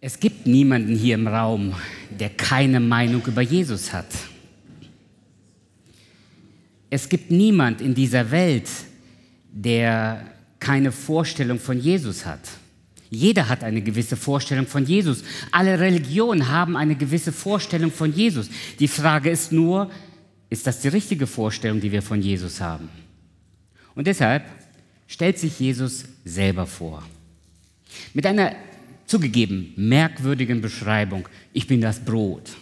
Es 0.00 0.18
gibt 0.18 0.46
niemanden 0.46 0.96
hier 0.96 1.14
im 1.14 1.26
Raum, 1.26 1.74
der 2.10 2.30
keine 2.30 2.80
Meinung 2.80 3.22
über 3.26 3.42
Jesus 3.42 3.92
hat. 3.92 4.06
Es 6.88 7.08
gibt 7.08 7.30
niemand 7.30 7.80
in 7.80 7.94
dieser 7.94 8.30
Welt, 8.30 8.68
der 9.52 10.26
keine 10.58 10.90
Vorstellung 10.90 11.58
von 11.58 11.78
Jesus 11.78 12.24
hat. 12.24 12.40
Jeder 13.10 13.48
hat 13.48 13.62
eine 13.62 13.82
gewisse 13.82 14.16
Vorstellung 14.16 14.66
von 14.66 14.86
Jesus. 14.86 15.22
Alle 15.50 15.78
Religionen 15.78 16.48
haben 16.48 16.76
eine 16.76 16.94
gewisse 16.94 17.32
Vorstellung 17.32 17.90
von 17.90 18.14
Jesus. 18.14 18.48
Die 18.78 18.88
Frage 18.88 19.30
ist 19.30 19.52
nur, 19.52 19.90
ist 20.48 20.66
das 20.66 20.80
die 20.80 20.88
richtige 20.88 21.26
Vorstellung, 21.26 21.80
die 21.80 21.92
wir 21.92 22.02
von 22.02 22.22
Jesus 22.22 22.60
haben? 22.60 22.88
Und 23.94 24.06
deshalb 24.06 24.44
stellt 25.08 25.38
sich 25.38 25.58
Jesus 25.58 26.04
selber 26.24 26.66
vor. 26.66 27.02
Mit 28.14 28.26
einer 28.26 28.54
zugegeben 29.10 29.72
merkwürdigen 29.76 30.60
Beschreibung, 30.60 31.28
ich 31.52 31.66
bin 31.66 31.80
das 31.80 32.04
Brot. 32.04 32.52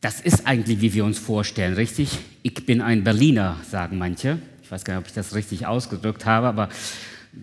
Das 0.00 0.20
ist 0.20 0.46
eigentlich, 0.48 0.80
wie 0.80 0.92
wir 0.92 1.04
uns 1.04 1.18
vorstellen, 1.18 1.74
richtig? 1.74 2.18
Ich 2.42 2.54
bin 2.66 2.80
ein 2.80 3.04
Berliner, 3.04 3.56
sagen 3.70 3.98
manche. 3.98 4.40
Ich 4.64 4.70
weiß 4.70 4.84
gar 4.84 4.94
nicht, 4.94 5.02
ob 5.02 5.06
ich 5.06 5.14
das 5.14 5.34
richtig 5.34 5.66
ausgedrückt 5.66 6.26
habe, 6.26 6.48
aber 6.48 6.70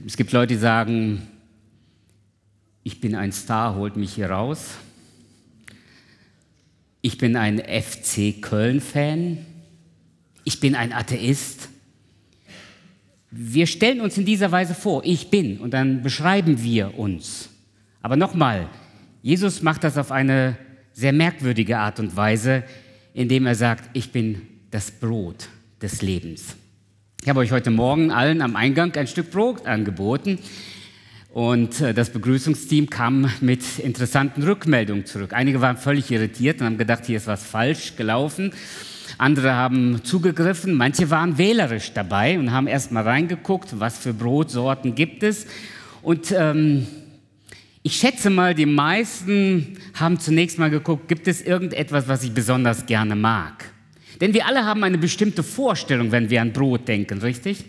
es 0.05 0.17
gibt 0.17 0.33
Leute, 0.33 0.55
die 0.55 0.59
sagen, 0.59 1.25
ich 2.83 2.99
bin 2.99 3.15
ein 3.15 3.31
Star, 3.31 3.75
holt 3.75 3.95
mich 3.95 4.13
hier 4.13 4.29
raus. 4.29 4.71
Ich 7.01 7.17
bin 7.17 7.37
ein 7.37 7.59
FC 7.59 8.41
Köln-Fan. 8.41 9.37
Ich 10.43 10.59
bin 10.59 10.75
ein 10.75 10.91
Atheist. 10.91 11.69
Wir 13.29 13.67
stellen 13.67 13.99
uns 13.99 14.17
in 14.17 14.25
dieser 14.25 14.51
Weise 14.51 14.73
vor, 14.73 15.03
ich 15.03 15.29
bin, 15.29 15.59
und 15.59 15.71
dann 15.71 16.01
beschreiben 16.01 16.63
wir 16.63 16.97
uns. 16.97 17.49
Aber 18.01 18.15
nochmal, 18.15 18.69
Jesus 19.21 19.61
macht 19.61 19.83
das 19.83 19.97
auf 19.97 20.11
eine 20.11 20.57
sehr 20.93 21.11
merkwürdige 21.11 21.77
Art 21.77 21.99
und 21.99 22.15
Weise, 22.15 22.63
indem 23.13 23.45
er 23.45 23.55
sagt, 23.55 23.89
ich 23.93 24.11
bin 24.11 24.43
das 24.71 24.91
Brot 24.91 25.49
des 25.81 26.01
Lebens. 26.01 26.55
Ich 27.21 27.29
habe 27.29 27.41
euch 27.41 27.51
heute 27.51 27.71
Morgen 27.71 28.11
allen 28.11 28.41
am 28.41 28.55
Eingang 28.55 28.95
ein 28.95 29.07
Stück 29.07 29.31
Brot 29.31 29.65
angeboten 29.65 30.39
und 31.33 31.81
äh, 31.81 31.93
das 31.93 32.09
Begrüßungsteam 32.11 32.89
kam 32.89 33.29
mit 33.41 33.79
interessanten 33.79 34.41
Rückmeldungen 34.43 35.05
zurück. 35.05 35.33
Einige 35.33 35.59
waren 35.59 35.77
völlig 35.77 36.09
irritiert 36.09 36.61
und 36.61 36.65
haben 36.65 36.77
gedacht, 36.77 37.05
hier 37.05 37.17
ist 37.17 37.27
was 37.27 37.43
falsch 37.43 37.95
gelaufen. 37.97 38.53
Andere 39.17 39.53
haben 39.53 40.03
zugegriffen, 40.03 40.73
manche 40.73 41.09
waren 41.09 41.37
wählerisch 41.37 41.91
dabei 41.93 42.37
und 42.37 42.51
haben 42.51 42.67
erst 42.67 42.91
mal 42.91 43.03
reingeguckt, 43.03 43.79
was 43.79 43.97
für 43.97 44.13
Brotsorten 44.13 44.93
gibt 44.93 45.23
es. 45.23 45.47
Und 46.03 46.31
ähm, 46.31 46.85
ich 47.81 47.95
schätze 47.95 48.29
mal, 48.29 48.53
die 48.53 48.65
meisten 48.65 49.77
haben 49.95 50.19
zunächst 50.19 50.59
mal 50.59 50.69
geguckt, 50.69 51.07
gibt 51.07 51.27
es 51.27 51.41
irgendetwas, 51.41 52.07
was 52.07 52.23
ich 52.23 52.31
besonders 52.31 52.85
gerne 52.85 53.15
mag? 53.15 53.71
Denn 54.21 54.33
wir 54.33 54.45
alle 54.45 54.65
haben 54.65 54.83
eine 54.83 54.97
bestimmte 54.97 55.41
Vorstellung, 55.41 56.11
wenn 56.11 56.29
wir 56.29 56.41
an 56.41 56.53
Brot 56.53 56.87
denken, 56.87 57.19
richtig? 57.19 57.65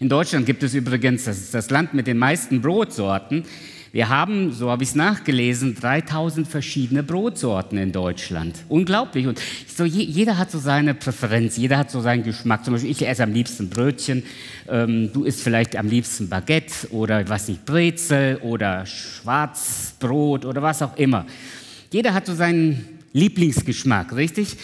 In 0.00 0.08
Deutschland 0.08 0.44
gibt 0.44 0.62
es 0.62 0.74
übrigens, 0.74 1.24
das 1.24 1.38
ist 1.38 1.54
das 1.54 1.70
Land 1.70 1.94
mit 1.94 2.06
den 2.06 2.18
meisten 2.18 2.60
Brotsorten, 2.60 3.44
wir 3.90 4.08
haben, 4.10 4.52
so 4.52 4.70
habe 4.70 4.82
ich 4.82 4.90
es 4.90 4.94
nachgelesen, 4.94 5.74
3000 5.74 6.46
verschiedene 6.46 7.02
Brotsorten 7.02 7.78
in 7.78 7.90
Deutschland. 7.90 8.56
Unglaublich. 8.68 9.26
Und 9.26 9.40
so, 9.66 9.84
jeder 9.84 10.36
hat 10.36 10.50
so 10.50 10.58
seine 10.58 10.94
Präferenz, 10.94 11.56
jeder 11.56 11.78
hat 11.78 11.90
so 11.90 12.00
seinen 12.00 12.22
Geschmack. 12.22 12.64
Zum 12.64 12.74
Beispiel, 12.74 12.90
ich 12.90 13.06
esse 13.06 13.22
am 13.22 13.32
liebsten 13.32 13.70
Brötchen, 13.70 14.22
ähm, 14.68 15.10
du 15.12 15.24
isst 15.24 15.42
vielleicht 15.42 15.74
am 15.76 15.88
liebsten 15.88 16.28
Baguette 16.28 16.88
oder, 16.90 17.26
weiß 17.26 17.48
nicht, 17.48 17.64
Brezel 17.64 18.36
oder 18.42 18.84
Schwarzbrot 18.84 20.44
oder 20.44 20.60
was 20.60 20.82
auch 20.82 20.96
immer. 20.96 21.24
Jeder 21.90 22.12
hat 22.12 22.26
so 22.26 22.34
seinen 22.34 23.00
Lieblingsgeschmack, 23.14 24.14
richtig? 24.14 24.56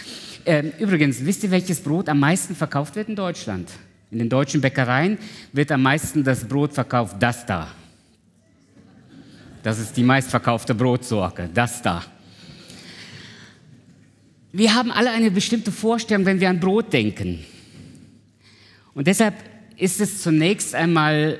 Ähm, 0.45 0.72
übrigens, 0.79 1.24
wisst 1.24 1.45
ihr, 1.45 1.51
welches 1.51 1.80
Brot 1.80 2.11
am 2.11 2.20
meisten 2.20 2.55
verkauft 2.55 2.96
wird 2.96 3.08
in 3.08 3.17
Deutschland? 3.17 3.70
In 4.11 4.18
den 4.18 4.29
deutschen 4.29 4.61
Bäckereien 4.61 5.17
wird 5.52 5.73
am 5.73 5.83
meisten 5.83 6.23
das 6.23 6.45
Brot 6.45 6.74
verkauft, 6.74 7.17
das 7.18 7.46
da. 7.46 7.68
Das 9.64 9.79
ist 9.79 9.97
die 9.97 10.02
meistverkaufte 10.02 10.75
Brotsorte, 10.75 11.48
das 11.52 11.80
da. 11.80 12.05
Wir 14.52 14.75
haben 14.75 14.92
alle 14.92 15.11
eine 15.11 15.30
bestimmte 15.30 15.73
Vorstellung, 15.73 16.27
wenn 16.27 16.39
wir 16.39 16.51
an 16.51 16.61
Brot 16.61 16.92
denken. 16.92 17.42
Und 18.92 19.07
deshalb 19.07 19.35
ist 19.79 20.03
es 20.03 20.20
zunächst 20.20 20.74
einmal, 20.74 21.39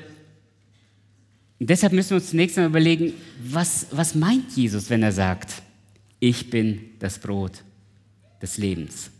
deshalb 1.59 1.93
müssen 1.93 2.09
wir 2.09 2.17
uns 2.17 2.31
zunächst 2.31 2.57
einmal 2.57 2.71
überlegen, 2.71 3.13
was, 3.43 3.87
was 3.91 4.15
meint 4.15 4.51
Jesus, 4.55 4.89
wenn 4.89 5.03
er 5.03 5.11
sagt, 5.11 5.61
ich 6.19 6.49
bin 6.49 6.81
das 6.97 7.19
Brot 7.19 7.63
des 8.41 8.57
Lebens. 8.57 9.11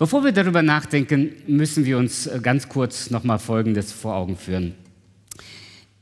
Bevor 0.00 0.24
wir 0.24 0.32
darüber 0.32 0.62
nachdenken, 0.62 1.30
müssen 1.46 1.84
wir 1.84 1.96
uns 1.96 2.28
ganz 2.42 2.68
kurz 2.68 3.08
nochmal 3.10 3.38
Folgendes 3.38 3.92
vor 3.92 4.16
Augen 4.16 4.36
führen. 4.36 4.74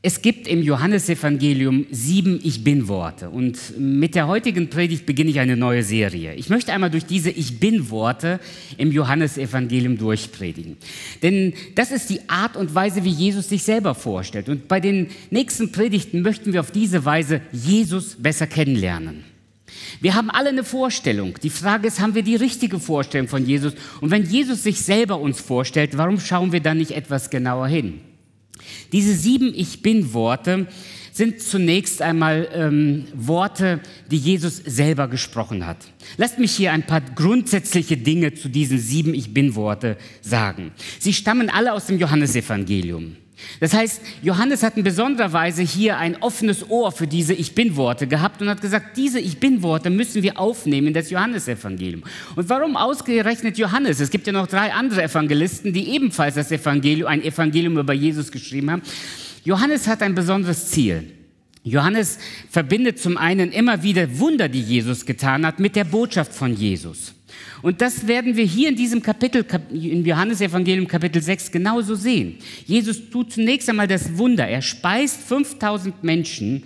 Es 0.01 0.21
gibt 0.21 0.47
im 0.47 0.63
Johannesevangelium 0.63 1.85
sieben 1.91 2.39
Ich 2.41 2.63
bin-Worte 2.63 3.29
und 3.29 3.77
mit 3.77 4.15
der 4.15 4.29
heutigen 4.29 4.69
Predigt 4.69 5.05
beginne 5.05 5.29
ich 5.29 5.41
eine 5.41 5.57
neue 5.57 5.83
Serie. 5.83 6.35
Ich 6.35 6.47
möchte 6.47 6.71
einmal 6.71 6.89
durch 6.89 7.05
diese 7.05 7.29
Ich 7.29 7.59
bin-Worte 7.59 8.39
im 8.77 8.93
Johannesevangelium 8.93 9.97
durchpredigen. 9.97 10.77
Denn 11.21 11.53
das 11.75 11.91
ist 11.91 12.09
die 12.09 12.21
Art 12.29 12.55
und 12.55 12.73
Weise, 12.73 13.03
wie 13.03 13.09
Jesus 13.09 13.49
sich 13.49 13.63
selber 13.63 13.93
vorstellt. 13.93 14.47
Und 14.47 14.69
bei 14.69 14.79
den 14.79 15.07
nächsten 15.31 15.73
Predigten 15.73 16.21
möchten 16.21 16.53
wir 16.53 16.61
auf 16.61 16.71
diese 16.71 17.03
Weise 17.03 17.41
Jesus 17.51 18.15
besser 18.15 18.47
kennenlernen. 18.47 19.25
Wir 19.99 20.15
haben 20.15 20.29
alle 20.29 20.47
eine 20.47 20.63
Vorstellung. 20.63 21.33
Die 21.43 21.49
Frage 21.49 21.89
ist, 21.89 21.99
haben 21.99 22.15
wir 22.15 22.23
die 22.23 22.37
richtige 22.37 22.79
Vorstellung 22.79 23.27
von 23.27 23.45
Jesus? 23.45 23.73
Und 23.99 24.11
wenn 24.11 24.23
Jesus 24.23 24.63
sich 24.63 24.79
selber 24.79 25.19
uns 25.19 25.41
vorstellt, 25.41 25.97
warum 25.97 26.21
schauen 26.21 26.53
wir 26.53 26.61
dann 26.61 26.77
nicht 26.77 26.91
etwas 26.91 27.29
genauer 27.29 27.67
hin? 27.67 27.99
Diese 28.91 29.13
sieben 29.13 29.53
Ich 29.55 29.81
bin-Worte 29.81 30.67
sind 31.11 31.41
zunächst 31.41 32.01
einmal 32.01 32.47
ähm, 32.53 33.05
Worte, 33.13 33.81
die 34.09 34.17
Jesus 34.17 34.57
selber 34.57 35.07
gesprochen 35.07 35.65
hat. 35.65 35.77
Lasst 36.17 36.39
mich 36.39 36.51
hier 36.51 36.71
ein 36.71 36.85
paar 36.85 37.01
grundsätzliche 37.01 37.97
Dinge 37.97 38.33
zu 38.33 38.47
diesen 38.47 38.77
sieben 38.77 39.13
Ich 39.13 39.33
bin-Worte 39.33 39.97
sagen. 40.21 40.71
Sie 40.97 41.13
stammen 41.13 41.49
alle 41.49 41.73
aus 41.73 41.87
dem 41.87 41.99
Johannesevangelium. 41.99 43.17
Das 43.59 43.73
heißt, 43.73 44.01
Johannes 44.21 44.63
hat 44.63 44.77
in 44.77 44.83
besonderer 44.83 45.33
Weise 45.33 45.61
hier 45.61 45.97
ein 45.97 46.21
offenes 46.21 46.69
Ohr 46.69 46.91
für 46.91 47.07
diese 47.07 47.33
Ich 47.33 47.55
bin-Worte 47.55 48.07
gehabt 48.07 48.41
und 48.41 48.49
hat 48.49 48.61
gesagt, 48.61 48.97
diese 48.97 49.19
Ich 49.19 49.39
bin-Worte 49.39 49.89
müssen 49.89 50.23
wir 50.23 50.39
aufnehmen 50.39 50.87
in 50.87 50.93
das 50.93 51.09
Johannesevangelium. 51.09 52.03
Und 52.35 52.49
warum 52.49 52.77
ausgerechnet 52.77 53.57
Johannes? 53.57 53.99
Es 53.99 54.09
gibt 54.09 54.27
ja 54.27 54.33
noch 54.33 54.47
drei 54.47 54.73
andere 54.73 55.03
Evangelisten, 55.03 55.73
die 55.73 55.89
ebenfalls 55.89 56.35
das 56.35 56.51
Evangelium, 56.51 57.07
ein 57.07 57.21
Evangelium 57.23 57.77
über 57.77 57.93
Jesus 57.93 58.31
geschrieben 58.31 58.71
haben. 58.71 58.81
Johannes 59.43 59.87
hat 59.87 60.01
ein 60.01 60.15
besonderes 60.15 60.67
Ziel. 60.67 61.18
Johannes 61.63 62.17
verbindet 62.49 62.99
zum 62.99 63.17
einen 63.17 63.51
immer 63.51 63.83
wieder 63.83 64.19
Wunder, 64.19 64.47
die 64.47 64.61
Jesus 64.61 65.05
getan 65.05 65.45
hat, 65.45 65.59
mit 65.59 65.75
der 65.75 65.83
Botschaft 65.83 66.33
von 66.33 66.55
Jesus. 66.55 67.13
Und 67.61 67.81
das 67.81 68.07
werden 68.07 68.37
wir 68.37 68.45
hier 68.45 68.69
in 68.69 68.75
diesem 68.75 69.01
Kapitel, 69.01 69.45
im 69.71 70.05
Johannesevangelium 70.05 70.87
Kapitel 70.87 71.21
6 71.21 71.51
genauso 71.51 71.95
sehen. 71.95 72.37
Jesus 72.65 73.09
tut 73.09 73.33
zunächst 73.33 73.69
einmal 73.69 73.87
das 73.87 74.17
Wunder. 74.17 74.47
Er 74.47 74.61
speist 74.61 75.21
5000 75.21 76.03
Menschen 76.03 76.63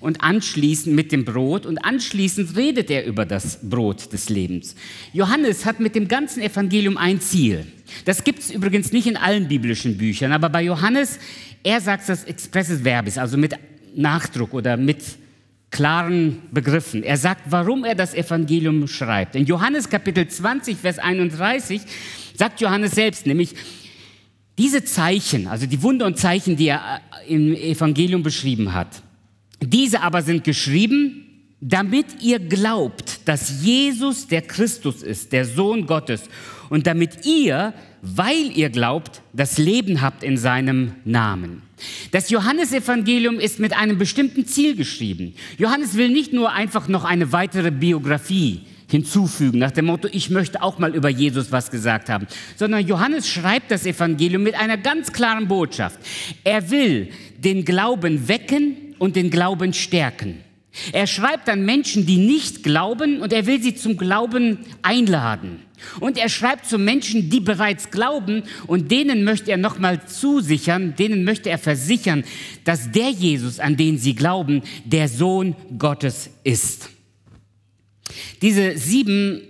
und 0.00 0.22
anschließend 0.22 0.96
mit 0.96 1.12
dem 1.12 1.26
Brot 1.26 1.66
und 1.66 1.84
anschließend 1.84 2.56
redet 2.56 2.90
er 2.90 3.04
über 3.04 3.26
das 3.26 3.58
Brot 3.62 4.12
des 4.12 4.30
Lebens. 4.30 4.74
Johannes 5.12 5.66
hat 5.66 5.78
mit 5.78 5.94
dem 5.94 6.08
ganzen 6.08 6.42
Evangelium 6.42 6.96
ein 6.96 7.20
Ziel. 7.20 7.66
Das 8.06 8.24
gibt 8.24 8.38
es 8.38 8.50
übrigens 8.50 8.92
nicht 8.92 9.06
in 9.06 9.18
allen 9.18 9.48
biblischen 9.48 9.98
Büchern, 9.98 10.32
aber 10.32 10.48
bei 10.48 10.62
Johannes, 10.62 11.18
er 11.62 11.82
sagt 11.82 12.08
das 12.08 12.24
expresses 12.24 12.82
Verbis, 12.82 13.18
also 13.18 13.36
mit 13.36 13.54
Nachdruck 13.94 14.54
oder 14.54 14.76
mit 14.76 15.02
klaren 15.70 16.42
Begriffen. 16.50 17.02
Er 17.02 17.16
sagt, 17.16 17.42
warum 17.46 17.84
er 17.84 17.94
das 17.94 18.14
Evangelium 18.14 18.86
schreibt. 18.88 19.36
In 19.36 19.46
Johannes 19.46 19.88
Kapitel 19.88 20.26
20, 20.26 20.76
Vers 20.76 20.98
31 20.98 21.82
sagt 22.36 22.60
Johannes 22.60 22.92
selbst 22.92 23.26
nämlich, 23.26 23.54
diese 24.58 24.84
Zeichen, 24.84 25.46
also 25.46 25.66
die 25.66 25.82
Wunder 25.82 26.06
und 26.06 26.18
Zeichen, 26.18 26.56
die 26.56 26.68
er 26.68 27.00
äh, 27.26 27.34
im 27.34 27.54
Evangelium 27.54 28.22
beschrieben 28.22 28.74
hat, 28.74 29.02
diese 29.62 30.02
aber 30.02 30.22
sind 30.22 30.44
geschrieben, 30.44 31.26
damit 31.60 32.22
ihr 32.22 32.38
glaubt, 32.38 33.20
dass 33.26 33.62
Jesus 33.62 34.26
der 34.26 34.42
Christus 34.42 35.02
ist, 35.02 35.32
der 35.32 35.44
Sohn 35.44 35.86
Gottes, 35.86 36.22
und 36.70 36.86
damit 36.86 37.26
ihr, 37.26 37.74
weil 38.00 38.50
ihr 38.56 38.70
glaubt, 38.70 39.20
das 39.34 39.58
Leben 39.58 40.00
habt 40.00 40.22
in 40.22 40.38
seinem 40.38 40.94
Namen. 41.04 41.62
Das 42.12 42.30
Johannesevangelium 42.30 43.38
ist 43.38 43.58
mit 43.58 43.76
einem 43.76 43.98
bestimmten 43.98 44.46
Ziel 44.46 44.76
geschrieben. 44.76 45.34
Johannes 45.58 45.96
will 45.96 46.08
nicht 46.08 46.32
nur 46.32 46.52
einfach 46.52 46.88
noch 46.88 47.04
eine 47.04 47.32
weitere 47.32 47.70
Biografie 47.70 48.62
hinzufügen, 48.88 49.58
nach 49.58 49.70
dem 49.70 49.86
Motto, 49.86 50.08
ich 50.10 50.30
möchte 50.30 50.62
auch 50.62 50.78
mal 50.78 50.94
über 50.94 51.08
Jesus 51.08 51.52
was 51.52 51.70
gesagt 51.70 52.08
haben, 52.08 52.26
sondern 52.56 52.86
Johannes 52.86 53.28
schreibt 53.28 53.70
das 53.70 53.86
Evangelium 53.86 54.42
mit 54.42 54.54
einer 54.54 54.76
ganz 54.76 55.12
klaren 55.12 55.46
Botschaft. 55.46 55.98
Er 56.42 56.70
will 56.70 57.10
den 57.38 57.64
Glauben 57.64 58.26
wecken 58.28 58.94
und 58.98 59.16
den 59.16 59.30
Glauben 59.30 59.72
stärken. 59.72 60.38
Er 60.92 61.06
schreibt 61.06 61.48
an 61.48 61.64
Menschen, 61.64 62.06
die 62.06 62.18
nicht 62.18 62.62
glauben 62.62 63.20
und 63.20 63.32
er 63.32 63.46
will 63.46 63.60
sie 63.60 63.74
zum 63.74 63.96
Glauben 63.96 64.58
einladen. 64.82 65.62
Und 65.98 66.18
er 66.18 66.28
schreibt 66.28 66.66
zu 66.66 66.78
Menschen, 66.78 67.30
die 67.30 67.40
bereits 67.40 67.90
glauben 67.90 68.44
und 68.66 68.90
denen 68.90 69.24
möchte 69.24 69.50
er 69.50 69.56
nochmal 69.56 70.06
zusichern, 70.06 70.94
denen 70.96 71.24
möchte 71.24 71.50
er 71.50 71.58
versichern, 71.58 72.24
dass 72.64 72.92
der 72.92 73.10
Jesus, 73.10 73.58
an 73.58 73.76
den 73.76 73.98
sie 73.98 74.14
glauben, 74.14 74.62
der 74.84 75.08
Sohn 75.08 75.56
Gottes 75.78 76.30
ist. 76.44 76.90
Diese 78.42 78.76
sieben 78.76 79.40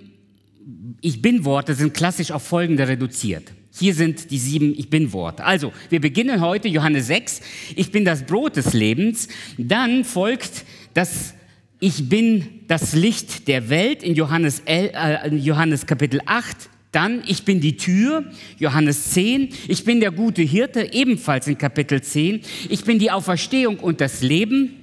Ich 1.01 1.21
bin-Worte 1.21 1.75
sind 1.75 1.95
klassisch 1.95 2.31
auf 2.31 2.43
folgende 2.43 2.87
reduziert. 2.87 3.53
Hier 3.79 3.95
sind 3.95 4.31
die 4.31 4.39
sieben 4.39 4.75
Ich 4.77 4.91
bin-Worte. 4.91 5.45
Also, 5.45 5.73
wir 5.89 6.01
beginnen 6.01 6.41
heute 6.41 6.69
Johannes 6.69 7.07
6. 7.07 7.41
Ich 7.77 7.91
bin 7.91 8.05
das 8.05 8.27
Brot 8.27 8.57
des 8.57 8.73
Lebens. 8.73 9.29
Dann 9.57 10.05
folgt 10.05 10.65
das 10.95 11.35
Ich 11.79 12.09
bin 12.09 12.61
das 12.69 12.93
Licht 12.93 13.49
der 13.49 13.71
Welt 13.71 14.03
in 14.03 14.15
Johannes, 14.15 14.63
äh, 14.67 15.35
Johannes 15.35 15.87
Kapitel 15.87 16.21
8. 16.27 16.69
Dann, 16.93 17.23
ich 17.27 17.45
bin 17.45 17.61
die 17.61 17.77
Tür, 17.77 18.25
Johannes 18.59 19.13
10. 19.13 19.51
Ich 19.69 19.85
bin 19.85 20.01
der 20.01 20.11
gute 20.11 20.43
Hirte, 20.43 20.93
ebenfalls 20.93 21.47
in 21.47 21.57
Kapitel 21.57 22.03
10. 22.03 22.41
Ich 22.69 22.85
bin 22.85 22.99
die 22.99 23.11
Auferstehung 23.11 23.79
und 23.79 24.01
das 24.01 24.23
Leben, 24.23 24.81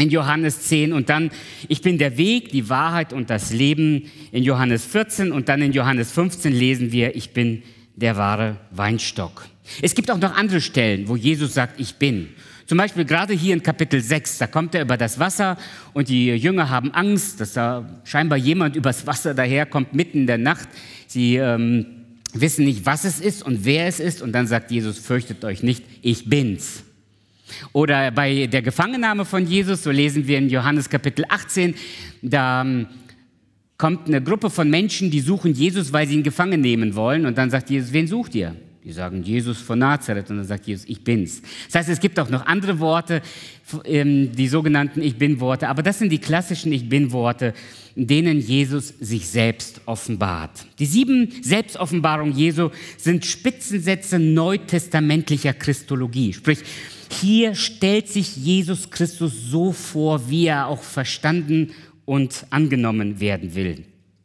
in 0.00 0.10
Johannes 0.10 0.62
10 0.62 0.92
und 0.92 1.08
dann, 1.08 1.30
ich 1.68 1.82
bin 1.82 1.98
der 1.98 2.16
Weg, 2.16 2.50
die 2.50 2.68
Wahrheit 2.68 3.12
und 3.12 3.30
das 3.30 3.52
Leben 3.52 4.10
in 4.32 4.42
Johannes 4.42 4.84
14 4.86 5.30
und 5.30 5.48
dann 5.48 5.60
in 5.62 5.72
Johannes 5.72 6.10
15 6.12 6.52
lesen 6.52 6.90
wir, 6.90 7.14
ich 7.14 7.30
bin 7.30 7.62
der 7.96 8.16
wahre 8.16 8.56
Weinstock. 8.70 9.46
Es 9.82 9.94
gibt 9.94 10.10
auch 10.10 10.18
noch 10.18 10.36
andere 10.36 10.60
Stellen, 10.60 11.06
wo 11.06 11.16
Jesus 11.16 11.54
sagt, 11.54 11.78
ich 11.78 11.96
bin. 11.96 12.30
Zum 12.70 12.78
Beispiel 12.78 13.04
gerade 13.04 13.34
hier 13.34 13.52
in 13.52 13.64
Kapitel 13.64 14.00
6, 14.00 14.38
da 14.38 14.46
kommt 14.46 14.76
er 14.76 14.82
über 14.82 14.96
das 14.96 15.18
Wasser 15.18 15.58
und 15.92 16.08
die 16.08 16.28
Jünger 16.28 16.70
haben 16.70 16.92
Angst, 16.94 17.40
dass 17.40 17.54
da 17.54 18.00
scheinbar 18.04 18.38
jemand 18.38 18.76
übers 18.76 19.08
Wasser 19.08 19.34
daherkommt 19.34 19.92
mitten 19.92 20.18
in 20.18 20.26
der 20.28 20.38
Nacht. 20.38 20.68
Sie 21.08 21.34
ähm, 21.34 21.84
wissen 22.32 22.64
nicht, 22.64 22.86
was 22.86 23.02
es 23.02 23.18
ist 23.18 23.42
und 23.42 23.64
wer 23.64 23.88
es 23.88 23.98
ist 23.98 24.22
und 24.22 24.30
dann 24.30 24.46
sagt 24.46 24.70
Jesus, 24.70 25.00
fürchtet 25.00 25.44
euch 25.44 25.64
nicht, 25.64 25.84
ich 26.00 26.30
bin's. 26.30 26.84
Oder 27.72 28.12
bei 28.12 28.46
der 28.46 28.62
Gefangennahme 28.62 29.24
von 29.24 29.48
Jesus, 29.48 29.82
so 29.82 29.90
lesen 29.90 30.28
wir 30.28 30.38
in 30.38 30.48
Johannes 30.48 30.88
Kapitel 30.88 31.24
18, 31.28 31.74
da 32.22 32.60
ähm, 32.60 32.86
kommt 33.78 34.06
eine 34.06 34.22
Gruppe 34.22 34.48
von 34.48 34.70
Menschen, 34.70 35.10
die 35.10 35.18
suchen 35.18 35.54
Jesus, 35.54 35.92
weil 35.92 36.06
sie 36.06 36.14
ihn 36.14 36.22
gefangen 36.22 36.60
nehmen 36.60 36.94
wollen. 36.94 37.26
Und 37.26 37.36
dann 37.36 37.50
sagt 37.50 37.68
Jesus, 37.68 37.92
wen 37.92 38.06
sucht 38.06 38.36
ihr? 38.36 38.54
Die 38.84 38.92
sagen 38.92 39.22
Jesus 39.22 39.58
von 39.58 39.78
Nazareth 39.78 40.30
und 40.30 40.38
dann 40.38 40.46
sagt 40.46 40.66
Jesus, 40.66 40.88
ich 40.88 41.04
bin's. 41.04 41.42
Das 41.66 41.74
heißt, 41.74 41.90
es 41.90 42.00
gibt 42.00 42.18
auch 42.18 42.30
noch 42.30 42.46
andere 42.46 42.78
Worte, 42.78 43.20
ähm, 43.84 44.32
die 44.32 44.48
sogenannten 44.48 45.02
Ich 45.02 45.16
bin-Worte, 45.16 45.68
aber 45.68 45.82
das 45.82 45.98
sind 45.98 46.10
die 46.10 46.18
klassischen 46.18 46.72
Ich 46.72 46.88
bin-Worte, 46.88 47.52
in 47.94 48.06
denen 48.06 48.40
Jesus 48.40 48.94
sich 48.98 49.28
selbst 49.28 49.82
offenbart. 49.84 50.66
Die 50.78 50.86
sieben 50.86 51.30
Selbstoffenbarungen 51.42 52.34
Jesu 52.34 52.70
sind 52.96 53.26
Spitzensätze 53.26 54.18
neutestamentlicher 54.18 55.52
Christologie, 55.52 56.32
sprich 56.32 56.60
hier 57.12 57.54
stellt 57.54 58.08
sich 58.08 58.36
Jesus 58.36 58.88
Christus 58.88 59.32
so 59.50 59.72
vor, 59.72 60.30
wie 60.30 60.46
er 60.46 60.68
auch 60.68 60.82
verstanden 60.82 61.72
und 62.06 62.46
angenommen 62.50 63.20
werden 63.20 63.54
will. 63.54 63.84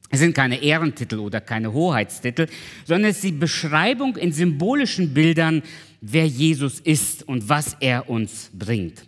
Es 0.09 0.19
sind 0.19 0.35
keine 0.35 0.61
Ehrentitel 0.61 1.19
oder 1.19 1.41
keine 1.41 1.73
Hoheitstitel, 1.73 2.47
sondern 2.85 3.11
es 3.11 3.17
ist 3.17 3.25
die 3.25 3.31
Beschreibung 3.31 4.15
in 4.17 4.31
symbolischen 4.31 5.13
Bildern, 5.13 5.63
wer 6.01 6.27
Jesus 6.27 6.79
ist 6.79 7.27
und 7.27 7.49
was 7.49 7.75
er 7.79 8.09
uns 8.09 8.51
bringt. 8.53 9.05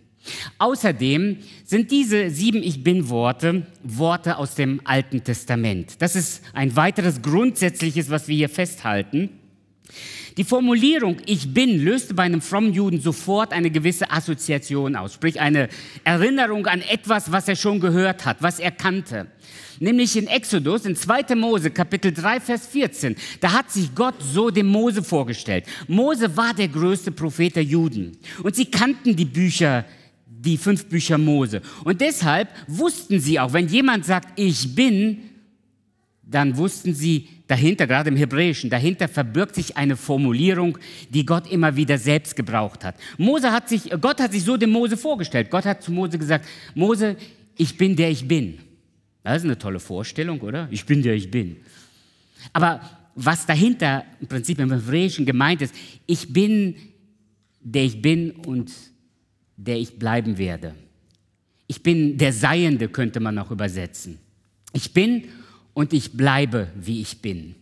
Außerdem 0.58 1.38
sind 1.64 1.90
diese 1.90 2.30
sieben 2.30 2.62
Ich 2.62 2.82
bin-Worte 2.82 3.66
Worte 3.82 4.36
aus 4.36 4.54
dem 4.54 4.80
Alten 4.84 5.24
Testament. 5.24 6.02
Das 6.02 6.16
ist 6.16 6.42
ein 6.52 6.76
weiteres 6.76 7.22
Grundsätzliches, 7.22 8.10
was 8.10 8.28
wir 8.28 8.36
hier 8.36 8.48
festhalten. 8.48 9.30
Die 10.36 10.44
Formulierung 10.44 11.16
Ich 11.26 11.52
bin 11.52 11.84
löste 11.84 12.14
bei 12.14 12.22
einem 12.22 12.40
frommen 12.40 12.72
Juden 12.72 13.00
sofort 13.00 13.52
eine 13.52 13.70
gewisse 13.70 14.10
Assoziation 14.10 14.94
aus, 14.94 15.14
sprich 15.14 15.40
eine 15.40 15.68
Erinnerung 16.04 16.66
an 16.66 16.80
etwas, 16.82 17.32
was 17.32 17.48
er 17.48 17.56
schon 17.56 17.80
gehört 17.80 18.24
hat, 18.24 18.36
was 18.40 18.60
er 18.60 18.70
kannte. 18.70 19.26
Nämlich 19.80 20.16
in 20.16 20.26
Exodus, 20.26 20.84
in 20.86 20.96
2. 20.96 21.34
Mose, 21.34 21.70
Kapitel 21.70 22.12
3, 22.12 22.40
Vers 22.40 22.66
14. 22.68 23.16
Da 23.40 23.52
hat 23.52 23.70
sich 23.70 23.94
Gott 23.94 24.14
so 24.20 24.50
dem 24.50 24.66
Mose 24.66 25.02
vorgestellt. 25.02 25.64
Mose 25.86 26.36
war 26.36 26.54
der 26.54 26.68
größte 26.68 27.12
Prophet 27.12 27.56
der 27.56 27.64
Juden. 27.64 28.16
Und 28.42 28.56
sie 28.56 28.66
kannten 28.66 29.14
die 29.14 29.24
Bücher 29.24 29.84
die 30.26 30.56
fünf 30.56 30.86
Bücher 30.86 31.18
Mose. 31.18 31.62
Und 31.84 32.00
deshalb 32.00 32.48
wussten 32.66 33.20
sie 33.20 33.40
auch, 33.40 33.52
wenn 33.52 33.68
jemand 33.68 34.04
sagt, 34.04 34.38
ich 34.38 34.74
bin, 34.74 35.18
dann 36.22 36.56
wussten 36.56 36.94
sie, 36.94 37.28
dahinter, 37.48 37.86
gerade 37.86 38.10
im 38.10 38.16
Hebräischen, 38.16 38.70
dahinter 38.70 39.08
verbirgt 39.08 39.56
sich 39.56 39.76
eine 39.76 39.96
Formulierung, 39.96 40.78
die 41.08 41.26
Gott 41.26 41.50
immer 41.50 41.74
wieder 41.74 41.98
selbst 41.98 42.36
gebraucht 42.36 42.84
hat. 42.84 42.94
Mose 43.16 43.50
hat 43.50 43.68
sich, 43.68 43.90
Gott 44.00 44.20
hat 44.20 44.32
sich 44.32 44.44
so 44.44 44.56
dem 44.56 44.70
Mose 44.70 44.96
vorgestellt. 44.96 45.50
Gott 45.50 45.64
hat 45.64 45.82
zu 45.82 45.90
Mose 45.90 46.18
gesagt, 46.18 46.46
Mose, 46.74 47.16
ich 47.56 47.76
bin 47.76 47.96
der 47.96 48.10
ich 48.10 48.28
bin. 48.28 48.58
Das 49.24 49.38
ist 49.38 49.44
eine 49.44 49.58
tolle 49.58 49.80
Vorstellung, 49.80 50.40
oder? 50.40 50.68
Ich 50.70 50.86
bin 50.86 51.02
der 51.02 51.14
ich 51.14 51.30
bin. 51.30 51.56
Aber 52.52 52.80
was 53.14 53.46
dahinter 53.46 54.04
im 54.20 54.28
Prinzip 54.28 54.60
im 54.60 54.70
Hebräischen 54.70 55.26
gemeint 55.26 55.60
ist, 55.62 55.74
ich 56.06 56.32
bin 56.32 56.76
der 57.60 57.84
ich 57.84 58.00
bin 58.00 58.30
und 58.30 58.72
der 59.56 59.78
ich 59.78 59.98
bleiben 59.98 60.38
werde. 60.38 60.74
Ich 61.66 61.82
bin 61.82 62.16
der 62.16 62.32
Seiende, 62.32 62.88
könnte 62.88 63.20
man 63.20 63.38
auch 63.38 63.50
übersetzen. 63.50 64.18
Ich 64.72 64.94
bin 64.94 65.24
und 65.78 65.92
ich 65.92 66.14
bleibe, 66.14 66.66
wie 66.74 67.00
ich 67.00 67.22
bin. 67.22 67.54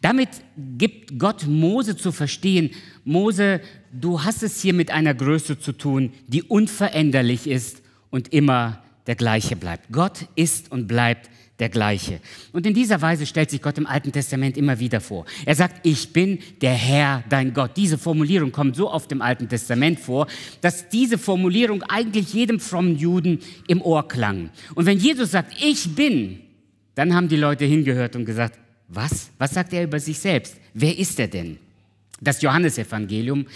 Damit 0.00 0.30
gibt 0.76 1.16
Gott 1.16 1.46
Mose 1.46 1.96
zu 1.96 2.10
verstehen, 2.10 2.70
Mose, 3.04 3.60
du 3.92 4.24
hast 4.24 4.42
es 4.42 4.60
hier 4.60 4.74
mit 4.74 4.90
einer 4.90 5.14
Größe 5.14 5.60
zu 5.60 5.70
tun, 5.70 6.12
die 6.26 6.42
unveränderlich 6.42 7.46
ist 7.46 7.80
und 8.10 8.32
immer 8.32 8.82
der 9.06 9.14
gleiche 9.14 9.54
bleibt. 9.54 9.92
Gott 9.92 10.26
ist 10.34 10.72
und 10.72 10.88
bleibt 10.88 11.30
der 11.60 11.68
gleiche. 11.68 12.18
Und 12.52 12.66
in 12.66 12.74
dieser 12.74 13.00
Weise 13.00 13.26
stellt 13.26 13.50
sich 13.50 13.62
Gott 13.62 13.78
im 13.78 13.86
Alten 13.86 14.10
Testament 14.10 14.56
immer 14.56 14.80
wieder 14.80 15.00
vor. 15.00 15.24
Er 15.46 15.54
sagt, 15.54 15.86
ich 15.86 16.12
bin 16.12 16.40
der 16.62 16.74
Herr, 16.74 17.22
dein 17.28 17.54
Gott. 17.54 17.76
Diese 17.76 17.96
Formulierung 17.96 18.50
kommt 18.50 18.74
so 18.74 18.90
oft 18.90 19.12
im 19.12 19.22
Alten 19.22 19.48
Testament 19.48 20.00
vor, 20.00 20.26
dass 20.62 20.88
diese 20.88 21.16
Formulierung 21.16 21.84
eigentlich 21.84 22.34
jedem 22.34 22.58
frommen 22.58 22.98
Juden 22.98 23.38
im 23.68 23.80
Ohr 23.80 24.08
klang. 24.08 24.50
Und 24.74 24.86
wenn 24.86 24.98
Jesus 24.98 25.30
sagt, 25.30 25.54
ich 25.62 25.94
bin, 25.94 26.40
dann 26.94 27.14
haben 27.14 27.28
die 27.28 27.36
Leute 27.36 27.64
hingehört 27.64 28.16
und 28.16 28.24
gesagt, 28.24 28.58
was? 28.88 29.30
Was 29.38 29.54
sagt 29.54 29.72
er 29.72 29.84
über 29.84 29.98
sich 29.98 30.18
selbst? 30.18 30.56
Wer 30.74 30.98
ist 30.98 31.18
er 31.18 31.28
denn? 31.28 31.58
Das 32.22 32.40
Johannesevangelium 32.40 33.46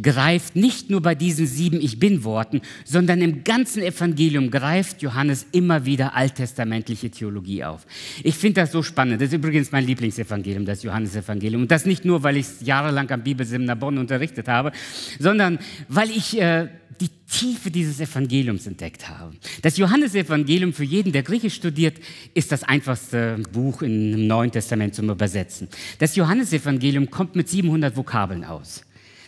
greift 0.00 0.56
nicht 0.56 0.88
nur 0.88 1.02
bei 1.02 1.14
diesen 1.14 1.46
sieben 1.46 1.78
Ich 1.78 1.98
bin-Worten, 1.98 2.62
sondern 2.86 3.20
im 3.20 3.44
ganzen 3.44 3.82
Evangelium 3.82 4.50
greift 4.50 5.02
Johannes 5.02 5.46
immer 5.52 5.84
wieder 5.84 6.16
alttestamentliche 6.16 7.10
Theologie 7.10 7.64
auf. 7.64 7.86
Ich 8.22 8.36
finde 8.36 8.62
das 8.62 8.72
so 8.72 8.82
spannend. 8.82 9.20
Das 9.20 9.28
ist 9.28 9.34
übrigens 9.34 9.72
mein 9.72 9.84
Lieblingsevangelium, 9.84 10.64
das 10.64 10.82
Johannesevangelium. 10.82 11.62
Und 11.62 11.70
das 11.70 11.84
nicht 11.84 12.06
nur, 12.06 12.22
weil 12.22 12.38
ich 12.38 12.46
es 12.46 12.66
jahrelang 12.66 13.10
am 13.10 13.22
Bibelseminar 13.22 13.76
Bonn 13.76 13.98
unterrichtet 13.98 14.48
habe, 14.48 14.72
sondern 15.18 15.58
weil 15.88 16.08
ich 16.08 16.40
äh, 16.40 16.68
die 17.00 17.10
Tiefe 17.30 17.70
dieses 17.70 18.00
Evangeliums 18.00 18.66
entdeckt 18.66 19.08
haben. 19.08 19.38
Das 19.62 19.76
Johannesevangelium 19.76 20.72
für 20.72 20.84
jeden, 20.84 21.12
der 21.12 21.22
Griechisch 21.22 21.54
studiert, 21.54 21.98
ist 22.34 22.52
das 22.52 22.62
einfachste 22.62 23.42
Buch 23.52 23.82
im 23.82 24.26
Neuen 24.26 24.52
Testament 24.52 24.94
zum 24.94 25.10
Übersetzen. 25.10 25.68
Das 25.98 26.16
Johannesevangelium 26.16 27.10
kommt 27.10 27.36
mit 27.36 27.48
700 27.48 27.96
Vokabeln 27.96 28.44
aus. 28.44 28.82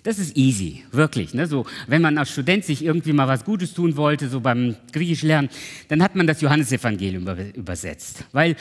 Das 0.07 0.21
ist 0.21 0.37
easy, 0.37 0.85
wirklich. 0.93 1.35
Ne? 1.35 1.49
So, 1.49 1.67
wenn 1.89 2.01
man 2.01 2.17
als 2.17 2.31
Student 2.31 2.65
sich 2.65 2.85
irgendwie 2.85 3.13
mal 3.13 3.27
was 3.27 3.45
Gutes 3.45 3.75
tun 3.75 3.97
wollte, 3.97 4.29
so 4.29 4.41
beim 4.41 4.77
Griechisch 4.93 5.23
lernen, 5.23 5.49
dann 5.89 6.01
hat 6.01 6.15
man 6.15 6.29
das 6.29 6.41
Johannesevangelium 6.41 7.27
übersetzt. 7.55 8.25
Weil 8.31 8.55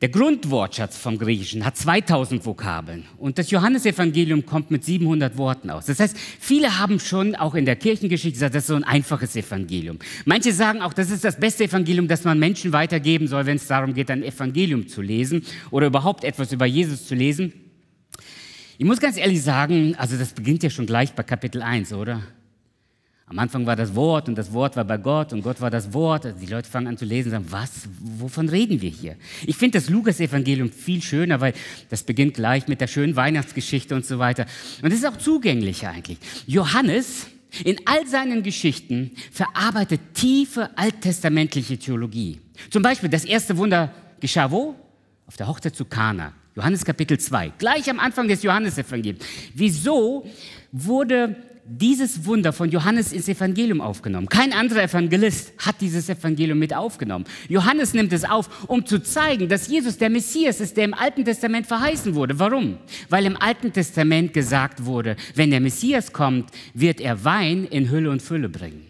der 0.00 0.08
Grundwortschatz 0.08 0.96
vom 0.96 1.18
Griechischen 1.18 1.64
hat 1.64 1.76
2000 1.76 2.46
Vokabeln 2.46 3.04
und 3.18 3.36
das 3.36 3.50
Johannesevangelium 3.50 4.46
kommt 4.46 4.70
mit 4.70 4.82
700 4.82 5.36
Worten 5.36 5.68
aus. 5.68 5.86
Das 5.86 6.00
heißt, 6.00 6.16
viele 6.16 6.78
haben 6.78 6.98
schon 6.98 7.34
auch 7.34 7.54
in 7.54 7.66
der 7.66 7.76
Kirchengeschichte 7.76 8.32
gesagt, 8.32 8.54
das 8.54 8.62
ist 8.62 8.68
so 8.68 8.76
ein 8.76 8.84
einfaches 8.84 9.36
Evangelium. 9.36 9.98
Manche 10.24 10.52
sagen 10.52 10.80
auch, 10.80 10.94
das 10.94 11.10
ist 11.10 11.22
das 11.22 11.38
beste 11.38 11.64
Evangelium, 11.64 12.08
das 12.08 12.24
man 12.24 12.38
Menschen 12.38 12.72
weitergeben 12.72 13.28
soll, 13.28 13.44
wenn 13.44 13.56
es 13.56 13.66
darum 13.66 13.92
geht, 13.92 14.10
ein 14.10 14.22
Evangelium 14.22 14.88
zu 14.88 15.02
lesen 15.02 15.44
oder 15.70 15.88
überhaupt 15.88 16.24
etwas 16.24 16.50
über 16.52 16.64
Jesus 16.64 17.06
zu 17.06 17.14
lesen. 17.14 17.52
Ich 18.78 18.86
muss 18.86 19.00
ganz 19.00 19.18
ehrlich 19.18 19.42
sagen, 19.42 19.94
also 19.96 20.16
das 20.16 20.32
beginnt 20.32 20.62
ja 20.62 20.70
schon 20.70 20.86
gleich 20.86 21.12
bei 21.12 21.22
Kapitel 21.22 21.60
1, 21.60 21.92
oder? 21.92 22.22
Am 23.30 23.38
Anfang 23.38 23.64
war 23.64 23.76
das 23.76 23.94
Wort 23.94 24.28
und 24.28 24.36
das 24.36 24.52
Wort 24.52 24.74
war 24.74 24.84
bei 24.84 24.96
Gott 24.96 25.32
und 25.32 25.42
Gott 25.42 25.60
war 25.60 25.70
das 25.70 25.92
Wort. 25.94 26.26
Also 26.26 26.40
die 26.40 26.46
Leute 26.46 26.68
fangen 26.68 26.88
an 26.88 26.98
zu 26.98 27.04
lesen 27.04 27.28
und 27.28 27.30
sagen, 27.30 27.46
was, 27.50 27.70
wovon 28.18 28.48
reden 28.48 28.80
wir 28.80 28.90
hier? 28.90 29.14
Ich 29.46 29.56
finde 29.56 29.78
das 29.78 29.88
Lukas-Evangelium 29.88 30.72
viel 30.72 31.00
schöner, 31.00 31.40
weil 31.40 31.54
das 31.90 32.02
beginnt 32.02 32.34
gleich 32.34 32.66
mit 32.66 32.80
der 32.80 32.88
schönen 32.88 33.14
Weihnachtsgeschichte 33.14 33.94
und 33.94 34.04
so 34.04 34.18
weiter. 34.18 34.46
Und 34.82 34.90
es 34.90 34.98
ist 34.98 35.06
auch 35.06 35.16
zugänglicher 35.16 35.90
eigentlich. 35.90 36.18
Johannes 36.48 37.28
in 37.62 37.76
all 37.84 38.04
seinen 38.04 38.42
Geschichten 38.42 39.12
verarbeitet 39.30 40.00
tiefe 40.14 40.76
alttestamentliche 40.76 41.78
Theologie. 41.78 42.40
Zum 42.68 42.82
Beispiel 42.82 43.10
das 43.10 43.24
erste 43.24 43.56
Wunder 43.56 43.94
geschah 44.18 44.50
wo? 44.50 44.74
Auf 45.28 45.36
der 45.36 45.46
Hochzeit 45.46 45.76
zu 45.76 45.84
Kana. 45.84 46.32
Johannes 46.56 46.84
Kapitel 46.84 47.16
2, 47.16 47.52
gleich 47.58 47.88
am 47.88 48.00
Anfang 48.00 48.26
des 48.26 48.42
Johannesevangeliums. 48.42 49.24
Wieso 49.54 50.26
wurde 50.72 51.36
dieses 51.64 52.24
Wunder 52.24 52.52
von 52.52 52.70
Johannes 52.70 53.12
ins 53.12 53.28
Evangelium 53.28 53.80
aufgenommen. 53.80 54.28
Kein 54.28 54.52
anderer 54.52 54.82
Evangelist 54.82 55.52
hat 55.58 55.80
dieses 55.80 56.08
Evangelium 56.08 56.58
mit 56.58 56.74
aufgenommen. 56.74 57.24
Johannes 57.48 57.94
nimmt 57.94 58.12
es 58.12 58.24
auf, 58.24 58.68
um 58.68 58.84
zu 58.84 59.02
zeigen, 59.02 59.48
dass 59.48 59.68
Jesus 59.68 59.98
der 59.98 60.10
Messias 60.10 60.60
ist, 60.60 60.76
der 60.76 60.84
im 60.84 60.94
Alten 60.94 61.24
Testament 61.24 61.66
verheißen 61.66 62.14
wurde. 62.14 62.38
Warum? 62.38 62.78
Weil 63.08 63.26
im 63.26 63.36
Alten 63.36 63.72
Testament 63.72 64.32
gesagt 64.32 64.84
wurde, 64.84 65.16
wenn 65.34 65.50
der 65.50 65.60
Messias 65.60 66.12
kommt, 66.12 66.50
wird 66.74 67.00
er 67.00 67.24
Wein 67.24 67.64
in 67.64 67.90
Hülle 67.90 68.10
und 68.10 68.22
Fülle 68.22 68.48
bringen. 68.48 68.86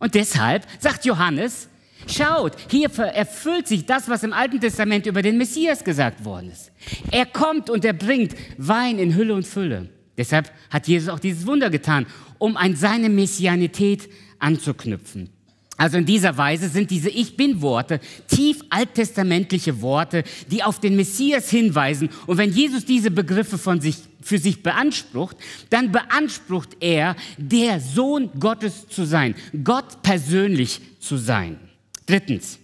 Und 0.00 0.14
deshalb 0.14 0.66
sagt 0.78 1.04
Johannes, 1.04 1.68
Schaut, 2.06 2.52
hier 2.70 2.90
erfüllt 2.96 3.66
sich 3.66 3.84
das, 3.84 4.08
was 4.08 4.22
im 4.22 4.32
Alten 4.32 4.60
Testament 4.60 5.06
über 5.06 5.20
den 5.20 5.36
Messias 5.36 5.82
gesagt 5.82 6.24
worden 6.24 6.50
ist. 6.50 6.70
Er 7.10 7.26
kommt 7.26 7.68
und 7.68 7.84
er 7.84 7.92
bringt 7.92 8.34
Wein 8.56 8.98
in 8.98 9.16
Hülle 9.16 9.34
und 9.34 9.46
Fülle. 9.46 9.88
Deshalb 10.18 10.52
hat 10.68 10.86
Jesus 10.86 11.08
auch 11.08 11.20
dieses 11.20 11.46
Wunder 11.46 11.70
getan, 11.70 12.04
um 12.36 12.58
an 12.58 12.76
seine 12.76 13.08
Messianität 13.08 14.10
anzuknüpfen. 14.38 15.30
Also 15.78 15.96
in 15.96 16.06
dieser 16.06 16.36
Weise 16.36 16.68
sind 16.68 16.90
diese 16.90 17.08
Ich 17.08 17.36
bin-Worte 17.36 18.00
tief 18.26 18.64
alttestamentliche 18.68 19.80
Worte, 19.80 20.24
die 20.50 20.64
auf 20.64 20.80
den 20.80 20.96
Messias 20.96 21.50
hinweisen. 21.50 22.10
Und 22.26 22.36
wenn 22.36 22.52
Jesus 22.52 22.84
diese 22.84 23.12
Begriffe 23.12 23.58
von 23.58 23.80
sich, 23.80 23.98
für 24.20 24.38
sich 24.38 24.64
beansprucht, 24.64 25.36
dann 25.70 25.92
beansprucht 25.92 26.76
er, 26.80 27.14
der 27.36 27.78
Sohn 27.78 28.28
Gottes 28.40 28.88
zu 28.88 29.04
sein, 29.04 29.36
Gott 29.62 30.02
persönlich 30.02 30.80
zu 30.98 31.16
sein. 31.16 31.60
Drittens, 32.06 32.58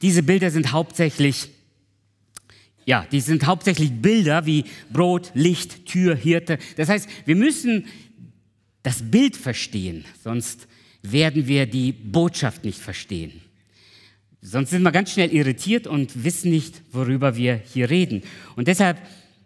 diese 0.00 0.22
Bilder 0.22 0.52
sind 0.52 0.70
hauptsächlich 0.70 1.48
ja, 2.90 3.06
die 3.12 3.20
sind 3.20 3.46
hauptsächlich 3.46 3.92
Bilder 4.02 4.46
wie 4.46 4.64
Brot, 4.92 5.30
Licht, 5.34 5.86
Tür, 5.86 6.16
Hirte. 6.16 6.58
Das 6.76 6.88
heißt, 6.88 7.08
wir 7.24 7.36
müssen 7.36 7.84
das 8.82 9.00
Bild 9.00 9.36
verstehen, 9.36 10.04
sonst 10.24 10.66
werden 11.00 11.46
wir 11.46 11.66
die 11.66 11.92
Botschaft 11.92 12.64
nicht 12.64 12.80
verstehen. 12.80 13.30
Sonst 14.42 14.70
sind 14.70 14.82
wir 14.82 14.90
ganz 14.90 15.12
schnell 15.12 15.32
irritiert 15.32 15.86
und 15.86 16.24
wissen 16.24 16.50
nicht, 16.50 16.82
worüber 16.90 17.36
wir 17.36 17.60
hier 17.64 17.90
reden. 17.90 18.22
Und 18.56 18.66
deshalb 18.66 18.98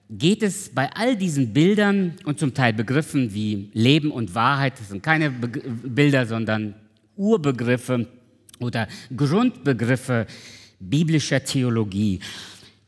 geht 0.09 0.43
es 0.43 0.71
bei 0.71 0.91
all 0.95 1.15
diesen 1.15 1.53
Bildern 1.53 2.15
und 2.25 2.39
zum 2.39 2.55
Teil 2.55 2.73
Begriffen 2.73 3.35
wie 3.35 3.69
Leben 3.75 4.11
und 4.11 4.35
Wahrheit, 4.35 4.81
das 4.81 4.89
sind 4.89 5.03
keine 5.03 5.31
Be 5.31 5.49
Bilder, 5.85 6.25
sondern 6.25 6.77
Urbegriffe 7.15 8.09
oder 8.59 8.89
Grundbegriffe 9.15 10.27
biblischer 10.81 11.45
Theologie 11.45 12.21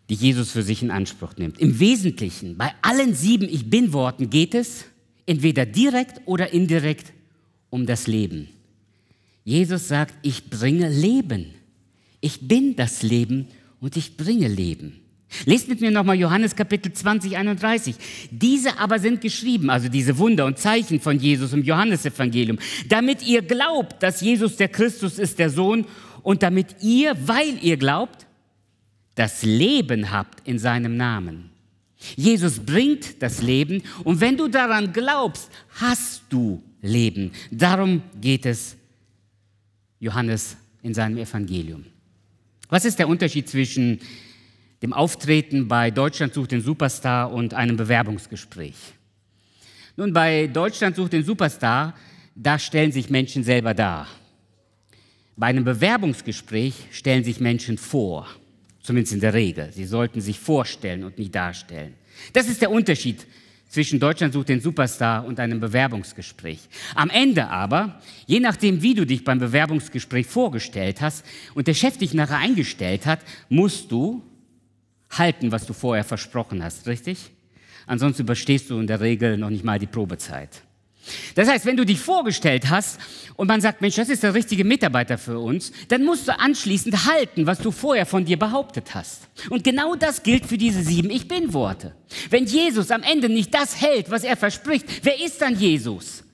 die 0.09 0.15
Jesus 0.15 0.53
für 0.53 0.63
sich 0.63 0.83
in 0.83 0.91
Anspruch 0.91 1.37
nimmt. 1.37 1.59
Im 1.59 1.81
Wesentlichen, 1.81 2.57
bei 2.57 2.73
allen 2.83 3.15
sieben 3.15 3.49
Ich 3.49 3.69
bin 3.69 3.93
Worten 3.93 4.31
geht 4.31 4.55
es 4.55 4.85
entweder 5.27 5.67
direkt 5.67 6.21
oder 6.27 6.53
indirekt 6.53 7.13
um 7.71 7.87
das 7.87 8.07
Leben. 8.07 8.49
Jesus 9.45 9.89
sagt, 9.89 10.15
ich 10.23 10.49
bringe 10.51 10.89
Leben. 10.89 11.47
Ich 12.21 12.49
bin 12.49 12.77
das 12.77 13.03
Leben 13.03 13.49
und 13.81 13.97
ich 13.97 14.17
bringe 14.17 14.49
Leben. 14.49 15.01
Lest 15.45 15.69
mit 15.69 15.81
mir 15.81 15.91
nochmal 15.91 16.17
Johannes 16.17 16.55
Kapitel 16.55 16.93
20, 16.93 17.37
31. 17.37 17.97
Diese 18.31 18.79
aber 18.79 18.99
sind 18.99 19.21
geschrieben, 19.21 19.71
also 19.71 19.89
diese 19.89 20.19
Wunder 20.19 20.47
und 20.47 20.59
Zeichen 20.59 21.01
von 21.01 21.19
Jesus 21.19 21.53
im 21.53 21.65
Johannesevangelium, 21.65 22.59
damit 22.89 23.27
ihr 23.27 23.43
glaubt, 23.43 24.03
dass 24.03 24.21
Jesus 24.21 24.57
der 24.57 24.69
Christus 24.69 25.19
ist, 25.19 25.39
der 25.39 25.51
Sohn, 25.51 25.85
und 26.23 26.43
damit 26.43 26.83
ihr, 26.83 27.17
weil 27.27 27.57
ihr 27.63 27.77
glaubt, 27.77 28.27
das 29.17 29.43
Leben 29.43 30.13
habt 30.13 30.47
in 30.47 30.61
seinem 30.61 30.97
Namen. 30.97 31.51
Jesus 32.15 32.61
bringt 32.61 33.21
das 33.21 33.43
Leben 33.43 33.83
und 34.05 34.21
wenn 34.21 34.37
du 34.37 34.47
daran 34.47 34.93
glaubst, 34.93 35.51
hast 35.81 36.23
du 36.29 36.63
Leben. 36.83 37.33
Darum 37.51 38.03
geht 38.21 38.47
es 38.47 38.77
Johannes 39.99 40.57
in 40.83 40.95
seinem 40.95 41.17
Evangelium. 41.17 41.85
Was 42.69 42.85
ist 42.85 42.99
der 42.99 43.09
Unterschied 43.09 43.49
zwischen 43.49 43.99
dem 44.83 44.93
Auftreten 44.93 45.67
bei 45.67 45.91
Deutschland 45.91 46.35
sucht 46.35 46.53
den 46.53 46.61
Superstar 46.61 47.33
und 47.33 47.55
einem 47.55 47.77
Bewerbungsgespräch? 47.77 48.77
Nun, 49.97 50.13
bei 50.13 50.47
Deutschland 50.47 50.95
sucht 50.95 51.15
den 51.15 51.25
Superstar, 51.25 51.95
da 52.35 52.59
stellen 52.59 52.93
sich 52.93 53.09
Menschen 53.09 53.43
selber 53.43 53.73
dar. 53.73 54.07
Bei 55.37 55.47
einem 55.47 55.65
Bewerbungsgespräch 55.65 56.75
stellen 56.91 57.25
sich 57.25 57.41
Menschen 57.41 57.79
vor. 57.79 58.29
Zumindest 58.87 59.15
in 59.15 59.21
der 59.21 59.35
Regel. 59.35 59.73
Sie 59.73 59.85
sollten 59.85 60.21
sich 60.21 60.39
vorstellen 60.39 61.03
und 61.03 61.19
nicht 61.19 61.35
darstellen. 61.35 61.95
Das 62.33 62.49
ist 62.49 62.63
der 62.63 62.71
Unterschied 62.71 63.27
zwischen 63.69 63.99
Deutschland 63.99 64.33
sucht 64.33 64.49
den 64.49 64.61
Superstar 64.61 65.25
und 65.25 65.41
einem 65.41 65.59
Bewerbungsgespräch. 65.59 66.61
Am 66.95 67.11
Ende 67.11 67.49
aber, 67.49 68.01
je 68.27 68.39
nachdem, 68.39 68.83
wie 68.83 68.95
du 68.95 69.05
dich 69.05 69.25
beim 69.25 69.41
Bewerbungsgespräch 69.41 70.29
vorgestellt 70.29 71.01
hast 71.01 71.27
und 71.55 71.67
der 71.67 71.75
Chef 71.75 71.99
dich 71.99 72.15
nachher 72.15 72.39
eingestellt 72.39 73.07
hat, 73.07 73.19
musst 73.49 73.91
du 73.91 74.23
halten, 75.11 75.51
was 75.51 75.67
du 75.67 75.73
vorher 75.73 76.05
versprochen 76.05 76.63
hast, 76.63 76.87
richtig? 76.87 77.33
Ansonsten 77.89 78.23
überstehst 78.23 78.71
du 78.71 78.79
in 78.79 78.87
der 78.87 79.01
Regel 79.01 79.37
noch 79.37 79.51
nicht 79.51 79.65
mal 79.65 79.81
die 79.81 79.89
Probezeit. 79.89 80.63
Das 81.35 81.49
heißt, 81.49 81.67
wenn 81.67 81.77
du 81.77 81.85
dich 81.85 82.01
vorgestellt 82.01 82.71
hast 82.71 82.99
und 83.37 83.49
man 83.49 83.61
sagt, 83.61 83.81
Mensch, 83.81 83.97
das 83.97 84.09
ist 84.09 84.23
der 84.23 84.35
richtige 84.35 84.65
Mitarbeiter 84.65 85.19
für 85.19 85.39
uns, 85.39 85.73
dann 85.89 86.05
musst 86.05 86.29
du 86.29 86.39
anschließend 86.39 87.07
halten, 87.07 87.47
was 87.47 87.59
du 87.59 87.71
vorher 87.71 88.07
von 88.07 88.25
dir 88.25 88.39
behauptet 88.39 88.95
hast. 88.95 89.29
Und 89.51 89.65
genau 89.65 89.95
das 89.95 90.23
gilt 90.23 90.47
für 90.47 90.59
diese 90.59 90.83
sieben 90.83 91.11
Ich 91.11 91.29
bin 91.29 91.53
Worte. 91.53 91.95
Wenn 92.31 92.45
Jesus 92.45 92.91
am 92.91 93.03
Ende 93.03 93.29
nicht 93.29 93.55
das 93.55 93.81
hält, 93.81 94.11
was 94.11 94.25
er 94.25 94.37
verspricht, 94.37 94.87
wer 95.03 95.21
ist 95.25 95.41
dann 95.41 95.59
Jesus? 95.59 96.25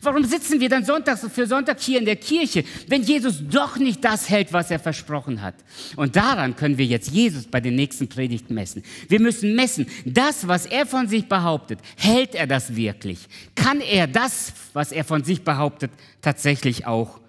Warum 0.00 0.24
sitzen 0.24 0.60
wir 0.60 0.68
dann 0.68 0.84
Sonntag 0.84 1.18
für 1.18 1.46
Sonntag 1.46 1.80
hier 1.80 1.98
in 1.98 2.04
der 2.04 2.16
Kirche, 2.16 2.64
wenn 2.88 3.02
Jesus 3.02 3.42
doch 3.48 3.76
nicht 3.76 4.04
das 4.04 4.28
hält, 4.28 4.52
was 4.52 4.70
er 4.70 4.78
versprochen 4.78 5.42
hat? 5.42 5.54
Und 5.96 6.16
daran 6.16 6.56
können 6.56 6.78
wir 6.78 6.86
jetzt 6.86 7.10
Jesus 7.10 7.46
bei 7.46 7.60
den 7.60 7.74
nächsten 7.74 8.08
Predigten 8.08 8.54
messen. 8.54 8.82
Wir 9.08 9.20
müssen 9.20 9.54
messen, 9.54 9.86
das, 10.04 10.48
was 10.48 10.66
er 10.66 10.86
von 10.86 11.08
sich 11.08 11.28
behauptet, 11.28 11.78
hält 11.96 12.34
er 12.34 12.46
das 12.46 12.74
wirklich? 12.74 13.18
Kann 13.54 13.80
er 13.80 14.06
das, 14.06 14.52
was 14.72 14.92
er 14.92 15.04
von 15.04 15.24
sich 15.24 15.42
behauptet, 15.42 15.90
tatsächlich 16.20 16.86
auch 16.86 17.20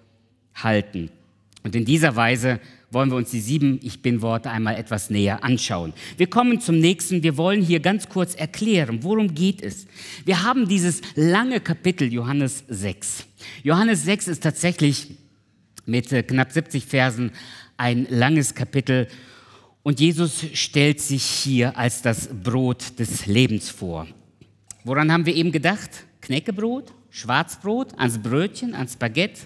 halten? 0.55 1.10
Und 1.63 1.75
in 1.75 1.86
dieser 1.86 2.15
Weise 2.15 2.60
wollen 2.94 3.10
wir 3.10 3.18
uns 3.18 3.32
die 3.32 3.40
sieben 3.40 3.80
Ich 3.82 4.02
bin 4.02 4.22
Worte 4.22 4.50
einmal 4.50 4.76
etwas 4.76 5.10
näher 5.10 5.44
anschauen. 5.44 5.94
Wir 6.18 6.28
kommen 6.28 6.62
zum 6.62 6.80
nächsten. 6.80 7.24
Wir 7.24 7.38
wollen 7.38 7.62
hier 7.62 7.80
ganz 7.80 8.10
kurz 8.10 8.36
erklären, 8.36 9.00
worum 9.02 9.34
geht 9.34 9.62
es. 9.62 9.88
Wir 10.26 10.44
haben 10.44 10.68
dieses 10.68 11.02
lange 11.16 11.60
Kapitel 11.60 12.12
Johannes 12.12 12.64
6. 12.68 13.26
Johannes 13.64 14.04
6 14.04 14.28
ist 14.28 14.44
tatsächlich 14.44 15.12
mit 15.86 16.12
äh, 16.12 16.24
knapp 16.24 16.52
70 16.52 16.86
Versen 16.86 17.32
ein 17.78 18.08
langes 18.10 18.56
Kapitel 18.56 19.08
und 19.82 20.00
Jesus 20.00 20.46
stellt 20.54 21.02
sich 21.02 21.24
hier 21.24 21.78
als 21.78 22.02
das 22.02 22.30
Brot 22.30 22.98
des 23.00 23.26
Lebens 23.26 23.70
vor. 23.70 24.08
Woran 24.86 25.12
haben 25.12 25.26
wir 25.26 25.36
eben 25.36 25.52
gedacht? 25.52 25.90
Knäckebrot, 26.22 26.94
Schwarzbrot, 27.10 27.98
ans 28.00 28.18
Brötchen, 28.18 28.76
ans 28.76 28.96
Baguette 28.96 29.42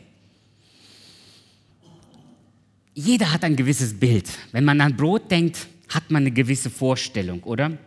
jeder 2.97 3.31
hat 3.31 3.43
ein 3.43 3.55
gewisses 3.55 3.93
Bild. 3.93 4.27
Wenn 4.51 4.65
man 4.65 4.81
an 4.81 4.95
Brot 4.95 5.29
denkt, 5.29 5.67
hat 5.89 6.09
man 6.09 6.23
eine 6.23 6.31
gewisse 6.31 6.71
Vorstellung, 6.71 7.43
oder? 7.43 7.77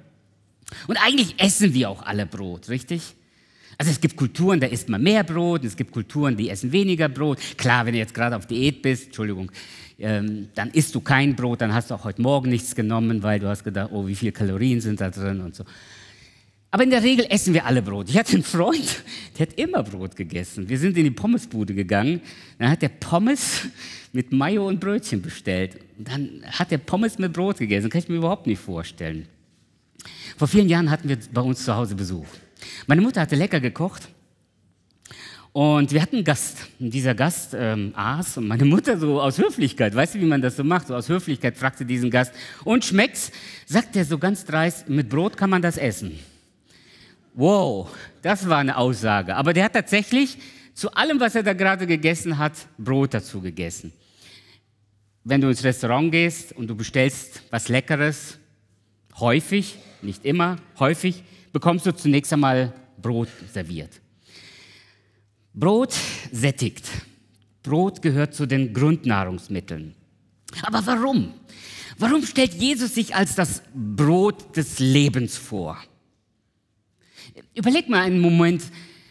Und 0.87 0.97
eigentlich 1.05 1.35
essen 1.37 1.75
wir 1.75 1.91
auch 1.91 2.03
alle 2.03 2.27
Brot, 2.27 2.69
richtig? 2.69 3.03
Also 3.77 3.91
es 3.91 4.01
gibt 4.01 4.15
Kulturen, 4.15 4.61
da 4.61 4.69
isst 4.69 4.89
man 4.89 5.03
mehr 5.03 5.25
Brot, 5.25 5.65
es 5.65 5.77
gibt 5.77 5.91
Kulturen, 5.91 6.37
die 6.37 6.49
essen 6.49 6.71
weniger 6.71 7.09
Brot. 7.09 7.41
Klar, 7.57 7.87
wenn 7.87 7.95
du 7.95 7.99
jetzt 7.99 8.15
gerade 8.15 8.37
auf 8.37 8.47
Diät 8.47 8.83
bist, 8.83 9.07
Entschuldigung, 9.07 9.51
ähm, 9.99 10.49
dann 10.55 10.71
isst 10.71 10.95
du 10.95 11.01
kein 11.01 11.35
Brot, 11.35 11.61
dann 11.61 11.75
hast 11.75 11.91
du 11.91 11.95
auch 11.95 12.05
heute 12.05 12.23
Morgen 12.23 12.49
nichts 12.49 12.77
genommen, 12.77 13.25
weil 13.25 13.41
du 13.41 13.49
hast 13.49 13.65
gedacht, 13.65 13.91
oh, 13.93 14.07
wie 14.07 14.15
viele 14.15 14.31
Kalorien 14.31 14.81
sind 14.81 15.01
da 15.01 15.11
drin 15.11 15.41
und 15.41 15.57
so. 15.57 15.65
Aber 16.71 16.85
in 16.85 16.91
der 16.91 17.03
Regel 17.03 17.27
essen 17.29 17.53
wir 17.53 17.67
alle 17.67 17.83
Brot. 17.83 18.09
Ich 18.09 18.17
hatte 18.17 18.35
einen 18.35 18.45
Freund, 18.45 19.03
der 19.39 19.49
hat 19.49 19.59
immer 19.59 19.83
Brot 19.83 20.15
gegessen. 20.15 20.69
Wir 20.69 20.79
sind 20.79 20.97
in 20.97 21.03
die 21.03 21.11
Pommesbude 21.11 21.75
gegangen, 21.75 22.21
dann 22.59 22.71
hat 22.71 22.83
der 22.83 22.91
Pommes 22.91 23.63
mit 24.13 24.33
Mayo 24.33 24.67
und 24.67 24.81
Brötchen 24.81 25.23
bestellt. 25.23 25.79
Und 25.99 26.09
dann 26.09 26.43
hat 26.47 26.73
er 26.73 26.79
Pommes 26.79 27.19
mit 27.19 27.33
Brot 27.33 27.59
gegessen. 27.59 27.85
Das 27.85 27.93
kann 27.93 28.03
ich 28.03 28.09
mir 28.09 28.17
überhaupt 28.17 28.47
nicht 28.47 28.61
vorstellen. 28.61 29.27
Vor 30.37 30.49
vielen 30.49 30.69
Jahren 30.69 30.91
hatten 30.91 31.09
wir 31.09 31.19
bei 31.33 31.41
uns 31.41 31.65
zu 31.65 31.75
Hause 31.75 31.95
Besuch. 31.95 32.27
Meine 32.87 33.01
Mutter 33.01 33.21
hatte 33.21 33.37
lecker 33.37 33.61
gekocht 33.61 34.09
Und 35.53 35.93
wir 35.93 36.01
hatten 36.01 36.17
einen 36.17 36.25
Gast. 36.25 36.69
Und 36.79 36.95
dieser 36.95 37.15
Gast 37.15 37.55
ähm, 37.59 37.93
aß 37.95 38.39
und 38.39 38.49
meine 38.49 38.65
Mutter 38.65 38.99
so 38.99 39.21
aus 39.21 39.39
Höflichkeit, 39.39 39.95
weißt 39.95 40.15
du, 40.15 40.21
wie 40.21 40.27
man 40.27 40.41
das 40.41 40.57
so 40.57 40.65
macht? 40.65 40.87
So 40.87 40.95
aus 40.95 41.09
Höflichkeit 41.09 41.57
fragte 41.57 41.85
diesen 41.85 42.11
Gast, 42.11 42.33
und 42.65 42.85
schmeckt's? 42.85 43.33
Sagt 43.67 43.97
er 43.97 44.05
so 44.05 44.19
ganz 44.19 44.45
dreist, 44.45 44.89
mit 44.89 45.09
Brot 45.09 45.37
kann 45.37 45.51
man 45.51 45.63
das 45.63 45.77
essen. 45.77 46.19
Wow, 47.35 47.91
das 48.23 48.49
war 48.49 48.59
eine 48.59 48.77
Aussage. 48.77 49.37
Aber 49.37 49.53
der 49.53 49.65
hat 49.65 49.73
tatsächlich 49.73 50.39
zu 50.75 50.93
allem, 50.93 51.21
was 51.21 51.35
er 51.35 51.43
da 51.43 51.53
gerade 51.53 51.87
gegessen 51.87 52.39
hat, 52.39 52.53
Brot 52.79 53.15
dazu 53.15 53.41
gegessen. 53.41 53.93
Wenn 55.31 55.41
du 55.41 55.47
ins 55.47 55.63
Restaurant 55.63 56.11
gehst 56.11 56.51
und 56.57 56.67
du 56.67 56.75
bestellst 56.75 57.43
was 57.53 57.69
Leckeres, 57.69 58.37
häufig, 59.21 59.77
nicht 60.03 60.25
immer, 60.25 60.57
häufig, 60.81 61.23
bekommst 61.53 61.87
du 61.87 61.95
zunächst 61.95 62.33
einmal 62.33 62.75
Brot 63.01 63.29
serviert. 63.53 64.01
Brot 65.55 65.95
sättigt. 66.33 66.85
Brot 67.63 68.03
gehört 68.03 68.35
zu 68.35 68.45
den 68.45 68.75
Grundnahrungsmitteln. 68.75 69.95
Aber 70.63 70.85
warum? 70.85 71.33
Warum 71.97 72.27
stellt 72.27 72.55
Jesus 72.55 72.97
sich 72.97 73.15
als 73.15 73.37
das 73.37 73.63
Brot 73.73 74.57
des 74.57 74.81
Lebens 74.81 75.37
vor? 75.37 75.79
Überleg 77.55 77.89
mal 77.89 78.01
einen 78.01 78.19
Moment, 78.19 78.65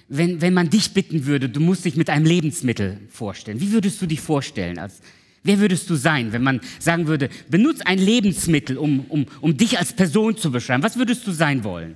wenn, 0.10 0.42
wenn 0.42 0.54
man 0.54 0.70
dich 0.70 0.94
bitten 0.94 1.26
würde, 1.26 1.48
du 1.48 1.62
musst 1.62 1.86
dich 1.86 1.96
mit 1.96 2.10
einem 2.10 2.26
Lebensmittel 2.26 3.00
vorstellen. 3.08 3.62
Wie 3.62 3.72
würdest 3.72 4.02
du 4.02 4.06
dich 4.06 4.20
vorstellen? 4.20 4.80
Als, 4.80 5.02
wer 5.44 5.60
würdest 5.60 5.90
du 5.90 5.96
sein, 5.96 6.32
wenn 6.32 6.44
man 6.44 6.62
sagen 6.80 7.08
würde, 7.08 7.30
benutze 7.50 7.86
ein 7.86 8.00
Lebensmittel, 8.00 8.78
um, 8.78 9.06
um, 9.10 9.26
um 9.42 9.58
dich 9.58 9.78
als 9.78 9.94
Person 9.94 10.38
zu 10.38 10.52
beschreiben? 10.52 10.84
Was 10.84 10.98
würdest 10.98 11.26
du 11.26 11.32
sein 11.32 11.64
wollen? 11.64 11.96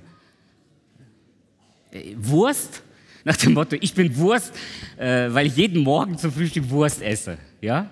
Äh, 1.90 2.14
Wurst? 2.16 2.82
Nach 3.24 3.36
dem 3.36 3.54
Motto, 3.54 3.76
ich 3.80 3.94
bin 3.94 4.14
Wurst, 4.16 4.52
äh, 4.98 5.32
weil 5.32 5.46
ich 5.46 5.56
jeden 5.56 5.82
Morgen 5.82 6.18
zum 6.18 6.30
Frühstück 6.30 6.68
Wurst 6.68 7.00
esse. 7.00 7.38
Ja? 7.62 7.88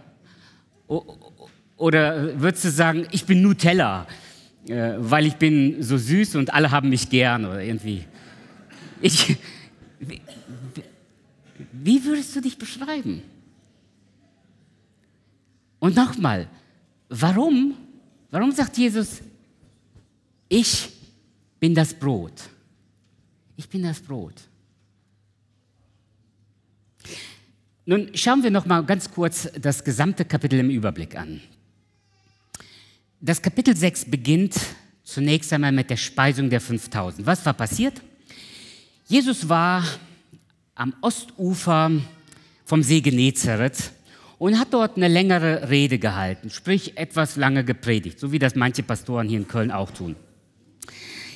Oder 1.78 2.38
würdest 2.38 2.64
du 2.64 2.70
sagen, 2.70 3.06
ich 3.12 3.24
bin 3.24 3.40
Nutella, 3.40 4.06
äh, 4.68 4.92
weil 4.98 5.26
ich 5.26 5.34
bin 5.36 5.82
so 5.82 5.96
süß 5.96 6.36
und 6.36 6.52
alle 6.52 6.70
haben 6.70 6.90
mich 6.90 7.08
gern 7.08 7.46
oder 7.46 7.62
irgendwie. 7.62 8.04
Ich, 9.00 9.36
wie, 10.00 10.20
wie 11.72 12.04
würdest 12.04 12.36
du 12.36 12.40
dich 12.42 12.58
beschreiben? 12.58 13.22
Und 15.82 15.96
nochmal, 15.96 16.48
warum, 17.08 17.74
warum 18.30 18.52
sagt 18.52 18.78
Jesus, 18.78 19.20
ich 20.48 20.90
bin 21.58 21.74
das 21.74 21.92
Brot? 21.92 22.34
Ich 23.56 23.68
bin 23.68 23.82
das 23.82 23.98
Brot. 23.98 24.34
Nun 27.84 28.12
schauen 28.14 28.44
wir 28.44 28.50
noch 28.52 28.64
mal 28.64 28.84
ganz 28.84 29.10
kurz 29.10 29.48
das 29.60 29.82
gesamte 29.82 30.24
Kapitel 30.24 30.60
im 30.60 30.70
Überblick 30.70 31.16
an. 31.16 31.40
Das 33.20 33.42
Kapitel 33.42 33.76
6 33.76 34.04
beginnt 34.04 34.54
zunächst 35.02 35.52
einmal 35.52 35.72
mit 35.72 35.90
der 35.90 35.96
Speisung 35.96 36.48
der 36.48 36.60
5000. 36.60 37.26
Was 37.26 37.44
war 37.44 37.54
passiert? 37.54 38.00
Jesus 39.08 39.48
war 39.48 39.82
am 40.76 40.94
Ostufer 41.00 41.90
vom 42.66 42.82
See 42.84 43.00
Genezareth 43.00 43.90
und 44.42 44.58
hat 44.58 44.74
dort 44.74 44.96
eine 44.96 45.06
längere 45.06 45.70
Rede 45.70 46.00
gehalten, 46.00 46.50
sprich 46.50 46.98
etwas 46.98 47.36
lange 47.36 47.62
gepredigt, 47.62 48.18
so 48.18 48.32
wie 48.32 48.40
das 48.40 48.56
manche 48.56 48.82
Pastoren 48.82 49.28
hier 49.28 49.38
in 49.38 49.46
Köln 49.46 49.70
auch 49.70 49.92
tun. 49.92 50.16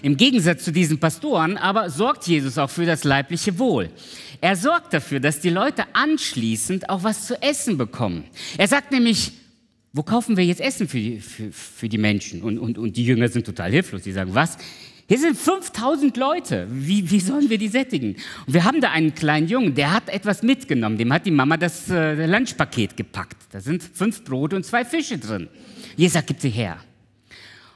Im 0.02 0.16
Gegensatz 0.16 0.64
zu 0.64 0.72
diesen 0.72 0.98
Pastoren 0.98 1.56
aber 1.56 1.88
sorgt 1.88 2.26
Jesus 2.26 2.58
auch 2.58 2.68
für 2.68 2.84
das 2.84 3.04
leibliche 3.04 3.60
Wohl. 3.60 3.90
Er 4.40 4.56
sorgt 4.56 4.92
dafür, 4.92 5.20
dass 5.20 5.38
die 5.38 5.50
Leute 5.50 5.84
anschließend 5.92 6.90
auch 6.90 7.04
was 7.04 7.28
zu 7.28 7.40
essen 7.40 7.78
bekommen. 7.78 8.25
Er 8.58 8.66
sagt 8.66 8.90
nämlich, 8.90 9.30
wo 9.92 10.02
kaufen 10.02 10.36
wir 10.36 10.44
jetzt 10.44 10.60
Essen 10.60 10.88
für 10.88 10.98
die, 10.98 11.20
für, 11.20 11.52
für 11.52 11.88
die 11.88 11.98
Menschen? 11.98 12.42
Und, 12.42 12.58
und, 12.58 12.76
und 12.76 12.96
die 12.96 13.04
Jünger 13.04 13.28
sind 13.28 13.46
total 13.46 13.70
hilflos. 13.70 14.02
Die 14.02 14.10
sagen, 14.10 14.34
was? 14.34 14.58
Hier 15.08 15.18
sind 15.18 15.36
5000 15.36 16.16
Leute. 16.16 16.66
Wie, 16.68 17.08
wie 17.08 17.20
sollen 17.20 17.48
wir 17.48 17.58
die 17.58 17.68
sättigen? 17.68 18.16
Und 18.46 18.54
wir 18.54 18.64
haben 18.64 18.80
da 18.80 18.90
einen 18.90 19.14
kleinen 19.14 19.46
Jungen, 19.46 19.75
der 19.75 19.92
hat 19.92 20.08
etwas 20.08 20.42
mitgenommen. 20.42 20.98
Dem 20.98 21.12
hat 21.12 21.26
die 21.26 21.30
Mama 21.30 21.56
das 21.56 21.88
äh, 21.88 22.26
Lunchpaket 22.26 22.96
gepackt. 22.96 23.36
Da 23.52 23.60
sind 23.60 23.84
fünf 23.84 24.25
Brote 24.25 24.56
und 24.56 24.64
zwei 24.64 24.84
Fische 24.84 25.18
drin. 25.18 25.48
Jesus 25.96 26.26
gibt 26.26 26.40
sie 26.40 26.50
her. 26.50 26.78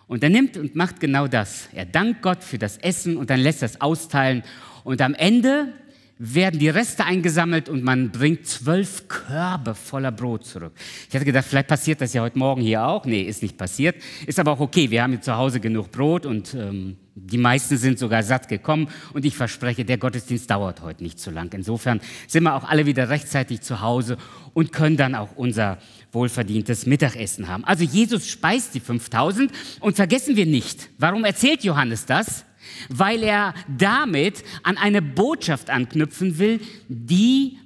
Und 0.09 0.25
er 0.25 0.31
nimmt 0.31 0.57
und 0.57 0.75
macht 0.75 0.99
genau 0.99 1.29
das. 1.29 1.69
Er 1.73 1.87
dankt 1.87 2.21
Gott 2.21 2.43
für 2.43 2.59
das 2.59 2.79
Essen 2.79 3.17
und 3.17 3.31
dann 3.31 3.39
lässt 3.39 3.63
er 3.63 3.67
es 3.67 3.81
austeilen. 3.81 4.43
Und 4.83 5.01
am 5.01 5.15
Ende 5.15 5.73
werden 6.19 6.59
die 6.59 6.69
Reste 6.69 7.05
eingesammelt 7.05 7.69
und 7.69 7.83
man 7.83 8.11
bringt 8.11 8.47
zwölf 8.47 9.09
Körbe 9.09 9.75
voller 9.75 10.13
Brot 10.13 10.45
zurück. 10.45 10.73
Ich 11.09 11.15
hatte 11.15 11.25
gedacht, 11.25 11.47
vielleicht 11.49 11.69
passiert 11.69 12.01
das 12.01 12.13
ja 12.13 12.23
heute 12.23 12.39
Morgen 12.39 12.61
hier 12.61 12.85
auch. 12.85 13.07
Nee, 13.07 13.23
ist 13.23 13.41
nicht 13.41 13.57
passiert. 13.57 13.97
Ist 14.27 14.39
aber 14.39 14.51
auch 14.51 14.61
okay. 14.61 14.91
Wir 14.91 15.03
haben 15.03 15.13
hier 15.13 15.23
zu 15.23 15.37
Hause 15.37 15.61
genug 15.61 15.91
Brot 15.91 16.27
und 16.27 16.53
ähm, 16.55 16.97
die 17.15 17.39
meisten 17.39 17.77
sind 17.77 17.99
sogar 17.99 18.23
satt 18.23 18.49
gekommen. 18.49 18.89
Und 19.13 19.25
ich 19.25 19.37
verspreche, 19.37 19.85
der 19.85 19.99
Gottesdienst 19.99 20.51
dauert 20.51 20.81
heute 20.81 21.03
nicht 21.03 21.19
so 21.19 21.31
lang. 21.31 21.53
Insofern 21.53 22.01
sind 22.27 22.45
wir 22.45 22.55
auch 22.55 22.65
alle 22.65 22.87
wieder 22.87 23.09
rechtzeitig 23.09 23.61
zu 23.61 23.81
Hause 23.81 24.17
und 24.55 24.73
können 24.73 24.97
dann 24.97 25.15
auch 25.15 25.37
unser 25.37 25.79
wohlverdientes 26.13 26.87
Mittagessen 26.87 27.49
haben. 27.49 27.65
Also 27.65 27.85
Jesus 27.85 28.29
speist 28.29 28.75
die 28.75 28.81
5000 28.81 29.53
und 29.81 29.97
vergessen 29.97 30.37
wir 30.37 30.47
nicht. 30.47 30.91
Warum 30.99 31.25
erzählt 31.25 31.65
Johannes 31.65 32.07
das? 32.07 32.45
weil 32.89 33.23
er 33.23 33.55
damit 33.69 34.45
an 34.63 34.77
eine 34.77 35.03
Botschaft 35.03 35.71
anknüpfen 35.71 36.39
will, 36.39 36.61
die 36.89 37.59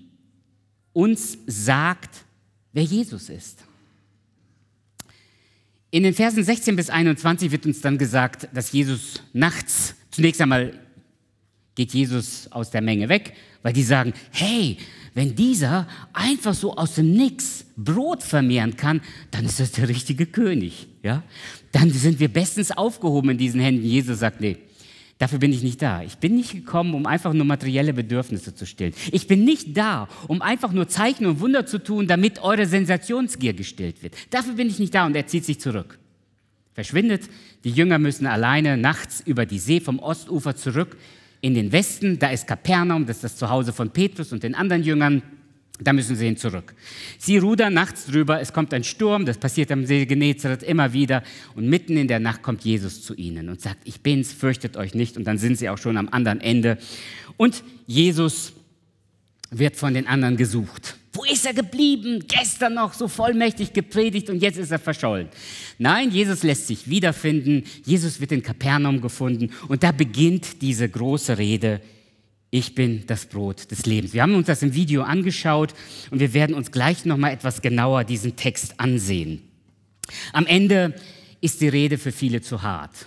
uns 0.92 1.38
sagt, 1.46 2.24
wer 2.72 2.84
Jesus 2.84 3.28
ist. 3.28 3.63
In 5.94 6.02
den 6.02 6.12
Versen 6.12 6.42
16 6.42 6.74
bis 6.74 6.90
21 6.90 7.52
wird 7.52 7.66
uns 7.66 7.80
dann 7.80 7.98
gesagt, 7.98 8.48
dass 8.52 8.72
Jesus 8.72 9.22
nachts, 9.32 9.94
zunächst 10.10 10.40
einmal 10.40 10.72
geht 11.76 11.94
Jesus 11.94 12.50
aus 12.50 12.72
der 12.72 12.80
Menge 12.80 13.08
weg, 13.08 13.34
weil 13.62 13.72
die 13.72 13.84
sagen, 13.84 14.12
hey, 14.32 14.76
wenn 15.14 15.36
dieser 15.36 15.86
einfach 16.12 16.52
so 16.52 16.74
aus 16.74 16.96
dem 16.96 17.12
Nix 17.12 17.66
Brot 17.76 18.24
vermehren 18.24 18.76
kann, 18.76 19.02
dann 19.30 19.44
ist 19.44 19.60
das 19.60 19.70
der 19.70 19.88
richtige 19.88 20.26
König. 20.26 20.88
Ja? 21.04 21.22
Dann 21.70 21.90
sind 21.90 22.18
wir 22.18 22.26
bestens 22.26 22.72
aufgehoben 22.72 23.30
in 23.30 23.38
diesen 23.38 23.60
Händen. 23.60 23.84
Jesus 23.84 24.18
sagt, 24.18 24.40
nee, 24.40 24.56
Dafür 25.18 25.38
bin 25.38 25.52
ich 25.52 25.62
nicht 25.62 25.80
da. 25.80 26.02
Ich 26.02 26.18
bin 26.18 26.34
nicht 26.34 26.52
gekommen, 26.52 26.94
um 26.94 27.06
einfach 27.06 27.32
nur 27.32 27.44
materielle 27.44 27.92
Bedürfnisse 27.92 28.54
zu 28.54 28.66
stillen. 28.66 28.94
Ich 29.12 29.28
bin 29.28 29.44
nicht 29.44 29.76
da, 29.76 30.08
um 30.26 30.42
einfach 30.42 30.72
nur 30.72 30.88
Zeichen 30.88 31.26
und 31.26 31.40
Wunder 31.40 31.66
zu 31.66 31.78
tun, 31.78 32.08
damit 32.08 32.42
eure 32.42 32.66
Sensationsgier 32.66 33.54
gestillt 33.54 34.02
wird. 34.02 34.14
Dafür 34.30 34.54
bin 34.54 34.68
ich 34.68 34.80
nicht 34.80 34.94
da 34.94 35.06
und 35.06 35.14
er 35.14 35.26
zieht 35.26 35.44
sich 35.44 35.60
zurück. 35.60 35.98
Verschwindet. 36.72 37.28
Die 37.62 37.70
Jünger 37.70 37.98
müssen 38.00 38.26
alleine 38.26 38.76
nachts 38.76 39.22
über 39.24 39.46
die 39.46 39.60
See 39.60 39.80
vom 39.80 40.00
Ostufer 40.00 40.56
zurück 40.56 40.96
in 41.40 41.54
den 41.54 41.70
Westen. 41.70 42.18
Da 42.18 42.30
ist 42.30 42.48
Kapernaum, 42.48 43.06
das 43.06 43.18
ist 43.18 43.24
das 43.24 43.36
Zuhause 43.36 43.72
von 43.72 43.90
Petrus 43.90 44.32
und 44.32 44.42
den 44.42 44.56
anderen 44.56 44.82
Jüngern. 44.82 45.22
Da 45.80 45.92
müssen 45.92 46.14
sie 46.14 46.26
hin 46.26 46.36
zurück. 46.36 46.72
Sie 47.18 47.36
rudern 47.36 47.74
nachts 47.74 48.06
drüber, 48.06 48.40
es 48.40 48.52
kommt 48.52 48.72
ein 48.72 48.84
Sturm, 48.84 49.26
das 49.26 49.38
passiert 49.38 49.72
am 49.72 49.86
See 49.86 50.06
Genezareth 50.06 50.62
immer 50.62 50.92
wieder. 50.92 51.24
Und 51.56 51.68
mitten 51.68 51.96
in 51.96 52.06
der 52.06 52.20
Nacht 52.20 52.42
kommt 52.42 52.64
Jesus 52.64 53.02
zu 53.02 53.14
ihnen 53.14 53.48
und 53.48 53.60
sagt, 53.60 53.78
ich 53.84 54.00
bin's, 54.00 54.32
fürchtet 54.32 54.76
euch 54.76 54.94
nicht. 54.94 55.16
Und 55.16 55.24
dann 55.24 55.36
sind 55.36 55.58
sie 55.58 55.68
auch 55.68 55.78
schon 55.78 55.96
am 55.96 56.08
anderen 56.08 56.40
Ende. 56.40 56.78
Und 57.36 57.64
Jesus 57.86 58.52
wird 59.50 59.74
von 59.74 59.94
den 59.94 60.06
anderen 60.06 60.36
gesucht. 60.36 60.96
Wo 61.12 61.24
ist 61.24 61.46
er 61.46 61.54
geblieben? 61.54 62.24
Gestern 62.26 62.74
noch 62.74 62.92
so 62.92 63.06
vollmächtig 63.08 63.72
gepredigt 63.72 64.30
und 64.30 64.42
jetzt 64.42 64.58
ist 64.58 64.70
er 64.72 64.80
verschollen. 64.80 65.28
Nein, 65.78 66.10
Jesus 66.10 66.42
lässt 66.42 66.66
sich 66.66 66.88
wiederfinden. 66.88 67.64
Jesus 67.84 68.20
wird 68.20 68.32
in 68.32 68.42
Kapernaum 68.42 69.00
gefunden 69.00 69.50
und 69.68 69.82
da 69.82 69.92
beginnt 69.92 70.60
diese 70.62 70.88
große 70.88 71.38
Rede 71.38 71.80
ich 72.54 72.76
bin 72.76 73.04
das 73.08 73.26
Brot 73.26 73.68
des 73.72 73.84
Lebens. 73.84 74.12
Wir 74.12 74.22
haben 74.22 74.36
uns 74.36 74.46
das 74.46 74.62
im 74.62 74.74
Video 74.74 75.02
angeschaut 75.02 75.74
und 76.12 76.20
wir 76.20 76.32
werden 76.34 76.54
uns 76.54 76.70
gleich 76.70 77.04
noch 77.04 77.16
mal 77.16 77.32
etwas 77.32 77.60
genauer 77.62 78.04
diesen 78.04 78.36
Text 78.36 78.78
ansehen. 78.78 79.42
Am 80.32 80.46
Ende 80.46 80.94
ist 81.40 81.60
die 81.60 81.66
Rede 81.66 81.98
für 81.98 82.12
viele 82.12 82.42
zu 82.42 82.62
hart. 82.62 83.06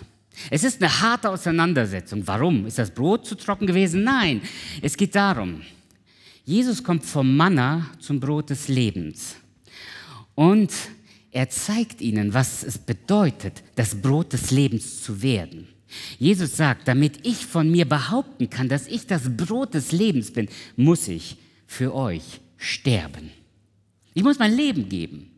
Es 0.50 0.64
ist 0.64 0.82
eine 0.82 1.00
harte 1.00 1.30
Auseinandersetzung. 1.30 2.26
Warum? 2.26 2.66
Ist 2.66 2.78
das 2.78 2.90
Brot 2.90 3.24
zu 3.24 3.36
trocken 3.36 3.66
gewesen? 3.66 4.04
Nein, 4.04 4.42
es 4.82 4.98
geht 4.98 5.14
darum, 5.14 5.62
Jesus 6.44 6.84
kommt 6.84 7.06
vom 7.06 7.34
Manna 7.34 7.90
zum 8.00 8.20
Brot 8.20 8.50
des 8.50 8.68
Lebens. 8.68 9.36
Und 10.34 10.74
er 11.30 11.48
zeigt 11.48 12.02
ihnen, 12.02 12.34
was 12.34 12.62
es 12.64 12.76
bedeutet, 12.76 13.62
das 13.76 13.94
Brot 13.94 14.34
des 14.34 14.50
Lebens 14.50 15.02
zu 15.02 15.22
werden. 15.22 15.68
Jesus 16.18 16.56
sagt, 16.56 16.88
damit 16.88 17.26
ich 17.26 17.46
von 17.46 17.70
mir 17.70 17.86
behaupten 17.88 18.50
kann, 18.50 18.68
dass 18.68 18.86
ich 18.86 19.06
das 19.06 19.36
Brot 19.36 19.74
des 19.74 19.92
Lebens 19.92 20.32
bin, 20.32 20.48
muss 20.76 21.08
ich 21.08 21.36
für 21.66 21.94
euch 21.94 22.40
sterben. 22.56 23.30
Ich 24.14 24.22
muss 24.22 24.38
mein 24.38 24.54
Leben 24.54 24.88
geben. 24.88 25.30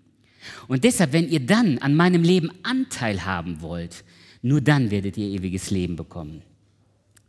Und 0.68 0.84
deshalb, 0.84 1.12
wenn 1.12 1.28
ihr 1.28 1.40
dann 1.40 1.78
an 1.78 1.94
meinem 1.94 2.22
Leben 2.22 2.50
Anteil 2.62 3.24
haben 3.24 3.60
wollt, 3.60 4.04
nur 4.42 4.60
dann 4.60 4.90
werdet 4.90 5.16
ihr 5.18 5.28
ewiges 5.28 5.70
Leben 5.70 5.96
bekommen. 5.96 6.42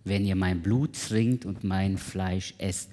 wenn 0.04 0.26
ihr 0.26 0.36
mein 0.36 0.62
Blut 0.62 0.94
trinkt 0.94 1.46
und 1.46 1.64
mein 1.64 1.98
Fleisch 1.98 2.54
esst. 2.58 2.90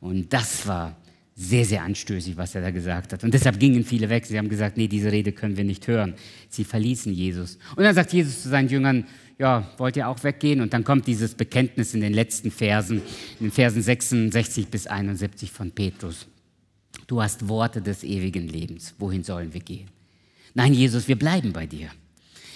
Und 0.00 0.32
das 0.32 0.66
war 0.66 0.96
sehr, 1.34 1.66
sehr 1.66 1.82
anstößig, 1.82 2.36
was 2.36 2.54
er 2.54 2.62
da 2.62 2.70
gesagt 2.70 3.12
hat. 3.12 3.22
Und 3.22 3.34
deshalb 3.34 3.60
gingen 3.60 3.84
viele 3.84 4.08
weg. 4.08 4.24
Sie 4.24 4.38
haben 4.38 4.48
gesagt, 4.48 4.78
nee, 4.78 4.88
diese 4.88 5.12
Rede 5.12 5.32
können 5.32 5.56
wir 5.56 5.64
nicht 5.64 5.86
hören. 5.86 6.14
Sie 6.48 6.64
verließen 6.64 7.12
Jesus. 7.12 7.58
Und 7.76 7.84
dann 7.84 7.94
sagt 7.94 8.12
Jesus 8.12 8.42
zu 8.42 8.48
seinen 8.48 8.70
Jüngern, 8.70 9.04
ja, 9.38 9.70
wollt 9.76 9.96
ihr 9.96 10.08
auch 10.08 10.22
weggehen? 10.22 10.60
Und 10.60 10.72
dann 10.72 10.84
kommt 10.84 11.06
dieses 11.06 11.34
Bekenntnis 11.34 11.94
in 11.94 12.00
den 12.00 12.14
letzten 12.14 12.50
Versen, 12.50 13.02
in 13.38 13.46
den 13.46 13.52
Versen 13.52 13.82
66 13.82 14.68
bis 14.68 14.86
71 14.86 15.50
von 15.50 15.70
Petrus. 15.70 16.26
Du 17.06 17.22
hast 17.22 17.48
Worte 17.48 17.82
des 17.82 18.02
ewigen 18.02 18.48
Lebens. 18.48 18.94
Wohin 18.98 19.22
sollen 19.22 19.52
wir 19.52 19.60
gehen? 19.60 19.88
Nein, 20.54 20.72
Jesus, 20.72 21.06
wir 21.06 21.18
bleiben 21.18 21.52
bei 21.52 21.66
dir. 21.66 21.90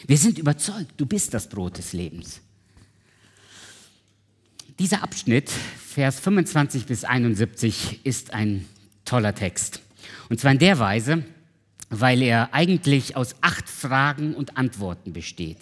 Wir 0.06 0.16
sind 0.16 0.38
überzeugt, 0.38 0.92
du 0.96 1.04
bist 1.04 1.34
das 1.34 1.48
Brot 1.48 1.76
des 1.76 1.92
Lebens. 1.92 2.40
Dieser 4.78 5.02
Abschnitt, 5.02 5.50
Vers 5.50 6.18
25 6.20 6.86
bis 6.86 7.04
71, 7.04 8.00
ist 8.04 8.32
ein 8.32 8.64
toller 9.04 9.34
Text. 9.34 9.82
Und 10.30 10.40
zwar 10.40 10.52
in 10.52 10.58
der 10.58 10.78
Weise, 10.78 11.22
weil 11.90 12.22
er 12.22 12.54
eigentlich 12.54 13.16
aus 13.16 13.34
acht 13.42 13.68
Fragen 13.68 14.34
und 14.34 14.56
Antworten 14.56 15.12
besteht. 15.12 15.58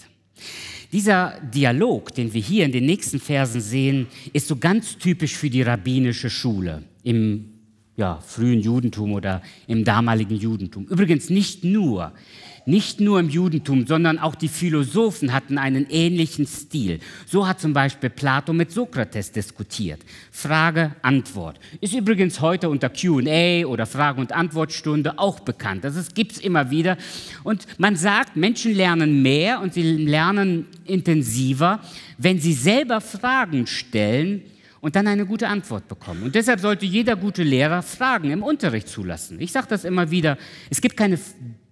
Dieser 0.93 1.39
Dialog, 1.55 2.15
den 2.15 2.33
wir 2.33 2.41
hier 2.41 2.65
in 2.65 2.73
den 2.73 2.87
nächsten 2.87 3.21
Versen 3.21 3.61
sehen, 3.61 4.07
ist 4.33 4.49
so 4.49 4.57
ganz 4.57 4.97
typisch 4.97 5.37
für 5.37 5.51
die 5.51 5.63
rabbinische 5.63 6.31
Schule 6.31 6.83
im 7.03 7.51
ja, 7.97 8.21
frühen 8.21 8.61
Judentum 8.61 9.13
oder 9.13 9.43
im 9.67 9.85
damaligen 9.85 10.37
Judentum. 10.37 10.87
Übrigens 10.87 11.31
nicht 11.31 11.65
nur, 11.65 12.13
nicht 12.69 13.01
nur 13.01 13.19
im 13.19 13.31
Judentum, 13.31 13.87
sondern 13.87 14.19
auch 14.19 14.35
die 14.35 14.49
Philosophen 14.49 15.33
hatten 15.33 15.57
einen 15.57 15.87
ähnlichen 15.89 16.47
Stil. 16.47 17.01
So 17.27 17.49
hat 17.49 17.61
zum 17.61 17.73
Beispiel 17.73 18.11
Plato 18.11 18.53
mit 18.53 18.71
Sokrates 18.71 19.33
diskutiert. 19.33 20.01
Frage, 20.31 20.95
Antwort. 21.01 21.59
Ist 21.81 21.95
übrigens 21.95 22.43
heute 22.43 22.69
unter 22.69 22.91
QA 22.91 23.65
oder 23.65 23.87
Frage- 23.87 24.21
und 24.21 24.33
Antwortstunde 24.33 25.19
auch 25.19 25.41
bekannt. 25.41 25.83
Das 25.85 26.13
gibt 26.13 26.33
es 26.33 26.39
immer 26.39 26.71
wieder. 26.71 26.99
Und 27.43 27.67
man 27.79 27.97
sagt, 27.97 28.37
Menschen 28.37 28.75
lernen 28.75 29.23
mehr 29.23 29.63
und 29.63 29.73
sie 29.73 29.83
lernen 29.83 30.67
intensiver, 30.85 31.81
wenn 32.19 32.39
sie 32.39 32.53
selber 32.53 33.01
Fragen 33.01 33.67
stellen 33.67 34.43
und 34.81 34.95
dann 34.95 35.07
eine 35.07 35.25
gute 35.25 35.49
Antwort 35.49 35.89
bekommen. 35.89 36.23
Und 36.25 36.35
deshalb 36.35 36.61
sollte 36.61 36.85
jeder 36.85 37.17
gute 37.17 37.43
Lehrer 37.43 37.83
Fragen 37.83 38.31
im 38.31 38.43
Unterricht 38.43 38.89
zulassen. 38.89 39.41
Ich 39.41 39.53
sage 39.53 39.69
das 39.71 39.85
immer 39.85 40.11
wieder, 40.11 40.37
es 40.69 40.83
gibt, 40.83 40.99
keine, 40.99 41.19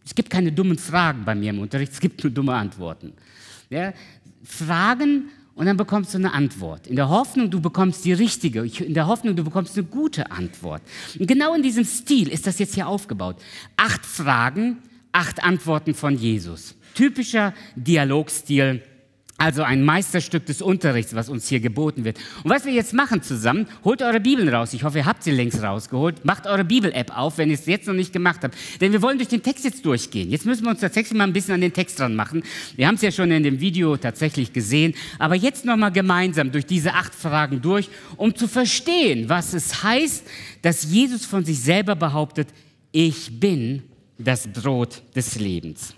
es 0.06 0.14
gibt 0.14 0.30
keine 0.30 0.52
dummen 0.52 0.78
Fragen 0.78 1.24
bei 1.24 1.34
mir 1.34 1.50
im 1.50 1.58
Unterricht, 1.58 1.92
es 1.92 2.00
gibt 2.00 2.22
nur 2.22 2.32
dumme 2.32 2.54
Antworten. 2.54 3.12
Ja? 3.68 3.92
Fragen 4.44 5.24
und 5.56 5.66
dann 5.66 5.76
bekommst 5.76 6.14
du 6.14 6.18
eine 6.18 6.32
Antwort. 6.32 6.86
In 6.86 6.96
der 6.96 7.08
Hoffnung, 7.08 7.50
du 7.50 7.60
bekommst 7.60 8.04
die 8.04 8.12
richtige, 8.12 8.64
in 8.64 8.94
der 8.94 9.08
Hoffnung, 9.08 9.34
du 9.34 9.42
bekommst 9.42 9.76
eine 9.76 9.86
gute 9.86 10.30
Antwort. 10.30 10.82
Und 11.18 11.26
genau 11.26 11.54
in 11.54 11.62
diesem 11.62 11.84
Stil 11.84 12.28
ist 12.28 12.46
das 12.46 12.58
jetzt 12.60 12.74
hier 12.74 12.86
aufgebaut. 12.86 13.36
Acht 13.76 14.06
Fragen, 14.06 14.78
acht 15.12 15.42
Antworten 15.42 15.94
von 15.94 16.16
Jesus. 16.16 16.76
Typischer 16.94 17.52
Dialogstil 17.74 18.82
also 19.38 19.62
ein 19.62 19.84
Meisterstück 19.84 20.46
des 20.46 20.62
Unterrichts, 20.62 21.14
was 21.14 21.28
uns 21.28 21.46
hier 21.46 21.60
geboten 21.60 22.04
wird. 22.04 22.18
Und 22.42 22.50
was 22.50 22.64
wir 22.64 22.72
jetzt 22.72 22.94
machen 22.94 23.22
zusammen, 23.22 23.66
holt 23.84 24.00
eure 24.00 24.18
Bibeln 24.18 24.48
raus. 24.48 24.72
Ich 24.72 24.82
hoffe, 24.82 24.98
ihr 24.98 25.04
habt 25.04 25.22
sie 25.22 25.30
längst 25.30 25.62
rausgeholt. 25.62 26.24
Macht 26.24 26.46
eure 26.46 26.64
Bibel-App 26.64 27.14
auf, 27.16 27.36
wenn 27.36 27.50
ihr 27.50 27.54
es 27.54 27.66
jetzt 27.66 27.86
noch 27.86 27.94
nicht 27.94 28.14
gemacht 28.14 28.40
habt. 28.42 28.56
Denn 28.80 28.92
wir 28.92 29.02
wollen 29.02 29.18
durch 29.18 29.28
den 29.28 29.42
Text 29.42 29.64
jetzt 29.64 29.84
durchgehen. 29.84 30.30
Jetzt 30.30 30.46
müssen 30.46 30.64
wir 30.64 30.70
uns 30.70 30.80
tatsächlich 30.80 31.16
mal 31.16 31.24
ein 31.24 31.34
bisschen 31.34 31.54
an 31.54 31.60
den 31.60 31.72
Text 31.72 31.98
dran 31.98 32.14
machen. 32.14 32.42
Wir 32.76 32.86
haben 32.88 32.94
es 32.94 33.02
ja 33.02 33.10
schon 33.10 33.30
in 33.30 33.42
dem 33.42 33.60
Video 33.60 33.98
tatsächlich 33.98 34.54
gesehen. 34.54 34.94
Aber 35.18 35.34
jetzt 35.34 35.66
nochmal 35.66 35.92
gemeinsam 35.92 36.50
durch 36.50 36.64
diese 36.64 36.94
acht 36.94 37.14
Fragen 37.14 37.60
durch, 37.60 37.90
um 38.16 38.34
zu 38.34 38.48
verstehen, 38.48 39.28
was 39.28 39.52
es 39.52 39.82
heißt, 39.82 40.26
dass 40.62 40.90
Jesus 40.90 41.26
von 41.26 41.44
sich 41.44 41.60
selber 41.60 41.94
behauptet, 41.94 42.48
ich 42.90 43.38
bin 43.38 43.82
das 44.18 44.48
Brot 44.48 45.02
des 45.14 45.38
Lebens. 45.38 45.94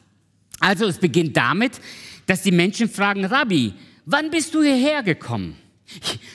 Also 0.58 0.86
es 0.86 0.98
beginnt 0.98 1.36
damit, 1.36 1.80
dass 2.28 2.42
die 2.42 2.52
Menschen 2.52 2.88
fragen, 2.88 3.24
Rabbi, 3.24 3.72
wann 4.04 4.30
bist 4.30 4.54
du 4.54 4.62
hierher 4.62 5.02
gekommen? 5.02 5.56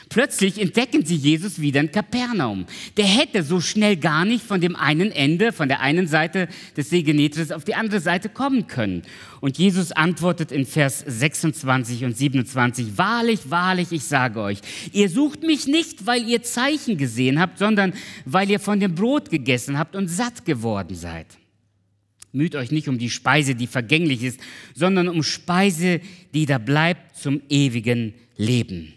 Plötzlich 0.10 0.60
entdecken 0.60 1.06
sie 1.06 1.16
Jesus 1.16 1.62
wieder 1.62 1.80
in 1.80 1.92
Kapernaum. 1.92 2.66
Der 2.98 3.06
hätte 3.06 3.44
so 3.44 3.62
schnell 3.62 3.98
gar 3.98 4.26
nicht 4.26 4.44
von 4.44 4.60
dem 4.60 4.76
einen 4.76 5.12
Ende, 5.12 5.52
von 5.52 5.68
der 5.68 5.82
einen 5.82 6.08
Seite 6.08 6.48
des 6.76 6.90
See 6.90 7.04
Genezareth 7.04 7.54
auf 7.54 7.64
die 7.64 7.76
andere 7.76 8.00
Seite 8.00 8.30
kommen 8.30 8.66
können. 8.66 9.04
Und 9.42 9.60
Jesus 9.60 9.92
antwortet 9.92 10.52
in 10.52 10.66
Vers 10.66 11.04
26 11.06 12.04
und 12.04 12.18
27, 12.18 12.98
Wahrlich, 12.98 13.52
wahrlich, 13.52 13.92
ich 13.92 14.04
sage 14.04 14.42
euch, 14.42 14.60
ihr 14.92 15.10
sucht 15.10 15.44
mich 15.44 15.68
nicht, 15.68 16.08
weil 16.08 16.28
ihr 16.28 16.42
Zeichen 16.42 16.98
gesehen 16.98 17.40
habt, 17.40 17.60
sondern 17.60 17.94
weil 18.26 18.50
ihr 18.50 18.60
von 18.60 18.80
dem 18.80 18.96
Brot 18.96 19.30
gegessen 19.30 19.78
habt 19.78 19.96
und 19.96 20.08
satt 20.08 20.46
geworden 20.46 20.96
seid. 20.96 21.28
Müht 22.34 22.56
euch 22.56 22.72
nicht 22.72 22.88
um 22.88 22.98
die 22.98 23.12
Speise, 23.12 23.54
die 23.54 23.68
vergänglich 23.68 24.24
ist, 24.24 24.40
sondern 24.74 25.08
um 25.08 25.22
Speise, 25.24 26.02
die 26.34 26.48
da 26.48 26.58
bleibt 26.58 27.16
zum 27.16 27.42
ewigen 27.48 28.16
Leben. 28.36 28.94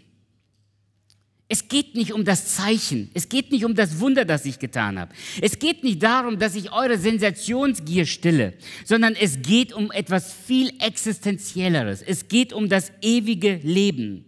Es 1.49 1.69
geht 1.69 1.95
nicht 1.95 2.11
um 2.11 2.25
das 2.25 2.55
Zeichen, 2.55 3.09
es 3.13 3.29
geht 3.29 3.51
nicht 3.51 3.63
um 3.63 3.73
das 3.73 3.99
Wunder, 3.99 4.25
das 4.25 4.45
ich 4.45 4.59
getan 4.59 4.99
habe. 4.99 5.13
Es 5.41 5.59
geht 5.59 5.83
nicht 5.83 6.03
darum, 6.03 6.39
dass 6.39 6.55
ich 6.55 6.73
eure 6.73 6.97
Sensationsgier 6.97 8.05
stille, 8.05 8.53
sondern 8.83 9.15
es 9.15 9.41
geht 9.41 9.71
um 9.71 9.91
etwas 9.91 10.33
viel 10.33 10.73
Existenzielleres. 10.79 12.01
Es 12.01 12.27
geht 12.27 12.51
um 12.51 12.67
das 12.67 12.91
ewige 13.01 13.61
Leben. 13.63 14.25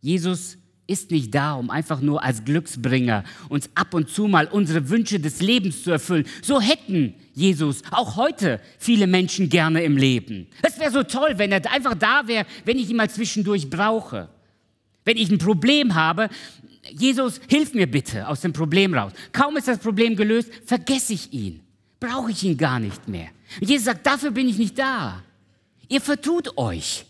Jesus 0.00 0.57
ist 0.88 1.10
nicht 1.10 1.34
da, 1.34 1.52
um 1.52 1.70
einfach 1.70 2.00
nur 2.00 2.24
als 2.24 2.44
Glücksbringer 2.44 3.22
uns 3.48 3.70
ab 3.74 3.94
und 3.94 4.08
zu 4.08 4.26
mal 4.26 4.46
unsere 4.46 4.88
Wünsche 4.88 5.20
des 5.20 5.40
Lebens 5.40 5.84
zu 5.84 5.90
erfüllen. 5.92 6.26
So 6.42 6.60
hätten 6.60 7.14
Jesus 7.34 7.82
auch 7.90 8.16
heute 8.16 8.60
viele 8.78 9.06
Menschen 9.06 9.50
gerne 9.50 9.84
im 9.84 9.96
Leben. 9.96 10.48
Es 10.62 10.80
wäre 10.80 10.90
so 10.90 11.02
toll, 11.02 11.34
wenn 11.36 11.52
er 11.52 11.70
einfach 11.70 11.94
da 11.94 12.26
wäre, 12.26 12.46
wenn 12.64 12.78
ich 12.78 12.88
ihn 12.90 12.96
mal 12.96 13.10
zwischendurch 13.10 13.68
brauche. 13.68 14.30
Wenn 15.04 15.18
ich 15.18 15.30
ein 15.30 15.38
Problem 15.38 15.94
habe, 15.94 16.30
Jesus, 16.90 17.40
hilf 17.48 17.74
mir 17.74 17.86
bitte 17.86 18.26
aus 18.26 18.40
dem 18.40 18.54
Problem 18.54 18.94
raus. 18.94 19.12
Kaum 19.32 19.56
ist 19.58 19.68
das 19.68 19.78
Problem 19.78 20.16
gelöst, 20.16 20.50
vergesse 20.64 21.12
ich 21.12 21.32
ihn. 21.32 21.60
Brauche 22.00 22.30
ich 22.30 22.42
ihn 22.44 22.56
gar 22.56 22.80
nicht 22.80 23.08
mehr. 23.08 23.28
Und 23.60 23.68
Jesus 23.68 23.84
sagt, 23.84 24.06
dafür 24.06 24.30
bin 24.30 24.48
ich 24.48 24.56
nicht 24.56 24.78
da. 24.78 25.22
Ihr 25.88 26.00
vertut 26.00 26.56
euch. 26.56 27.04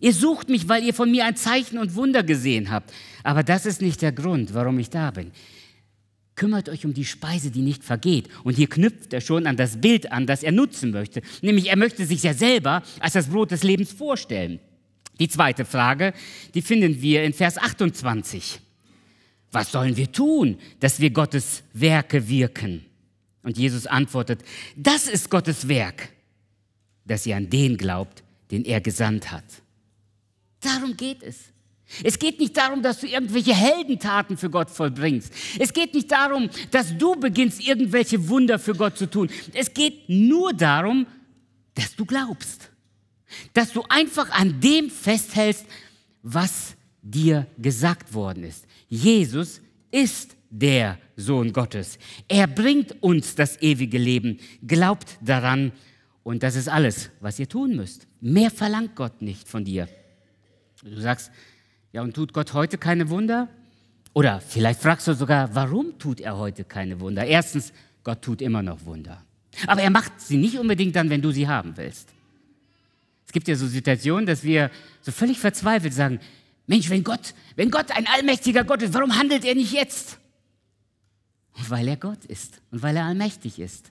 Ihr 0.00 0.12
sucht 0.12 0.48
mich, 0.48 0.68
weil 0.68 0.84
ihr 0.84 0.94
von 0.94 1.10
mir 1.10 1.24
ein 1.24 1.36
Zeichen 1.36 1.78
und 1.78 1.94
Wunder 1.94 2.22
gesehen 2.22 2.70
habt. 2.70 2.92
Aber 3.22 3.42
das 3.42 3.66
ist 3.66 3.82
nicht 3.82 4.02
der 4.02 4.12
Grund, 4.12 4.54
warum 4.54 4.78
ich 4.78 4.90
da 4.90 5.10
bin. 5.10 5.32
Kümmert 6.34 6.68
euch 6.68 6.84
um 6.84 6.94
die 6.94 7.04
Speise, 7.04 7.50
die 7.50 7.62
nicht 7.62 7.82
vergeht. 7.82 8.28
Und 8.44 8.56
hier 8.56 8.68
knüpft 8.68 9.12
er 9.12 9.20
schon 9.20 9.46
an 9.46 9.56
das 9.56 9.80
Bild 9.80 10.12
an, 10.12 10.26
das 10.26 10.44
er 10.44 10.52
nutzen 10.52 10.92
möchte. 10.92 11.20
Nämlich 11.42 11.68
er 11.68 11.76
möchte 11.76 12.06
sich 12.06 12.22
ja 12.22 12.32
selber 12.32 12.82
als 13.00 13.14
das 13.14 13.26
Brot 13.26 13.50
des 13.50 13.64
Lebens 13.64 13.92
vorstellen. 13.92 14.60
Die 15.18 15.28
zweite 15.28 15.64
Frage, 15.64 16.14
die 16.54 16.62
finden 16.62 17.02
wir 17.02 17.24
in 17.24 17.32
Vers 17.32 17.58
28. 17.58 18.60
Was 19.50 19.72
sollen 19.72 19.96
wir 19.96 20.12
tun, 20.12 20.58
dass 20.78 21.00
wir 21.00 21.10
Gottes 21.10 21.64
Werke 21.72 22.28
wirken? 22.28 22.84
Und 23.42 23.58
Jesus 23.58 23.86
antwortet, 23.86 24.40
das 24.76 25.08
ist 25.08 25.30
Gottes 25.30 25.68
Werk, 25.68 26.10
dass 27.04 27.26
ihr 27.26 27.36
an 27.36 27.50
den 27.50 27.76
glaubt, 27.76 28.22
den 28.50 28.64
er 28.64 28.80
gesandt 28.80 29.32
hat. 29.32 29.44
Darum 30.60 30.96
geht 30.96 31.22
es. 31.22 31.36
Es 32.04 32.18
geht 32.18 32.38
nicht 32.38 32.56
darum, 32.56 32.82
dass 32.82 33.00
du 33.00 33.06
irgendwelche 33.06 33.54
Heldentaten 33.54 34.36
für 34.36 34.50
Gott 34.50 34.70
vollbringst. 34.70 35.32
Es 35.58 35.72
geht 35.72 35.94
nicht 35.94 36.10
darum, 36.12 36.50
dass 36.70 36.96
du 36.96 37.14
beginnst, 37.16 37.66
irgendwelche 37.66 38.28
Wunder 38.28 38.58
für 38.58 38.74
Gott 38.74 38.98
zu 38.98 39.08
tun. 39.08 39.30
Es 39.54 39.72
geht 39.72 40.08
nur 40.08 40.52
darum, 40.52 41.06
dass 41.74 41.96
du 41.96 42.04
glaubst. 42.04 42.70
Dass 43.54 43.72
du 43.72 43.82
einfach 43.88 44.30
an 44.30 44.60
dem 44.60 44.90
festhältst, 44.90 45.64
was 46.22 46.74
dir 47.00 47.46
gesagt 47.56 48.12
worden 48.12 48.44
ist. 48.44 48.66
Jesus 48.88 49.62
ist 49.90 50.36
der 50.50 50.98
Sohn 51.16 51.52
Gottes. 51.52 51.98
Er 52.26 52.46
bringt 52.46 53.02
uns 53.02 53.34
das 53.34 53.60
ewige 53.62 53.98
Leben. 53.98 54.38
Glaubt 54.66 55.18
daran 55.22 55.72
und 56.22 56.42
das 56.42 56.56
ist 56.56 56.68
alles, 56.68 57.10
was 57.20 57.38
ihr 57.38 57.48
tun 57.48 57.76
müsst. 57.76 58.06
Mehr 58.20 58.50
verlangt 58.50 58.94
Gott 58.94 59.22
nicht 59.22 59.48
von 59.48 59.64
dir. 59.64 59.88
Du 60.88 61.00
sagst, 61.00 61.30
ja, 61.92 62.02
und 62.02 62.14
tut 62.14 62.32
Gott 62.32 62.52
heute 62.52 62.78
keine 62.78 63.08
Wunder? 63.10 63.48
Oder 64.12 64.40
vielleicht 64.40 64.80
fragst 64.80 65.06
du 65.06 65.14
sogar, 65.14 65.54
warum 65.54 65.98
tut 65.98 66.20
er 66.20 66.36
heute 66.36 66.64
keine 66.64 67.00
Wunder? 67.00 67.24
Erstens, 67.24 67.72
Gott 68.04 68.22
tut 68.22 68.42
immer 68.42 68.62
noch 68.62 68.84
Wunder. 68.84 69.22
Aber 69.66 69.82
er 69.82 69.90
macht 69.90 70.20
sie 70.20 70.36
nicht 70.36 70.58
unbedingt 70.58 70.96
dann, 70.96 71.10
wenn 71.10 71.22
du 71.22 71.30
sie 71.30 71.48
haben 71.48 71.76
willst. 71.76 72.08
Es 73.26 73.32
gibt 73.32 73.48
ja 73.48 73.56
so 73.56 73.66
Situationen, 73.66 74.26
dass 74.26 74.42
wir 74.42 74.70
so 75.02 75.12
völlig 75.12 75.38
verzweifelt 75.38 75.92
sagen, 75.92 76.20
Mensch, 76.66 76.88
wenn 76.90 77.04
Gott, 77.04 77.34
wenn 77.56 77.70
Gott 77.70 77.90
ein 77.90 78.06
allmächtiger 78.06 78.64
Gott 78.64 78.82
ist, 78.82 78.94
warum 78.94 79.16
handelt 79.16 79.44
er 79.44 79.54
nicht 79.54 79.72
jetzt? 79.72 80.18
Weil 81.68 81.88
er 81.88 81.96
Gott 81.96 82.24
ist 82.24 82.60
und 82.70 82.82
weil 82.82 82.96
er 82.96 83.04
allmächtig 83.04 83.58
ist. 83.58 83.90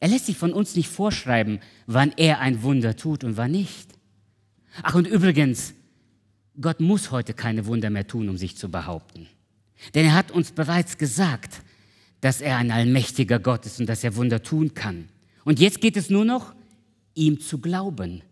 Er 0.00 0.08
lässt 0.08 0.26
sich 0.26 0.36
von 0.36 0.52
uns 0.52 0.76
nicht 0.76 0.88
vorschreiben, 0.88 1.60
wann 1.86 2.12
er 2.16 2.40
ein 2.40 2.62
Wunder 2.62 2.96
tut 2.96 3.24
und 3.24 3.36
wann 3.36 3.50
nicht. 3.50 3.90
Ach, 4.82 4.94
und 4.94 5.06
übrigens, 5.06 5.74
Gott 6.60 6.80
muss 6.80 7.10
heute 7.10 7.34
keine 7.34 7.66
Wunder 7.66 7.90
mehr 7.90 8.06
tun, 8.06 8.28
um 8.28 8.36
sich 8.36 8.56
zu 8.56 8.70
behaupten. 8.70 9.28
Denn 9.94 10.06
er 10.06 10.14
hat 10.14 10.30
uns 10.30 10.52
bereits 10.52 10.98
gesagt, 10.98 11.62
dass 12.20 12.40
er 12.40 12.56
ein 12.56 12.70
allmächtiger 12.70 13.38
Gott 13.38 13.64
ist 13.64 13.78
und 13.78 13.88
dass 13.88 14.02
er 14.02 14.16
Wunder 14.16 14.42
tun 14.42 14.74
kann. 14.74 15.08
Und 15.44 15.60
jetzt 15.60 15.80
geht 15.80 15.96
es 15.96 16.10
nur 16.10 16.24
noch, 16.24 16.54
ihm 17.14 17.40
zu 17.40 17.58
glauben, 17.58 18.22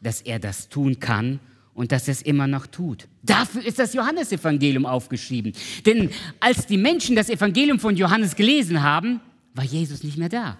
dass 0.00 0.20
er 0.20 0.38
das 0.38 0.68
tun 0.68 0.98
kann 0.98 1.38
und 1.72 1.92
dass 1.92 2.08
er 2.08 2.12
es 2.12 2.22
immer 2.22 2.48
noch 2.48 2.66
tut. 2.66 3.06
Dafür 3.22 3.64
ist 3.64 3.78
das 3.78 3.94
Johannesevangelium 3.94 4.84
aufgeschrieben. 4.84 5.52
Denn 5.86 6.10
als 6.40 6.66
die 6.66 6.76
Menschen 6.76 7.14
das 7.14 7.30
Evangelium 7.30 7.78
von 7.78 7.96
Johannes 7.96 8.34
gelesen 8.34 8.82
haben, 8.82 9.20
war 9.54 9.64
Jesus 9.64 10.02
nicht 10.02 10.18
mehr 10.18 10.28
da. 10.28 10.58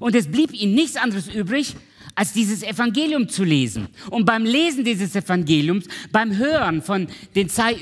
Und 0.00 0.14
es 0.14 0.28
blieb 0.30 0.52
ihnen 0.52 0.74
nichts 0.74 0.96
anderes 0.96 1.28
übrig, 1.28 1.74
als 2.18 2.32
dieses 2.32 2.64
Evangelium 2.64 3.28
zu 3.28 3.44
lesen. 3.44 3.86
Und 4.10 4.24
beim 4.24 4.44
Lesen 4.44 4.82
dieses 4.82 5.14
Evangeliums, 5.14 5.86
beim 6.10 6.36
Hören, 6.36 6.82
von 6.82 7.06
den 7.36 7.48
Zei 7.48 7.76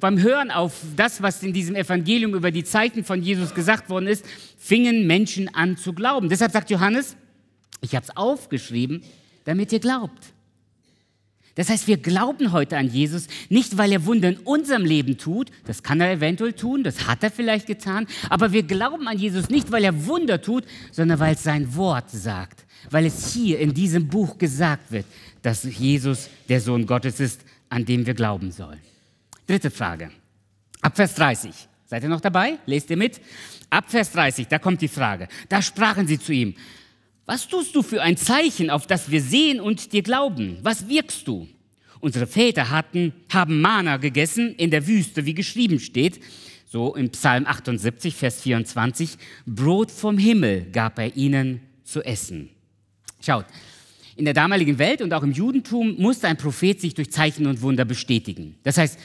beim 0.00 0.18
Hören 0.18 0.50
auf 0.50 0.80
das, 0.96 1.20
was 1.20 1.42
in 1.42 1.52
diesem 1.52 1.76
Evangelium 1.76 2.34
über 2.34 2.50
die 2.50 2.64
Zeiten 2.64 3.04
von 3.04 3.22
Jesus 3.22 3.52
gesagt 3.52 3.90
worden 3.90 4.06
ist, 4.06 4.24
fingen 4.56 5.06
Menschen 5.06 5.54
an 5.54 5.76
zu 5.76 5.92
glauben. 5.92 6.30
Deshalb 6.30 6.52
sagt 6.52 6.70
Johannes, 6.70 7.16
ich 7.82 7.94
habe 7.94 8.04
es 8.04 8.16
aufgeschrieben, 8.16 9.02
damit 9.44 9.72
ihr 9.72 9.80
glaubt. 9.80 10.32
Das 11.54 11.68
heißt, 11.68 11.86
wir 11.86 11.98
glauben 11.98 12.52
heute 12.52 12.78
an 12.78 12.88
Jesus, 12.88 13.26
nicht 13.50 13.76
weil 13.76 13.92
er 13.92 14.06
Wunder 14.06 14.30
in 14.30 14.38
unserem 14.38 14.86
Leben 14.86 15.18
tut, 15.18 15.50
das 15.66 15.82
kann 15.82 16.00
er 16.00 16.12
eventuell 16.12 16.54
tun, 16.54 16.82
das 16.82 17.06
hat 17.06 17.22
er 17.22 17.30
vielleicht 17.30 17.66
getan, 17.66 18.06
aber 18.30 18.52
wir 18.52 18.62
glauben 18.62 19.06
an 19.06 19.18
Jesus 19.18 19.50
nicht, 19.50 19.70
weil 19.70 19.84
er 19.84 20.06
Wunder 20.06 20.40
tut, 20.40 20.64
sondern 20.92 21.20
weil 21.20 21.34
es 21.34 21.42
sein 21.42 21.76
Wort 21.76 22.08
sagt, 22.08 22.64
weil 22.90 23.06
es 23.06 23.32
hier 23.32 23.58
in 23.58 23.74
diesem 23.74 24.08
Buch 24.08 24.38
gesagt 24.38 24.90
wird, 24.92 25.06
dass 25.42 25.64
Jesus 25.64 26.28
der 26.48 26.60
Sohn 26.60 26.86
Gottes 26.86 27.20
ist, 27.20 27.42
an 27.68 27.84
dem 27.84 28.06
wir 28.06 28.14
glauben 28.14 28.52
sollen. 28.52 28.80
Dritte 29.46 29.70
Frage. 29.70 30.10
Ab 30.80 30.96
Vers 30.96 31.14
30. 31.14 31.50
Seid 31.86 32.02
ihr 32.02 32.08
noch 32.08 32.20
dabei? 32.20 32.58
Lest 32.66 32.90
ihr 32.90 32.96
mit? 32.96 33.20
Ab 33.68 33.90
Vers 33.90 34.12
30, 34.12 34.48
da 34.48 34.58
kommt 34.58 34.80
die 34.80 34.88
Frage. 34.88 35.28
Da 35.48 35.62
sprachen 35.62 36.06
sie 36.06 36.18
zu 36.18 36.32
ihm, 36.32 36.54
was 37.26 37.46
tust 37.48 37.74
du 37.74 37.82
für 37.82 38.02
ein 38.02 38.16
Zeichen, 38.16 38.70
auf 38.70 38.86
das 38.86 39.10
wir 39.10 39.22
sehen 39.22 39.60
und 39.60 39.92
dir 39.92 40.02
glauben? 40.02 40.58
Was 40.62 40.88
wirkst 40.88 41.26
du? 41.28 41.48
Unsere 42.00 42.26
Väter 42.26 42.70
hatten, 42.70 43.12
haben 43.32 43.60
Mana 43.60 43.96
gegessen 43.96 44.54
in 44.56 44.70
der 44.70 44.86
Wüste, 44.86 45.24
wie 45.24 45.34
geschrieben 45.34 45.78
steht, 45.78 46.20
so 46.66 46.96
im 46.96 47.10
Psalm 47.10 47.46
78, 47.46 48.14
Vers 48.14 48.40
24, 48.40 49.18
Brot 49.46 49.90
vom 49.90 50.18
Himmel 50.18 50.66
gab 50.72 50.98
er 50.98 51.14
ihnen 51.16 51.60
zu 51.84 52.02
essen. 52.02 52.48
Schaut, 53.24 53.46
in 54.16 54.24
der 54.24 54.34
damaligen 54.34 54.78
Welt 54.78 55.00
und 55.00 55.12
auch 55.14 55.22
im 55.22 55.32
Judentum 55.32 55.96
musste 55.98 56.28
ein 56.28 56.36
Prophet 56.36 56.80
sich 56.80 56.94
durch 56.94 57.10
Zeichen 57.10 57.46
und 57.46 57.62
Wunder 57.62 57.84
bestätigen. 57.84 58.56
Das 58.62 58.76
heißt, 58.76 58.98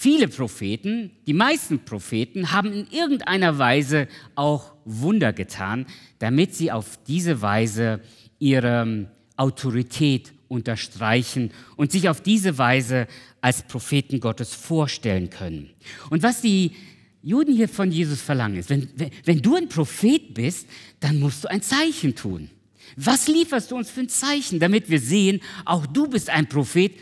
Viele 0.00 0.28
Propheten, 0.28 1.10
die 1.26 1.32
meisten 1.32 1.80
Propheten, 1.80 2.52
haben 2.52 2.72
in 2.72 2.86
irgendeiner 2.92 3.58
Weise 3.58 4.06
auch 4.36 4.72
Wunder 4.84 5.32
getan, 5.32 5.86
damit 6.20 6.54
sie 6.54 6.70
auf 6.70 7.00
diese 7.08 7.42
Weise 7.42 8.00
ihre 8.38 9.10
Autorität 9.36 10.32
unterstreichen 10.46 11.50
und 11.74 11.90
sich 11.90 12.08
auf 12.08 12.20
diese 12.20 12.58
Weise 12.58 13.08
als 13.40 13.64
Propheten 13.64 14.20
Gottes 14.20 14.54
vorstellen 14.54 15.30
können. 15.30 15.70
Und 16.10 16.22
was 16.22 16.42
die 16.42 16.76
Juden 17.20 17.56
hier 17.56 17.68
von 17.68 17.90
Jesus 17.90 18.20
verlangen 18.20 18.58
ist, 18.58 18.70
wenn, 18.70 18.88
wenn 19.24 19.42
du 19.42 19.56
ein 19.56 19.68
Prophet 19.68 20.32
bist, 20.32 20.68
dann 21.00 21.18
musst 21.18 21.42
du 21.42 21.50
ein 21.50 21.60
Zeichen 21.60 22.14
tun. 22.14 22.50
Was 22.96 23.28
lieferst 23.28 23.70
du 23.70 23.76
uns 23.76 23.90
für 23.90 24.00
ein 24.00 24.08
Zeichen, 24.08 24.60
damit 24.60 24.90
wir 24.90 25.00
sehen, 25.00 25.40
auch 25.64 25.86
du 25.86 26.08
bist 26.08 26.30
ein 26.30 26.48
Prophet 26.48 26.92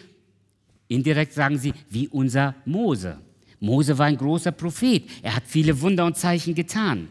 Indirekt 0.88 1.32
sagen 1.32 1.58
sie, 1.58 1.72
wie 1.90 2.08
unser 2.08 2.54
Mose. 2.64 3.18
Mose 3.58 3.96
war 3.98 4.06
ein 4.06 4.16
großer 4.16 4.52
Prophet. 4.52 5.04
Er 5.22 5.34
hat 5.34 5.44
viele 5.46 5.80
Wunder 5.80 6.04
und 6.04 6.16
Zeichen 6.16 6.54
getan. 6.54 7.08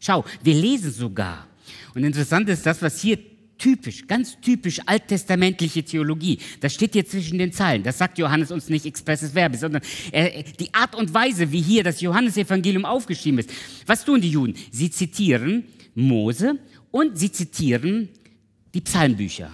Schau, 0.00 0.24
wir 0.42 0.54
lesen 0.54 0.92
sogar. 0.92 1.46
Und 1.94 2.04
interessant 2.04 2.48
ist 2.48 2.66
das, 2.66 2.82
was 2.82 3.00
hier 3.00 3.18
typisch, 3.58 4.06
ganz 4.06 4.38
typisch 4.40 4.80
alttestamentliche 4.84 5.82
Theologie. 5.82 6.38
Das 6.60 6.74
steht 6.74 6.92
hier 6.92 7.06
zwischen 7.06 7.38
den 7.38 7.52
Zeilen. 7.52 7.82
Das 7.82 7.98
sagt 7.98 8.18
Johannes 8.18 8.50
uns 8.50 8.68
nicht 8.68 8.84
expresses 8.84 9.32
Verbes, 9.34 9.60
sondern 9.60 9.82
die 10.12 10.74
Art 10.74 10.94
und 10.94 11.14
Weise, 11.14 11.52
wie 11.52 11.62
hier 11.62 11.82
das 11.84 12.00
Johannesevangelium 12.00 12.84
aufgeschrieben 12.84 13.38
ist. 13.38 13.50
Was 13.86 14.04
tun 14.04 14.20
die 14.20 14.30
Juden? 14.30 14.54
Sie 14.70 14.90
zitieren 14.90 15.64
Mose 15.94 16.58
und 16.96 17.18
sie 17.18 17.30
zitieren 17.30 18.08
die 18.72 18.80
Psalmbücher. 18.80 19.50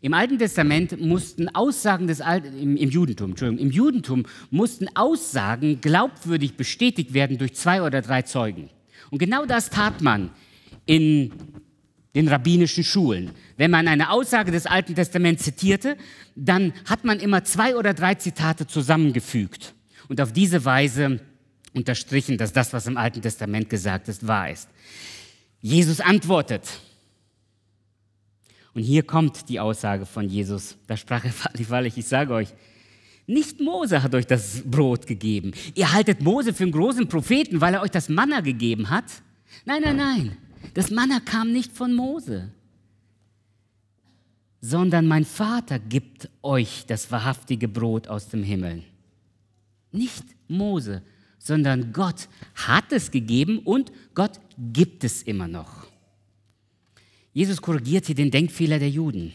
Im 0.00 0.14
Alten 0.14 0.36
Testament 0.36 1.00
mussten 1.00 1.48
Aussagen 1.54 2.08
des 2.08 2.20
Alten, 2.20 2.58
im, 2.60 2.76
im 2.76 2.90
Judentum, 2.90 3.30
Entschuldigung, 3.30 3.64
im 3.64 3.70
Judentum 3.70 4.26
mussten 4.50 4.88
Aussagen 4.96 5.80
glaubwürdig 5.80 6.56
bestätigt 6.56 7.14
werden 7.14 7.38
durch 7.38 7.54
zwei 7.54 7.82
oder 7.82 8.02
drei 8.02 8.22
Zeugen. 8.22 8.68
Und 9.12 9.18
genau 9.18 9.46
das 9.46 9.70
tat 9.70 10.00
man 10.00 10.30
in 10.86 11.30
den 12.16 12.26
rabbinischen 12.26 12.82
Schulen. 12.82 13.30
Wenn 13.56 13.70
man 13.70 13.86
eine 13.86 14.10
Aussage 14.10 14.50
des 14.50 14.66
Alten 14.66 14.96
Testaments 14.96 15.44
zitierte, 15.44 15.96
dann 16.34 16.72
hat 16.84 17.04
man 17.04 17.20
immer 17.20 17.44
zwei 17.44 17.76
oder 17.76 17.94
drei 17.94 18.16
Zitate 18.16 18.66
zusammengefügt 18.66 19.72
und 20.08 20.20
auf 20.20 20.32
diese 20.32 20.64
Weise 20.64 21.20
unterstrichen, 21.74 22.38
dass 22.38 22.52
das, 22.52 22.72
was 22.72 22.88
im 22.88 22.96
Alten 22.96 23.22
Testament 23.22 23.70
gesagt 23.70 24.08
ist, 24.08 24.26
wahr 24.26 24.50
ist. 24.50 24.68
Jesus 25.64 25.98
antwortet, 25.98 26.78
und 28.74 28.82
hier 28.82 29.02
kommt 29.02 29.48
die 29.48 29.60
Aussage 29.60 30.04
von 30.04 30.28
Jesus. 30.28 30.76
Da 30.86 30.94
sprach 30.98 31.24
er 31.24 31.32
wahrlich, 31.70 31.96
ich 31.96 32.06
sage 32.06 32.34
euch, 32.34 32.48
nicht 33.26 33.60
Mose 33.60 34.02
hat 34.02 34.14
euch 34.14 34.26
das 34.26 34.60
Brot 34.62 35.06
gegeben. 35.06 35.52
Ihr 35.74 35.90
haltet 35.90 36.20
Mose 36.20 36.52
für 36.52 36.64
einen 36.64 36.72
großen 36.72 37.08
Propheten, 37.08 37.62
weil 37.62 37.72
er 37.72 37.80
euch 37.80 37.90
das 37.90 38.10
Manna 38.10 38.40
gegeben 38.40 38.90
hat. 38.90 39.06
Nein, 39.64 39.80
nein, 39.82 39.96
nein. 39.96 40.36
Das 40.74 40.90
Manna 40.90 41.20
kam 41.20 41.50
nicht 41.50 41.72
von 41.72 41.94
Mose, 41.94 42.50
sondern 44.60 45.06
mein 45.06 45.24
Vater 45.24 45.78
gibt 45.78 46.28
euch 46.42 46.84
das 46.86 47.10
wahrhaftige 47.10 47.68
Brot 47.68 48.08
aus 48.08 48.28
dem 48.28 48.42
Himmel. 48.42 48.82
Nicht 49.92 50.24
Mose, 50.46 51.00
sondern 51.44 51.92
Gott 51.92 52.28
hat 52.54 52.90
es 52.90 53.10
gegeben 53.10 53.58
und 53.58 53.92
Gott 54.14 54.40
gibt 54.72 55.04
es 55.04 55.22
immer 55.22 55.46
noch. 55.46 55.86
Jesus 57.34 57.60
korrigiert 57.60 58.06
hier 58.06 58.14
den 58.14 58.30
Denkfehler 58.30 58.78
der 58.78 58.88
Juden. 58.88 59.34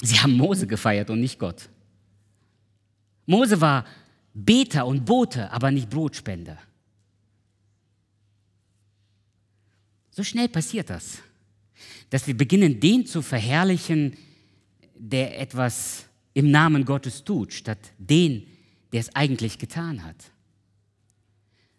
Sie 0.00 0.18
haben 0.18 0.32
Mose 0.32 0.66
gefeiert 0.66 1.10
und 1.10 1.20
nicht 1.20 1.38
Gott. 1.38 1.68
Mose 3.26 3.60
war 3.60 3.84
Beter 4.32 4.86
und 4.86 5.04
Bote, 5.04 5.52
aber 5.52 5.70
nicht 5.70 5.90
Brotspender. 5.90 6.56
So 10.10 10.24
schnell 10.24 10.48
passiert 10.48 10.88
das, 10.88 11.18
dass 12.08 12.26
wir 12.26 12.36
beginnen, 12.36 12.80
den 12.80 13.04
zu 13.04 13.20
verherrlichen, 13.20 14.16
der 14.96 15.38
etwas 15.38 16.06
im 16.32 16.50
Namen 16.50 16.86
Gottes 16.86 17.24
tut, 17.24 17.52
statt 17.52 17.92
den, 17.98 18.46
der 18.92 19.00
es 19.00 19.14
eigentlich 19.14 19.58
getan 19.58 20.02
hat. 20.02 20.32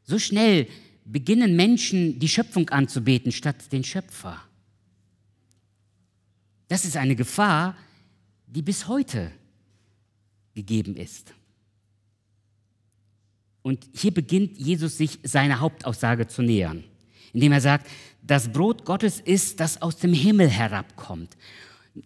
So 0.03 0.19
schnell 0.19 0.67
beginnen 1.05 1.55
Menschen, 1.55 2.19
die 2.19 2.29
Schöpfung 2.29 2.69
anzubeten, 2.69 3.31
statt 3.31 3.71
den 3.71 3.83
Schöpfer. 3.83 4.41
Das 6.67 6.85
ist 6.85 6.97
eine 6.97 7.15
Gefahr, 7.15 7.77
die 8.47 8.61
bis 8.61 8.87
heute 8.87 9.31
gegeben 10.53 10.95
ist. 10.95 11.33
Und 13.61 13.87
hier 13.93 14.11
beginnt 14.11 14.57
Jesus 14.57 14.97
sich 14.97 15.19
seiner 15.23 15.59
Hauptaussage 15.59 16.27
zu 16.27 16.41
nähern, 16.41 16.83
indem 17.31 17.53
er 17.53 17.61
sagt, 17.61 17.87
das 18.21 18.51
Brot 18.51 18.85
Gottes 18.85 19.19
ist, 19.19 19.59
das 19.59 19.81
aus 19.81 19.97
dem 19.97 20.13
Himmel 20.13 20.49
herabkommt. 20.49 21.37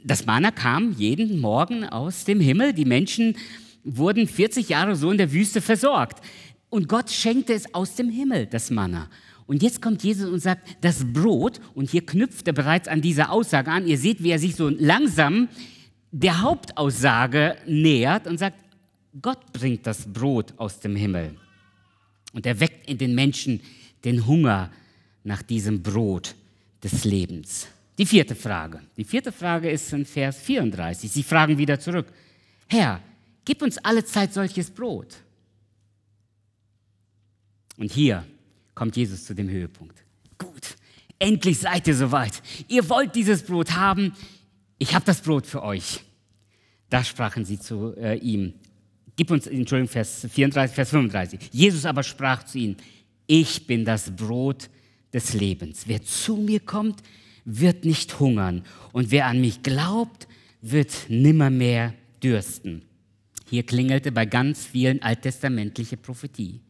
Das 0.03 0.25
Manna 0.25 0.51
kam 0.51 0.93
jeden 0.93 1.39
Morgen 1.39 1.83
aus 1.85 2.25
dem 2.25 2.39
Himmel. 2.39 2.73
Die 2.73 2.85
Menschen 2.85 3.37
wurden 3.83 4.27
40 4.27 4.69
Jahre 4.69 4.95
so 4.95 5.11
in 5.11 5.17
der 5.17 5.31
Wüste 5.31 5.61
versorgt. 5.61 6.23
Und 6.69 6.87
Gott 6.87 7.09
schenkte 7.09 7.53
es 7.53 7.73
aus 7.73 7.95
dem 7.95 8.09
Himmel, 8.09 8.45
das 8.45 8.69
Manna. 8.69 9.09
Und 9.45 9.63
jetzt 9.63 9.81
kommt 9.81 10.03
Jesus 10.03 10.29
und 10.29 10.39
sagt, 10.39 10.67
das 10.81 11.05
Brot, 11.13 11.61
und 11.73 11.89
hier 11.89 12.05
knüpft 12.05 12.47
er 12.47 12.53
bereits 12.53 12.87
an 12.89 13.01
diese 13.01 13.29
Aussage 13.29 13.71
an, 13.71 13.87
ihr 13.87 13.97
seht, 13.97 14.21
wie 14.21 14.31
er 14.31 14.39
sich 14.39 14.55
so 14.55 14.67
langsam 14.69 15.47
der 16.11 16.41
Hauptaussage 16.41 17.55
nähert 17.65 18.27
und 18.27 18.37
sagt, 18.37 18.57
Gott 19.21 19.53
bringt 19.53 19.87
das 19.87 20.11
Brot 20.11 20.53
aus 20.57 20.79
dem 20.79 20.95
Himmel. 20.95 21.35
Und 22.33 22.45
er 22.45 22.59
weckt 22.59 22.89
in 22.89 22.97
den 22.97 23.15
Menschen 23.15 23.61
den 24.03 24.27
Hunger 24.27 24.69
nach 25.23 25.41
diesem 25.41 25.81
Brot 25.81 26.35
des 26.83 27.05
Lebens. 27.05 27.67
Die 27.97 28.05
vierte 28.05 28.35
Frage. 28.35 28.81
Die 28.95 29.03
vierte 29.03 29.31
Frage 29.31 29.71
ist 29.71 29.91
in 29.93 30.05
Vers 30.05 30.39
34. 30.41 31.09
Sie 31.09 31.23
fragen 31.23 31.57
wieder 31.57 31.79
zurück, 31.79 32.07
Herr, 32.67 33.01
gib 33.43 33.61
uns 33.61 33.77
alle 33.79 34.03
Zeit 34.05 34.33
solches 34.33 34.69
Brot. 34.69 35.15
Und 37.77 37.91
hier 37.91 38.25
kommt 38.75 38.95
Jesus 38.95 39.25
zu 39.25 39.33
dem 39.33 39.49
Höhepunkt. 39.49 40.03
Gut, 40.37 40.75
endlich 41.19 41.59
seid 41.59 41.87
ihr 41.87 41.95
soweit. 41.95 42.41
Ihr 42.67 42.87
wollt 42.89 43.15
dieses 43.15 43.43
Brot 43.43 43.75
haben. 43.75 44.13
Ich 44.77 44.93
habe 44.93 45.05
das 45.05 45.21
Brot 45.21 45.45
für 45.45 45.63
euch. 45.63 46.01
Da 46.89 47.03
sprachen 47.03 47.45
sie 47.45 47.59
zu 47.59 47.95
äh, 47.97 48.17
ihm. 48.17 48.53
gib 49.15 49.31
uns, 49.31 49.47
Entschuldigung, 49.47 49.91
Vers 49.91 50.27
34, 50.29 50.75
Vers 50.75 50.89
35. 50.89 51.39
Jesus 51.51 51.85
aber 51.85 52.03
sprach 52.03 52.43
zu 52.43 52.59
ihnen, 52.59 52.77
ich 53.25 53.67
bin 53.67 53.83
das 53.83 54.15
Brot 54.15 54.69
des 55.13 55.33
Lebens. 55.33 55.83
Wer 55.85 56.03
zu 56.03 56.37
mir 56.37 56.59
kommt, 56.59 57.01
wird 57.43 57.85
nicht 57.85 58.19
hungern 58.19 58.63
und 58.91 59.11
wer 59.11 59.25
an 59.25 59.41
mich 59.41 59.63
glaubt, 59.63 60.27
wird 60.61 60.91
nimmermehr 61.09 61.93
dürsten. 62.21 62.83
Hier 63.49 63.63
klingelte 63.63 64.11
bei 64.11 64.25
ganz 64.25 64.65
vielen 64.65 65.01
alttestamentliche 65.01 65.97
Prophetie. 65.97 66.61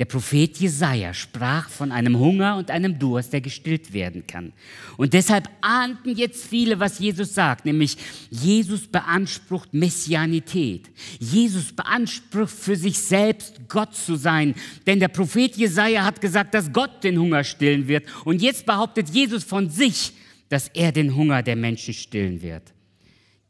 Der 0.00 0.06
Prophet 0.06 0.58
Jesaja 0.58 1.14
sprach 1.14 1.68
von 1.68 1.92
einem 1.92 2.18
Hunger 2.18 2.56
und 2.56 2.70
einem 2.72 2.98
Durst, 2.98 3.32
der 3.32 3.40
gestillt 3.40 3.92
werden 3.92 4.26
kann. 4.26 4.52
Und 4.96 5.12
deshalb 5.12 5.48
ahnten 5.60 6.16
jetzt 6.16 6.44
viele, 6.44 6.80
was 6.80 6.98
Jesus 6.98 7.32
sagt, 7.32 7.64
nämlich 7.64 7.96
Jesus 8.28 8.88
beansprucht 8.88 9.72
Messianität. 9.72 10.90
Jesus 11.20 11.72
beansprucht 11.72 12.50
für 12.50 12.74
sich 12.74 12.98
selbst 12.98 13.68
Gott 13.68 13.94
zu 13.94 14.16
sein. 14.16 14.56
Denn 14.84 14.98
der 14.98 15.08
Prophet 15.08 15.56
Jesaja 15.56 16.04
hat 16.04 16.20
gesagt, 16.20 16.54
dass 16.54 16.72
Gott 16.72 17.04
den 17.04 17.20
Hunger 17.20 17.44
stillen 17.44 17.86
wird. 17.86 18.04
Und 18.24 18.42
jetzt 18.42 18.66
behauptet 18.66 19.10
Jesus 19.10 19.44
von 19.44 19.70
sich, 19.70 20.12
dass 20.48 20.68
er 20.68 20.90
den 20.90 21.14
Hunger 21.14 21.44
der 21.44 21.56
Menschen 21.56 21.94
stillen 21.94 22.42
wird. 22.42 22.62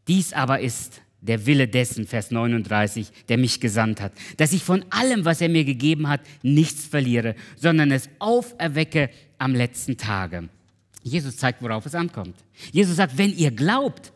Dies 0.09 0.35
aber 0.35 0.61
ist 0.61 1.01
der 1.27 1.47
Wille 1.47 1.67
dessen, 1.67 2.07
Vers 2.07 2.31
39, 2.31 3.09
der 3.29 3.39
mich 3.39 3.61
gesandt 3.61 4.01
hat, 4.01 4.13
dass 4.37 4.53
ich 4.53 4.63
von 4.63 4.85
allem, 4.91 5.25
was 5.25 5.41
er 5.41 5.49
mir 5.49 5.65
gegeben 5.65 6.09
hat, 6.09 6.21
nichts 6.43 6.87
verliere, 6.87 7.35
sondern 7.57 7.91
es 7.91 8.09
auferwecke 8.19 9.11
am 9.39 9.55
letzten 9.55 9.97
Tage. 9.97 10.49
Jesus 11.03 11.37
zeigt, 11.37 11.63
worauf 11.63 11.87
es 11.87 11.95
ankommt. 11.95 12.37
Jesus 12.73 12.97
sagt, 12.97 13.17
wenn 13.19 13.37
ihr 13.37 13.51
glaubt, 13.51 14.13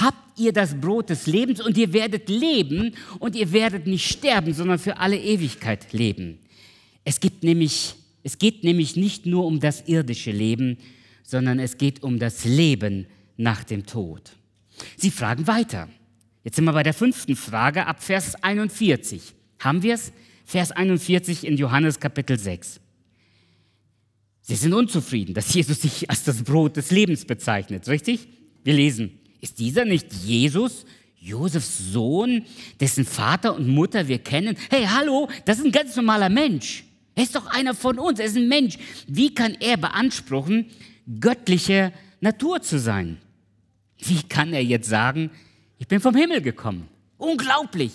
habt 0.00 0.38
ihr 0.38 0.52
das 0.52 0.78
Brot 0.78 1.10
des 1.10 1.26
Lebens 1.26 1.60
und 1.60 1.76
ihr 1.76 1.92
werdet 1.92 2.28
leben 2.28 2.94
und 3.18 3.34
ihr 3.34 3.52
werdet 3.52 3.86
nicht 3.86 4.08
sterben, 4.08 4.52
sondern 4.52 4.78
für 4.78 4.98
alle 4.98 5.18
Ewigkeit 5.18 5.92
leben. 5.92 6.38
Es, 7.04 7.20
gibt 7.20 7.42
nämlich, 7.42 7.94
es 8.22 8.38
geht 8.38 8.64
nämlich 8.64 8.96
nicht 8.96 9.26
nur 9.26 9.46
um 9.46 9.60
das 9.60 9.88
irdische 9.88 10.30
Leben, 10.30 10.78
sondern 11.22 11.58
es 11.58 11.78
geht 11.78 12.02
um 12.02 12.18
das 12.18 12.44
Leben 12.44 13.06
nach 13.36 13.64
dem 13.64 13.86
Tod. 13.86 14.32
Sie 14.96 15.10
fragen 15.10 15.46
weiter. 15.46 15.88
Jetzt 16.44 16.56
sind 16.56 16.64
wir 16.64 16.72
bei 16.72 16.82
der 16.82 16.94
fünften 16.94 17.36
Frage 17.36 17.86
ab 17.86 18.02
Vers 18.02 18.42
41. 18.42 19.34
Haben 19.58 19.82
wir 19.82 19.94
es? 19.94 20.12
Vers 20.44 20.72
41 20.72 21.46
in 21.46 21.56
Johannes 21.56 22.00
Kapitel 22.00 22.38
6. 22.38 22.80
Sie 24.40 24.54
sind 24.54 24.72
unzufrieden, 24.72 25.34
dass 25.34 25.52
Jesus 25.52 25.82
sich 25.82 26.08
als 26.08 26.24
das 26.24 26.42
Brot 26.42 26.76
des 26.76 26.90
Lebens 26.90 27.26
bezeichnet, 27.26 27.86
richtig? 27.86 28.28
Wir 28.64 28.72
lesen, 28.72 29.18
ist 29.40 29.58
dieser 29.58 29.84
nicht 29.84 30.12
Jesus, 30.24 30.86
Josefs 31.20 31.92
Sohn, 31.92 32.46
dessen 32.80 33.04
Vater 33.04 33.54
und 33.54 33.68
Mutter 33.68 34.08
wir 34.08 34.18
kennen? 34.18 34.56
Hey, 34.70 34.86
hallo, 34.86 35.28
das 35.44 35.58
ist 35.58 35.66
ein 35.66 35.72
ganz 35.72 35.94
normaler 35.96 36.30
Mensch. 36.30 36.84
Er 37.14 37.24
ist 37.24 37.34
doch 37.34 37.46
einer 37.48 37.74
von 37.74 37.98
uns, 37.98 38.20
er 38.20 38.26
ist 38.26 38.36
ein 38.36 38.48
Mensch. 38.48 38.78
Wie 39.06 39.34
kann 39.34 39.56
er 39.60 39.76
beanspruchen, 39.76 40.70
göttliche 41.20 41.92
Natur 42.20 42.62
zu 42.62 42.78
sein? 42.78 43.18
Wie 43.98 44.22
kann 44.22 44.52
er 44.52 44.62
jetzt 44.62 44.88
sagen, 44.88 45.30
ich 45.78 45.88
bin 45.88 46.00
vom 46.00 46.14
Himmel 46.14 46.40
gekommen. 46.40 46.88
Unglaublich. 47.16 47.92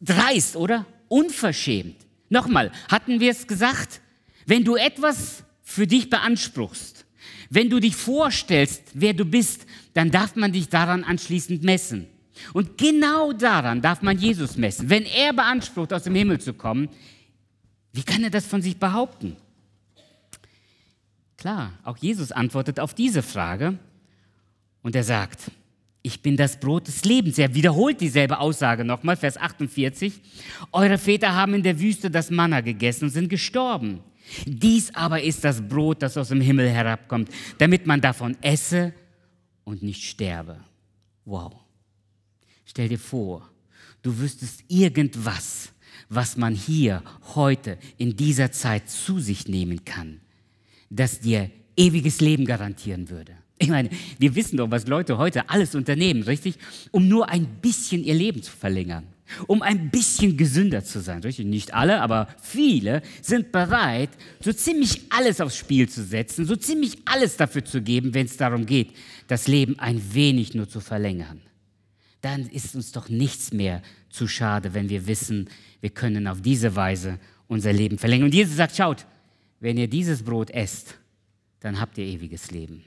Dreist, 0.00 0.56
oder? 0.56 0.86
Unverschämt. 1.08 1.96
Nochmal, 2.28 2.70
hatten 2.90 3.20
wir 3.20 3.30
es 3.30 3.46
gesagt? 3.46 4.00
Wenn 4.46 4.64
du 4.64 4.76
etwas 4.76 5.44
für 5.62 5.86
dich 5.86 6.10
beanspruchst, 6.10 7.06
wenn 7.50 7.68
du 7.68 7.80
dich 7.80 7.96
vorstellst, 7.96 8.82
wer 8.94 9.12
du 9.12 9.24
bist, 9.24 9.66
dann 9.94 10.10
darf 10.10 10.36
man 10.36 10.52
dich 10.52 10.68
daran 10.68 11.04
anschließend 11.04 11.62
messen. 11.62 12.06
Und 12.52 12.78
genau 12.78 13.32
daran 13.32 13.82
darf 13.82 14.02
man 14.02 14.18
Jesus 14.18 14.56
messen. 14.56 14.88
Wenn 14.88 15.04
er 15.04 15.32
beansprucht, 15.32 15.92
aus 15.92 16.04
dem 16.04 16.14
Himmel 16.14 16.40
zu 16.40 16.54
kommen, 16.54 16.88
wie 17.92 18.02
kann 18.02 18.22
er 18.22 18.30
das 18.30 18.46
von 18.46 18.62
sich 18.62 18.76
behaupten? 18.76 19.36
Klar, 21.36 21.72
auch 21.84 21.96
Jesus 21.96 22.32
antwortet 22.32 22.78
auf 22.78 22.94
diese 22.94 23.22
Frage 23.22 23.78
und 24.82 24.94
er 24.94 25.04
sagt, 25.04 25.50
ich 26.02 26.22
bin 26.22 26.36
das 26.36 26.58
Brot 26.58 26.88
des 26.88 27.04
Lebens. 27.04 27.38
Er 27.38 27.54
wiederholt 27.54 28.00
dieselbe 28.00 28.38
Aussage 28.38 28.84
nochmal, 28.84 29.16
Vers 29.16 29.36
48. 29.36 30.20
Eure 30.72 30.98
Väter 30.98 31.34
haben 31.34 31.54
in 31.54 31.62
der 31.62 31.78
Wüste 31.78 32.10
das 32.10 32.30
Manna 32.30 32.60
gegessen 32.60 33.04
und 33.04 33.10
sind 33.10 33.28
gestorben. 33.28 34.00
Dies 34.46 34.94
aber 34.94 35.22
ist 35.22 35.44
das 35.44 35.66
Brot, 35.66 36.02
das 36.02 36.16
aus 36.16 36.28
dem 36.28 36.40
Himmel 36.40 36.70
herabkommt, 36.70 37.28
damit 37.58 37.86
man 37.86 38.00
davon 38.00 38.36
esse 38.40 38.94
und 39.64 39.82
nicht 39.82 40.04
sterbe. 40.04 40.60
Wow. 41.24 41.52
Stell 42.64 42.88
dir 42.88 42.98
vor, 42.98 43.50
du 44.02 44.16
wüsstest 44.18 44.64
irgendwas, 44.68 45.72
was 46.08 46.36
man 46.36 46.54
hier, 46.54 47.02
heute, 47.34 47.78
in 47.98 48.16
dieser 48.16 48.52
Zeit 48.52 48.88
zu 48.88 49.18
sich 49.18 49.48
nehmen 49.48 49.84
kann, 49.84 50.20
das 50.88 51.20
dir 51.20 51.50
ewiges 51.76 52.20
Leben 52.20 52.46
garantieren 52.46 53.10
würde. 53.10 53.39
Ich 53.62 53.68
meine, 53.68 53.90
wir 54.18 54.34
wissen 54.34 54.56
doch, 54.56 54.70
was 54.70 54.86
Leute 54.86 55.18
heute 55.18 55.50
alles 55.50 55.74
unternehmen, 55.74 56.22
richtig? 56.22 56.54
Um 56.92 57.08
nur 57.08 57.28
ein 57.28 57.46
bisschen 57.60 58.02
ihr 58.02 58.14
Leben 58.14 58.42
zu 58.42 58.50
verlängern, 58.50 59.04
um 59.48 59.60
ein 59.60 59.90
bisschen 59.90 60.38
gesünder 60.38 60.82
zu 60.82 60.98
sein, 61.00 61.20
richtig? 61.20 61.44
Nicht 61.44 61.74
alle, 61.74 62.00
aber 62.00 62.28
viele 62.40 63.02
sind 63.20 63.52
bereit, 63.52 64.08
so 64.42 64.50
ziemlich 64.54 65.02
alles 65.10 65.42
aufs 65.42 65.58
Spiel 65.58 65.90
zu 65.90 66.02
setzen, 66.02 66.46
so 66.46 66.56
ziemlich 66.56 67.02
alles 67.04 67.36
dafür 67.36 67.62
zu 67.62 67.82
geben, 67.82 68.14
wenn 68.14 68.24
es 68.24 68.38
darum 68.38 68.64
geht, 68.64 68.94
das 69.26 69.46
Leben 69.46 69.78
ein 69.78 70.14
wenig 70.14 70.54
nur 70.54 70.66
zu 70.66 70.80
verlängern. 70.80 71.42
Dann 72.22 72.48
ist 72.48 72.74
uns 72.74 72.92
doch 72.92 73.10
nichts 73.10 73.52
mehr 73.52 73.82
zu 74.08 74.26
schade, 74.26 74.72
wenn 74.72 74.88
wir 74.88 75.06
wissen, 75.06 75.50
wir 75.82 75.90
können 75.90 76.26
auf 76.28 76.40
diese 76.40 76.76
Weise 76.76 77.18
unser 77.46 77.74
Leben 77.74 77.98
verlängern. 77.98 78.26
Und 78.26 78.34
Jesus 78.34 78.56
sagt, 78.56 78.74
schaut, 78.74 79.04
wenn 79.60 79.76
ihr 79.76 79.88
dieses 79.88 80.22
Brot 80.22 80.50
esst, 80.50 80.94
dann 81.60 81.78
habt 81.78 81.98
ihr 81.98 82.06
ewiges 82.06 82.50
Leben. 82.50 82.84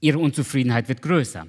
Ihre 0.00 0.18
Unzufriedenheit 0.18 0.88
wird 0.88 1.02
größer. 1.02 1.46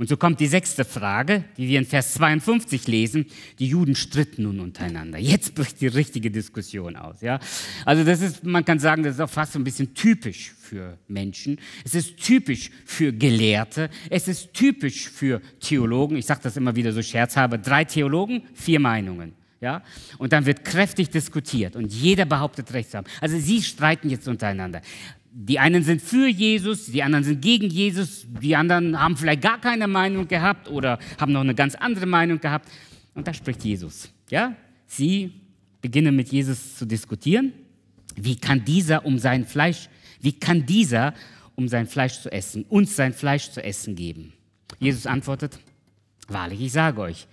Und 0.00 0.08
so 0.08 0.16
kommt 0.16 0.40
die 0.40 0.46
sechste 0.46 0.86
Frage, 0.86 1.44
die 1.58 1.68
wir 1.68 1.78
in 1.78 1.84
Vers 1.84 2.14
52 2.14 2.86
lesen. 2.88 3.26
Die 3.58 3.66
Juden 3.66 3.94
stritten 3.94 4.44
nun 4.44 4.58
untereinander. 4.58 5.18
Jetzt 5.18 5.54
bricht 5.54 5.78
die 5.82 5.88
richtige 5.88 6.30
Diskussion 6.30 6.96
aus. 6.96 7.20
Ja? 7.20 7.38
Also 7.84 8.02
das 8.02 8.22
ist, 8.22 8.42
man 8.42 8.64
kann 8.64 8.78
sagen, 8.78 9.02
das 9.02 9.16
ist 9.16 9.20
auch 9.20 9.28
fast 9.28 9.52
so 9.52 9.58
ein 9.58 9.64
bisschen 9.64 9.92
typisch 9.92 10.54
für 10.58 10.96
Menschen. 11.06 11.58
Es 11.84 11.94
ist 11.94 12.16
typisch 12.16 12.70
für 12.86 13.12
Gelehrte. 13.12 13.90
Es 14.08 14.26
ist 14.26 14.54
typisch 14.54 15.10
für 15.10 15.42
Theologen. 15.60 16.16
Ich 16.16 16.24
sage 16.24 16.40
das 16.44 16.56
immer 16.56 16.74
wieder 16.74 16.94
so 16.94 17.02
scherzhalber. 17.02 17.58
Drei 17.58 17.84
Theologen, 17.84 18.44
vier 18.54 18.80
Meinungen. 18.80 19.34
Ja? 19.60 19.82
Und 20.16 20.32
dann 20.32 20.46
wird 20.46 20.64
kräftig 20.64 21.10
diskutiert 21.10 21.76
und 21.76 21.92
jeder 21.92 22.24
behauptet 22.24 22.72
Recht 22.72 22.90
zu 22.90 22.96
haben. 22.96 23.06
Also 23.20 23.38
sie 23.38 23.62
streiten 23.62 24.08
jetzt 24.08 24.26
untereinander 24.28 24.80
die 25.32 25.58
einen 25.58 25.82
sind 25.82 26.02
für 26.02 26.26
Jesus, 26.26 26.86
die 26.86 27.02
anderen 27.02 27.24
sind 27.24 27.40
gegen 27.40 27.68
Jesus, 27.68 28.26
die 28.40 28.56
anderen 28.56 28.98
haben 28.98 29.16
vielleicht 29.16 29.42
gar 29.42 29.60
keine 29.60 29.86
Meinung 29.86 30.26
gehabt 30.26 30.68
oder 30.68 30.98
haben 31.18 31.32
noch 31.32 31.40
eine 31.40 31.54
ganz 31.54 31.74
andere 31.74 32.06
Meinung 32.06 32.40
gehabt. 32.40 32.68
Und 33.14 33.26
da 33.26 33.34
spricht 33.34 33.64
Jesus. 33.64 34.12
Ja? 34.28 34.56
Sie 34.86 35.32
beginnen 35.80 36.16
mit 36.16 36.30
Jesus 36.30 36.76
zu 36.76 36.84
diskutieren. 36.84 37.52
Wie 38.16 38.36
kann 38.36 38.64
dieser 38.64 39.04
um 39.06 39.18
sein 39.18 39.46
Fleisch, 39.46 39.88
wie 40.20 40.32
kann 40.32 40.66
dieser 40.66 41.14
um 41.54 41.68
sein 41.68 41.86
Fleisch 41.86 42.20
zu 42.20 42.30
essen, 42.30 42.64
uns 42.64 42.96
sein 42.96 43.12
Fleisch 43.12 43.50
zu 43.50 43.62
essen 43.62 43.94
geben? 43.94 44.32
Jesus 44.78 45.06
antwortet, 45.06 45.58
wahrlich, 46.26 46.60
ich 46.60 46.72
sage 46.72 47.00
euch, 47.00 47.26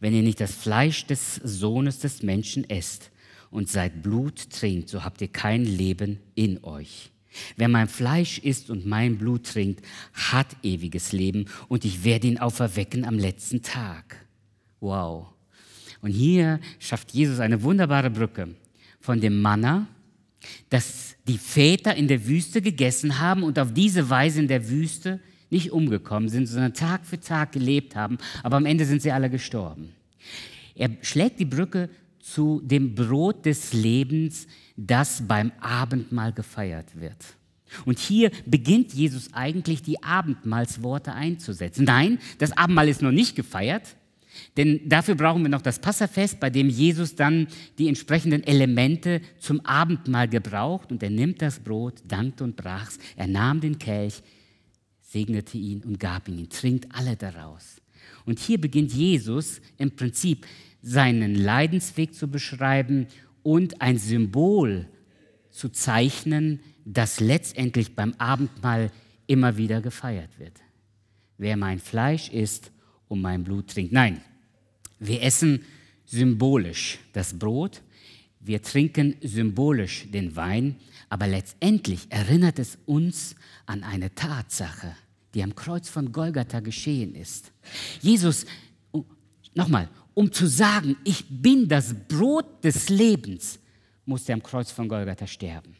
wenn 0.00 0.14
ihr 0.14 0.22
nicht 0.22 0.40
das 0.40 0.54
Fleisch 0.54 1.06
des 1.06 1.36
Sohnes 1.36 1.98
des 1.98 2.22
Menschen 2.22 2.68
esst 2.68 3.10
und 3.50 3.68
seid 3.68 4.02
Blut 4.02 4.50
trinkt, 4.50 4.88
so 4.88 5.04
habt 5.04 5.20
ihr 5.20 5.28
kein 5.28 5.64
Leben 5.64 6.18
in 6.34 6.64
euch. 6.64 7.11
Wer 7.56 7.68
mein 7.68 7.88
Fleisch 7.88 8.38
isst 8.38 8.70
und 8.70 8.86
mein 8.86 9.18
Blut 9.18 9.46
trinkt, 9.46 9.84
hat 10.12 10.48
ewiges 10.62 11.12
Leben 11.12 11.46
und 11.68 11.84
ich 11.84 12.04
werde 12.04 12.26
ihn 12.26 12.38
auferwecken 12.38 13.04
am 13.04 13.18
letzten 13.18 13.62
Tag. 13.62 14.26
Wow. 14.80 15.28
Und 16.00 16.10
hier 16.10 16.60
schafft 16.78 17.12
Jesus 17.12 17.40
eine 17.40 17.62
wunderbare 17.62 18.10
Brücke 18.10 18.48
von 19.00 19.20
dem 19.20 19.40
Manna, 19.40 19.86
das 20.68 21.16
die 21.28 21.38
Väter 21.38 21.94
in 21.94 22.08
der 22.08 22.26
Wüste 22.26 22.60
gegessen 22.60 23.20
haben 23.20 23.44
und 23.44 23.58
auf 23.58 23.72
diese 23.72 24.10
Weise 24.10 24.40
in 24.40 24.48
der 24.48 24.68
Wüste 24.68 25.20
nicht 25.50 25.70
umgekommen 25.70 26.28
sind, 26.28 26.46
sondern 26.46 26.74
Tag 26.74 27.06
für 27.06 27.20
Tag 27.20 27.52
gelebt 27.52 27.94
haben, 27.94 28.18
aber 28.42 28.56
am 28.56 28.66
Ende 28.66 28.84
sind 28.84 29.02
sie 29.02 29.12
alle 29.12 29.30
gestorben. 29.30 29.92
Er 30.74 30.90
schlägt 31.02 31.38
die 31.38 31.44
Brücke 31.44 31.90
zu 32.22 32.60
dem 32.64 32.94
Brot 32.94 33.44
des 33.44 33.72
Lebens, 33.72 34.46
das 34.76 35.26
beim 35.26 35.52
Abendmahl 35.60 36.32
gefeiert 36.32 36.98
wird. 36.98 37.16
Und 37.84 37.98
hier 37.98 38.30
beginnt 38.46 38.94
Jesus 38.94 39.32
eigentlich 39.32 39.82
die 39.82 40.02
Abendmahlsworte 40.02 41.12
einzusetzen. 41.12 41.84
Nein, 41.84 42.18
das 42.38 42.56
Abendmahl 42.56 42.88
ist 42.88 43.02
noch 43.02 43.12
nicht 43.12 43.34
gefeiert, 43.34 43.96
denn 44.56 44.88
dafür 44.88 45.14
brauchen 45.14 45.42
wir 45.42 45.48
noch 45.48 45.62
das 45.62 45.80
Passafest, 45.80 46.38
bei 46.38 46.48
dem 46.48 46.68
Jesus 46.68 47.14
dann 47.14 47.48
die 47.78 47.88
entsprechenden 47.88 48.44
Elemente 48.44 49.20
zum 49.38 49.60
Abendmahl 49.64 50.28
gebraucht 50.28 50.90
und 50.90 51.02
er 51.02 51.10
nimmt 51.10 51.42
das 51.42 51.60
Brot, 51.60 52.02
dankte 52.06 52.44
und 52.44 52.56
brach's, 52.56 52.98
er 53.16 53.26
nahm 53.26 53.60
den 53.60 53.78
Kelch, 53.78 54.22
segnete 55.00 55.58
ihn 55.58 55.82
und 55.82 55.98
gab 55.98 56.28
ihn, 56.28 56.48
trinkt 56.48 56.86
alle 56.94 57.16
daraus. 57.16 57.76
Und 58.24 58.38
hier 58.38 58.60
beginnt 58.60 58.92
Jesus 58.92 59.60
im 59.76 59.90
Prinzip 59.90 60.46
seinen 60.82 61.34
Leidensweg 61.34 62.14
zu 62.14 62.28
beschreiben 62.28 63.06
und 63.42 63.80
ein 63.80 63.98
Symbol 63.98 64.88
zu 65.50 65.68
zeichnen, 65.68 66.60
das 66.84 67.20
letztendlich 67.20 67.94
beim 67.94 68.14
Abendmahl 68.18 68.90
immer 69.26 69.56
wieder 69.56 69.80
gefeiert 69.80 70.38
wird. 70.38 70.60
Wer 71.38 71.56
mein 71.56 71.78
Fleisch 71.78 72.28
isst 72.30 72.72
und 73.08 73.20
mein 73.20 73.44
Blut 73.44 73.68
trinkt. 73.68 73.92
Nein, 73.92 74.20
wir 74.98 75.22
essen 75.22 75.64
symbolisch 76.04 76.98
das 77.12 77.38
Brot, 77.38 77.82
wir 78.40 78.60
trinken 78.60 79.16
symbolisch 79.22 80.10
den 80.10 80.34
Wein, 80.34 80.76
aber 81.08 81.26
letztendlich 81.26 82.06
erinnert 82.10 82.58
es 82.58 82.78
uns 82.86 83.36
an 83.66 83.84
eine 83.84 84.14
Tatsache, 84.14 84.96
die 85.34 85.42
am 85.42 85.54
Kreuz 85.54 85.88
von 85.88 86.10
Golgatha 86.10 86.60
geschehen 86.60 87.14
ist. 87.14 87.52
Jesus, 88.00 88.46
nochmal, 89.54 89.88
um 90.14 90.32
zu 90.32 90.46
sagen, 90.46 90.96
ich 91.04 91.24
bin 91.28 91.68
das 91.68 91.94
Brot 92.08 92.64
des 92.64 92.88
Lebens, 92.88 93.58
musste 94.04 94.32
er 94.32 94.34
am 94.34 94.42
Kreuz 94.42 94.70
von 94.70 94.88
Golgatha 94.88 95.26
sterben. 95.26 95.76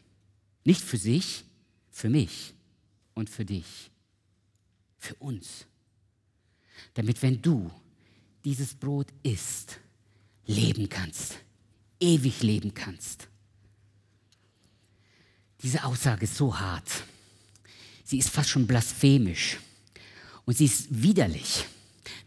Nicht 0.63 0.81
für 0.81 0.97
sich, 0.97 1.43
für 1.91 2.09
mich 2.09 2.53
und 3.13 3.29
für 3.29 3.45
dich, 3.45 3.91
für 4.97 5.15
uns. 5.15 5.65
Damit 6.93 7.21
wenn 7.21 7.41
du 7.41 7.69
dieses 8.43 8.73
Brot 8.73 9.07
isst, 9.23 9.79
leben 10.45 10.89
kannst, 10.89 11.37
ewig 11.99 12.41
leben 12.41 12.73
kannst. 12.73 13.27
Diese 15.61 15.83
Aussage 15.83 16.25
ist 16.25 16.35
so 16.35 16.59
hart. 16.59 17.03
Sie 18.03 18.17
ist 18.17 18.29
fast 18.29 18.49
schon 18.49 18.67
blasphemisch. 18.67 19.59
Und 20.45 20.57
sie 20.57 20.65
ist 20.65 20.87
widerlich, 20.89 21.65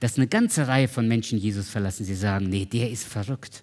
dass 0.01 0.17
eine 0.17 0.27
ganze 0.27 0.69
Reihe 0.69 0.89
von 0.89 1.07
Menschen 1.09 1.39
Jesus 1.39 1.69
verlassen. 1.69 2.05
Sie 2.05 2.15
sagen, 2.15 2.49
nee, 2.49 2.65
der 2.65 2.91
ist 2.91 3.05
verrückt. 3.05 3.63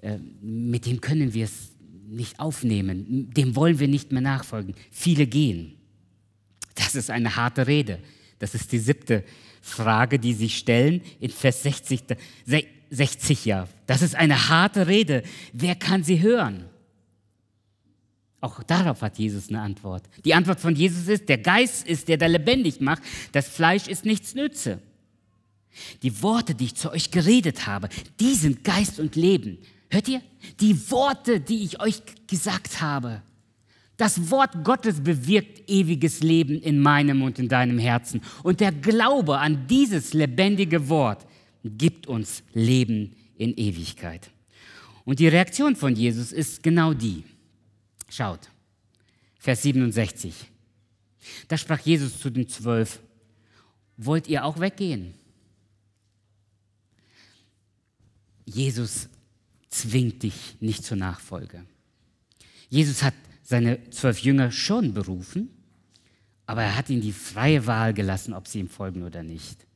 Äh, 0.00 0.18
mit 0.40 0.86
dem 0.86 1.00
können 1.00 1.34
wir 1.34 1.44
es 1.44 1.72
nicht 2.08 2.40
aufnehmen. 2.40 3.30
Dem 3.30 3.56
wollen 3.56 3.78
wir 3.78 3.88
nicht 3.88 4.12
mehr 4.12 4.22
nachfolgen. 4.22 4.74
Viele 4.90 5.26
gehen. 5.26 5.74
Das 6.74 6.94
ist 6.94 7.10
eine 7.10 7.36
harte 7.36 7.66
Rede. 7.66 7.98
Das 8.38 8.54
ist 8.54 8.72
die 8.72 8.78
siebte 8.78 9.24
Frage, 9.60 10.18
die 10.18 10.34
Sie 10.34 10.48
stellen 10.48 11.00
in 11.20 11.30
Vers 11.30 11.62
60. 11.62 12.02
60 12.90 13.44
ja. 13.46 13.68
Das 13.86 14.02
ist 14.02 14.14
eine 14.14 14.48
harte 14.48 14.86
Rede. 14.86 15.22
Wer 15.52 15.74
kann 15.74 16.04
sie 16.04 16.20
hören? 16.20 16.66
Auch 18.40 18.62
darauf 18.64 19.00
hat 19.02 19.18
Jesus 19.18 19.48
eine 19.48 19.60
Antwort. 19.60 20.02
Die 20.24 20.34
Antwort 20.34 20.60
von 20.60 20.74
Jesus 20.74 21.06
ist, 21.06 21.28
der 21.28 21.38
Geist 21.38 21.86
ist, 21.86 22.08
der 22.08 22.16
da 22.16 22.26
lebendig 22.26 22.80
macht, 22.80 23.02
das 23.30 23.48
Fleisch 23.48 23.86
ist 23.86 24.04
nichts 24.04 24.34
nütze. 24.34 24.80
Die 26.02 26.22
Worte, 26.22 26.54
die 26.54 26.66
ich 26.66 26.74
zu 26.74 26.90
euch 26.90 27.10
geredet 27.10 27.66
habe, 27.66 27.88
die 28.20 28.34
sind 28.34 28.64
Geist 28.64 29.00
und 29.00 29.16
Leben. 29.16 29.58
Hört 29.90 30.08
ihr? 30.08 30.22
Die 30.60 30.90
Worte, 30.90 31.40
die 31.40 31.64
ich 31.64 31.80
euch 31.80 32.02
gesagt 32.26 32.80
habe. 32.80 33.22
Das 33.96 34.30
Wort 34.30 34.64
Gottes 34.64 35.02
bewirkt 35.02 35.68
ewiges 35.70 36.20
Leben 36.22 36.60
in 36.60 36.78
meinem 36.80 37.22
und 37.22 37.38
in 37.38 37.48
deinem 37.48 37.78
Herzen. 37.78 38.20
Und 38.42 38.60
der 38.60 38.72
Glaube 38.72 39.38
an 39.38 39.66
dieses 39.66 40.14
lebendige 40.14 40.88
Wort 40.88 41.26
gibt 41.64 42.06
uns 42.06 42.42
Leben 42.52 43.14
in 43.36 43.54
Ewigkeit. 43.54 44.30
Und 45.04 45.18
die 45.18 45.28
Reaktion 45.28 45.76
von 45.76 45.94
Jesus 45.94 46.32
ist 46.32 46.62
genau 46.62 46.94
die. 46.94 47.24
Schaut, 48.08 48.40
Vers 49.38 49.62
67. 49.62 50.34
Da 51.48 51.56
sprach 51.56 51.80
Jesus 51.80 52.18
zu 52.18 52.30
den 52.30 52.48
Zwölf, 52.48 53.00
wollt 53.96 54.26
ihr 54.28 54.44
auch 54.44 54.58
weggehen? 54.58 55.14
Jesus 58.44 59.08
zwingt 59.68 60.22
dich 60.22 60.56
nicht 60.60 60.84
zur 60.84 60.96
Nachfolge. 60.96 61.64
Jesus 62.68 63.02
hat 63.02 63.14
seine 63.42 63.90
zwölf 63.90 64.18
Jünger 64.20 64.50
schon 64.50 64.94
berufen, 64.94 65.50
aber 66.46 66.62
er 66.62 66.76
hat 66.76 66.90
ihnen 66.90 67.02
die 67.02 67.12
freie 67.12 67.66
Wahl 67.66 67.94
gelassen, 67.94 68.34
ob 68.34 68.48
sie 68.48 68.60
ihm 68.60 68.68
folgen 68.68 69.02
oder 69.02 69.22
nicht. 69.22 69.66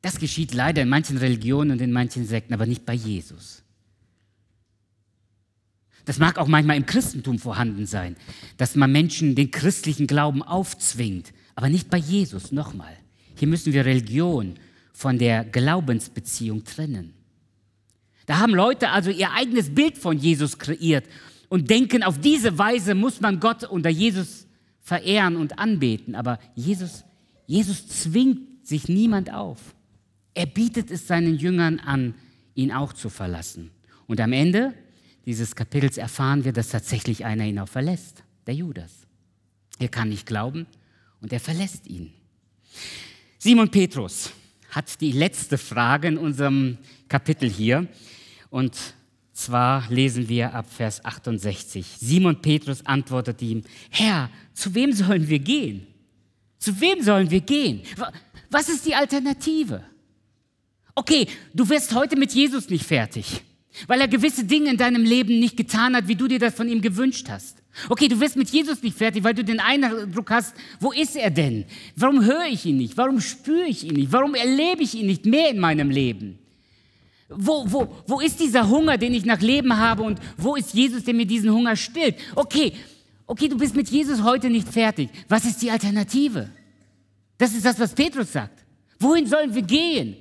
Das 0.00 0.18
geschieht 0.18 0.52
leider 0.52 0.82
in 0.82 0.88
manchen 0.88 1.16
Religionen 1.16 1.72
und 1.72 1.80
in 1.80 1.92
manchen 1.92 2.26
Sekten, 2.26 2.54
aber 2.54 2.66
nicht 2.66 2.84
bei 2.84 2.94
Jesus. 2.94 3.62
Das 6.04 6.18
mag 6.18 6.38
auch 6.38 6.48
manchmal 6.48 6.76
im 6.76 6.86
Christentum 6.86 7.38
vorhanden 7.38 7.86
sein, 7.86 8.16
dass 8.56 8.74
man 8.74 8.90
Menschen 8.90 9.36
den 9.36 9.52
christlichen 9.52 10.08
Glauben 10.08 10.42
aufzwingt, 10.42 11.32
aber 11.54 11.68
nicht 11.68 11.90
bei 11.90 11.98
Jesus. 11.98 12.50
Nochmal, 12.50 12.96
hier 13.36 13.46
müssen 13.46 13.72
wir 13.72 13.84
Religion 13.84 14.56
von 14.92 15.18
der 15.18 15.44
Glaubensbeziehung 15.44 16.64
trennen. 16.64 17.14
Da 18.26 18.38
haben 18.38 18.54
Leute 18.54 18.90
also 18.90 19.10
ihr 19.10 19.32
eigenes 19.32 19.74
Bild 19.74 19.98
von 19.98 20.16
Jesus 20.16 20.58
kreiert 20.58 21.06
und 21.48 21.70
denken, 21.70 22.02
auf 22.02 22.18
diese 22.18 22.56
Weise 22.56 22.94
muss 22.94 23.20
man 23.20 23.40
Gott 23.40 23.64
unter 23.64 23.90
Jesus 23.90 24.46
verehren 24.80 25.36
und 25.36 25.58
anbeten. 25.58 26.14
Aber 26.14 26.38
Jesus, 26.54 27.04
Jesus 27.46 27.88
zwingt 27.88 28.66
sich 28.66 28.88
niemand 28.88 29.32
auf. 29.32 29.58
Er 30.34 30.46
bietet 30.46 30.90
es 30.90 31.06
seinen 31.06 31.36
Jüngern 31.36 31.78
an, 31.80 32.14
ihn 32.54 32.72
auch 32.72 32.92
zu 32.92 33.10
verlassen. 33.10 33.70
Und 34.06 34.20
am 34.20 34.32
Ende 34.32 34.74
dieses 35.26 35.54
Kapitels 35.54 35.98
erfahren 35.98 36.44
wir, 36.44 36.52
dass 36.52 36.70
tatsächlich 36.70 37.24
einer 37.24 37.44
ihn 37.44 37.58
auch 37.58 37.68
verlässt, 37.68 38.24
der 38.46 38.54
Judas. 38.54 39.06
Er 39.78 39.88
kann 39.88 40.08
nicht 40.08 40.26
glauben 40.26 40.66
und 41.20 41.32
er 41.32 41.40
verlässt 41.40 41.86
ihn. 41.86 42.12
Simon 43.38 43.70
Petrus 43.70 44.32
hat 44.72 45.02
die 45.02 45.12
letzte 45.12 45.58
Frage 45.58 46.08
in 46.08 46.18
unserem 46.18 46.78
Kapitel 47.08 47.48
hier 47.48 47.86
und 48.48 48.74
zwar 49.34 49.88
lesen 49.90 50.28
wir 50.28 50.54
ab 50.54 50.66
Vers 50.70 51.04
68. 51.04 51.86
Simon 52.00 52.40
Petrus 52.40 52.84
antwortet 52.86 53.42
ihm, 53.42 53.62
Herr, 53.90 54.30
zu 54.54 54.74
wem 54.74 54.92
sollen 54.92 55.28
wir 55.28 55.38
gehen? 55.38 55.86
Zu 56.58 56.80
wem 56.80 57.02
sollen 57.02 57.30
wir 57.30 57.42
gehen? 57.42 57.82
Was 58.50 58.70
ist 58.70 58.86
die 58.86 58.94
Alternative? 58.94 59.84
Okay, 60.94 61.26
du 61.52 61.68
wirst 61.68 61.94
heute 61.94 62.16
mit 62.16 62.32
Jesus 62.32 62.70
nicht 62.70 62.84
fertig, 62.84 63.42
weil 63.86 64.00
er 64.00 64.08
gewisse 64.08 64.44
Dinge 64.44 64.70
in 64.70 64.76
deinem 64.78 65.04
Leben 65.04 65.38
nicht 65.38 65.56
getan 65.56 65.94
hat, 65.94 66.08
wie 66.08 66.16
du 66.16 66.28
dir 66.28 66.38
das 66.38 66.54
von 66.54 66.68
ihm 66.68 66.80
gewünscht 66.80 67.28
hast. 67.28 67.61
Okay, 67.88 68.08
du 68.08 68.20
wirst 68.20 68.36
mit 68.36 68.50
Jesus 68.50 68.82
nicht 68.82 68.96
fertig, 68.96 69.24
weil 69.24 69.34
du 69.34 69.44
den 69.44 69.60
Eindruck 69.60 70.30
hast, 70.30 70.54
wo 70.78 70.92
ist 70.92 71.16
er 71.16 71.30
denn? 71.30 71.64
Warum 71.96 72.24
höre 72.24 72.46
ich 72.46 72.66
ihn 72.66 72.76
nicht? 72.76 72.96
Warum 72.96 73.20
spüre 73.20 73.66
ich 73.66 73.84
ihn 73.84 73.94
nicht? 73.94 74.12
Warum 74.12 74.34
erlebe 74.34 74.82
ich 74.82 74.94
ihn 74.94 75.06
nicht 75.06 75.24
mehr 75.24 75.50
in 75.50 75.58
meinem 75.58 75.90
Leben? 75.90 76.38
Wo, 77.28 77.64
wo, 77.66 77.96
wo 78.06 78.20
ist 78.20 78.40
dieser 78.40 78.68
Hunger, 78.68 78.98
den 78.98 79.14
ich 79.14 79.24
nach 79.24 79.40
Leben 79.40 79.76
habe 79.76 80.02
und 80.02 80.20
wo 80.36 80.54
ist 80.54 80.74
Jesus, 80.74 81.04
der 81.04 81.14
mir 81.14 81.24
diesen 81.24 81.50
Hunger 81.50 81.76
stillt? 81.76 82.16
Okay, 82.34 82.74
okay, 83.26 83.48
du 83.48 83.56
bist 83.56 83.74
mit 83.74 83.88
Jesus 83.88 84.22
heute 84.22 84.50
nicht 84.50 84.68
fertig. 84.68 85.08
Was 85.28 85.46
ist 85.46 85.62
die 85.62 85.70
Alternative? 85.70 86.50
Das 87.38 87.54
ist 87.54 87.64
das, 87.64 87.80
was 87.80 87.94
Petrus 87.94 88.32
sagt. 88.32 88.64
Wohin 88.98 89.26
sollen 89.26 89.54
wir 89.54 89.62
gehen? 89.62 90.16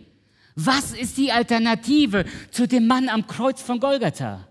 Was 0.56 0.94
ist 0.94 1.18
die 1.18 1.32
Alternative 1.32 2.26
zu 2.50 2.68
dem 2.68 2.88
Mann 2.88 3.10
am 3.10 3.28
Kreuz 3.28 3.62
von 3.62 3.80
Golgatha? 3.80 4.48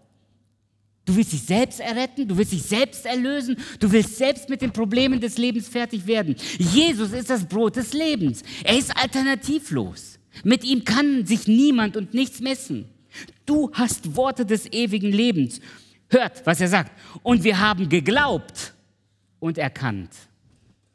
Du 1.11 1.17
willst 1.17 1.33
dich 1.33 1.43
selbst 1.43 1.81
erretten, 1.81 2.29
du 2.29 2.39
willst 2.39 2.53
dich 2.53 2.63
selbst 2.63 3.05
erlösen, 3.05 3.57
du 3.81 3.91
willst 3.91 4.17
selbst 4.17 4.49
mit 4.49 4.63
den 4.63 4.71
Problemen 4.71 5.19
des 5.19 5.39
Lebens 5.39 5.67
fertig 5.67 6.07
werden. 6.07 6.37
Jesus 6.57 7.11
ist 7.11 7.29
das 7.29 7.45
Brot 7.45 7.75
des 7.75 7.93
Lebens. 7.93 8.45
Er 8.63 8.79
ist 8.79 8.97
alternativlos. 8.97 10.21
Mit 10.45 10.63
ihm 10.63 10.85
kann 10.85 11.27
sich 11.27 11.49
niemand 11.49 11.97
und 11.97 12.15
nichts 12.15 12.39
messen. 12.39 12.85
Du 13.45 13.73
hast 13.73 14.15
Worte 14.15 14.47
des 14.47 14.73
ewigen 14.73 15.11
Lebens. 15.11 15.61
Hört, 16.11 16.47
was 16.47 16.61
er 16.61 16.69
sagt. 16.69 16.93
Und 17.25 17.43
wir 17.43 17.59
haben 17.59 17.89
geglaubt 17.89 18.73
und 19.41 19.59
erkannt. 19.59 20.11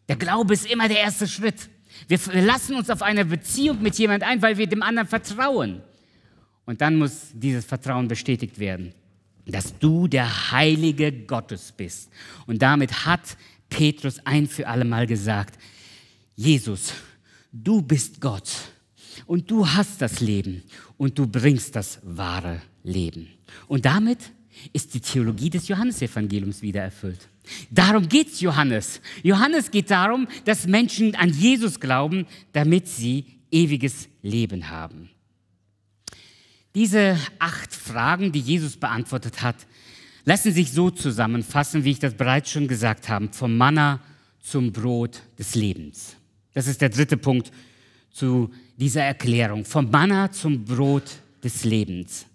Der 0.07 0.16
Glaube 0.16 0.53
ist 0.53 0.66
immer 0.66 0.88
der 0.88 0.99
erste 0.99 1.28
Schritt. 1.28 1.68
Wir 2.07 2.20
lassen 2.41 2.76
uns 2.76 2.89
auf 2.89 3.01
eine 3.01 3.26
Beziehung 3.26 3.82
mit 3.82 3.95
jemand 3.95 4.24
ein, 4.24 4.41
weil 4.41 4.57
wir 4.57 4.68
dem 4.68 4.82
anderen 4.82 5.09
vertrauen. 5.09 5.82
Und 6.66 6.80
dann 6.80 6.95
muss 6.95 7.32
dieses 7.34 7.66
Vertrauen 7.66 8.07
bestätigt 8.07 8.57
werden, 8.59 8.93
dass 9.45 9.77
du 9.77 10.07
der 10.07 10.51
Heilige 10.51 11.11
Gottes 11.11 11.71
bist. 11.71 12.09
Und 12.47 12.61
damit 12.61 13.05
hat 13.05 13.37
Petrus 13.69 14.19
ein 14.25 14.47
für 14.47 14.67
alle 14.67 14.85
Mal 14.85 15.07
gesagt, 15.07 15.59
Jesus, 16.35 16.93
du 17.51 17.81
bist 17.81 18.19
Gott 18.19 18.49
und 19.25 19.49
du 19.49 19.67
hast 19.67 20.01
das 20.01 20.19
Leben 20.19 20.63
und 20.97 21.17
du 21.17 21.27
bringst 21.27 21.75
das 21.75 21.99
wahre 22.03 22.61
Leben. 22.83 23.27
Und 23.67 23.85
damit 23.85 24.19
ist 24.73 24.93
die 24.93 24.99
Theologie 24.99 25.49
des 25.49 25.67
Johannesevangeliums 25.67 26.61
wieder 26.61 26.81
erfüllt. 26.81 27.27
Darum 27.69 28.07
geht 28.07 28.29
es 28.29 28.41
Johannes. 28.41 29.01
Johannes 29.21 29.69
geht 29.69 29.91
darum, 29.91 30.27
dass 30.45 30.65
Menschen 30.65 31.15
an 31.15 31.29
Jesus 31.29 31.79
glauben, 31.79 32.25
damit 32.53 32.87
sie 32.87 33.25
ewiges 33.51 34.09
Leben 34.21 34.69
haben. 34.69 35.09
Diese 36.76 37.17
acht 37.39 37.73
Fragen, 37.73 38.32
die 38.34 38.41
Jesus 38.41 38.76
beantwortet 38.76 39.41
hat, 39.41 39.55
lassen 40.26 40.51
sich 40.51 40.71
so 40.71 40.89
zusammenfassen, 40.89 41.86
wie 41.86 41.91
ich 41.91 41.99
das 41.99 42.13
bereits 42.13 42.51
schon 42.51 42.67
gesagt 42.67 43.07
habe, 43.07 43.30
vom 43.32 43.55
Manna 43.55 44.01
zum 44.41 44.71
Brot 44.73 45.21
des 45.39 45.55
Lebens. 45.55 46.17
Das 46.53 46.67
ist 46.67 46.82
der 46.82 46.89
dritte 46.89 47.15
Punkt 47.15 47.51
zu 48.11 48.51
dieser 48.76 49.03
Erklärung, 49.03 49.63
vom 49.63 49.89
Manna 49.89 50.32
zum 50.32 50.65
Brot 50.65 51.11
des 51.43 51.63
Lebens. 51.63 52.26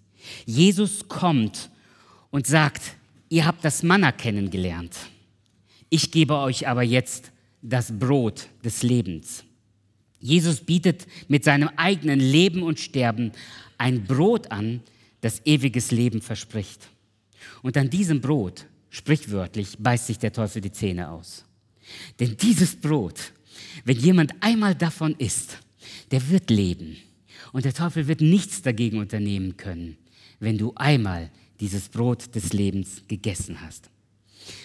Jesus 0.46 1.06
kommt 1.06 1.70
und 2.30 2.46
sagt, 2.46 2.82
ihr 3.28 3.46
habt 3.46 3.64
das 3.64 3.82
Manna 3.82 4.12
kennengelernt. 4.12 4.96
Ich 5.90 6.10
gebe 6.10 6.36
euch 6.36 6.66
aber 6.66 6.82
jetzt 6.82 7.30
das 7.60 7.98
Brot 7.98 8.48
des 8.64 8.82
Lebens. 8.82 9.44
Jesus 10.20 10.60
bietet 10.60 11.06
mit 11.28 11.44
seinem 11.44 11.70
eigenen 11.76 12.20
Leben 12.20 12.62
und 12.62 12.78
Sterben 12.78 13.32
ein 13.78 14.04
Brot 14.04 14.50
an, 14.50 14.82
das 15.22 15.44
ewiges 15.46 15.90
Leben 15.90 16.20
verspricht. 16.20 16.88
Und 17.62 17.76
an 17.76 17.90
diesem 17.90 18.20
Brot, 18.20 18.66
sprichwörtlich, 18.90 19.76
beißt 19.78 20.06
sich 20.06 20.18
der 20.18 20.32
Teufel 20.32 20.60
die 20.60 20.72
Zähne 20.72 21.10
aus. 21.10 21.44
Denn 22.18 22.36
dieses 22.36 22.76
Brot, 22.76 23.32
wenn 23.84 23.98
jemand 23.98 24.34
einmal 24.40 24.74
davon 24.74 25.14
isst, 25.16 25.58
der 26.10 26.28
wird 26.30 26.50
leben. 26.50 26.96
Und 27.52 27.64
der 27.64 27.74
Teufel 27.74 28.06
wird 28.06 28.20
nichts 28.20 28.62
dagegen 28.62 28.98
unternehmen 28.98 29.56
können, 29.56 29.96
wenn 30.38 30.58
du 30.58 30.72
einmal 30.76 31.30
dieses 31.58 31.88
Brot 31.88 32.34
des 32.34 32.52
Lebens 32.52 33.02
gegessen 33.08 33.60
hast. 33.60 33.89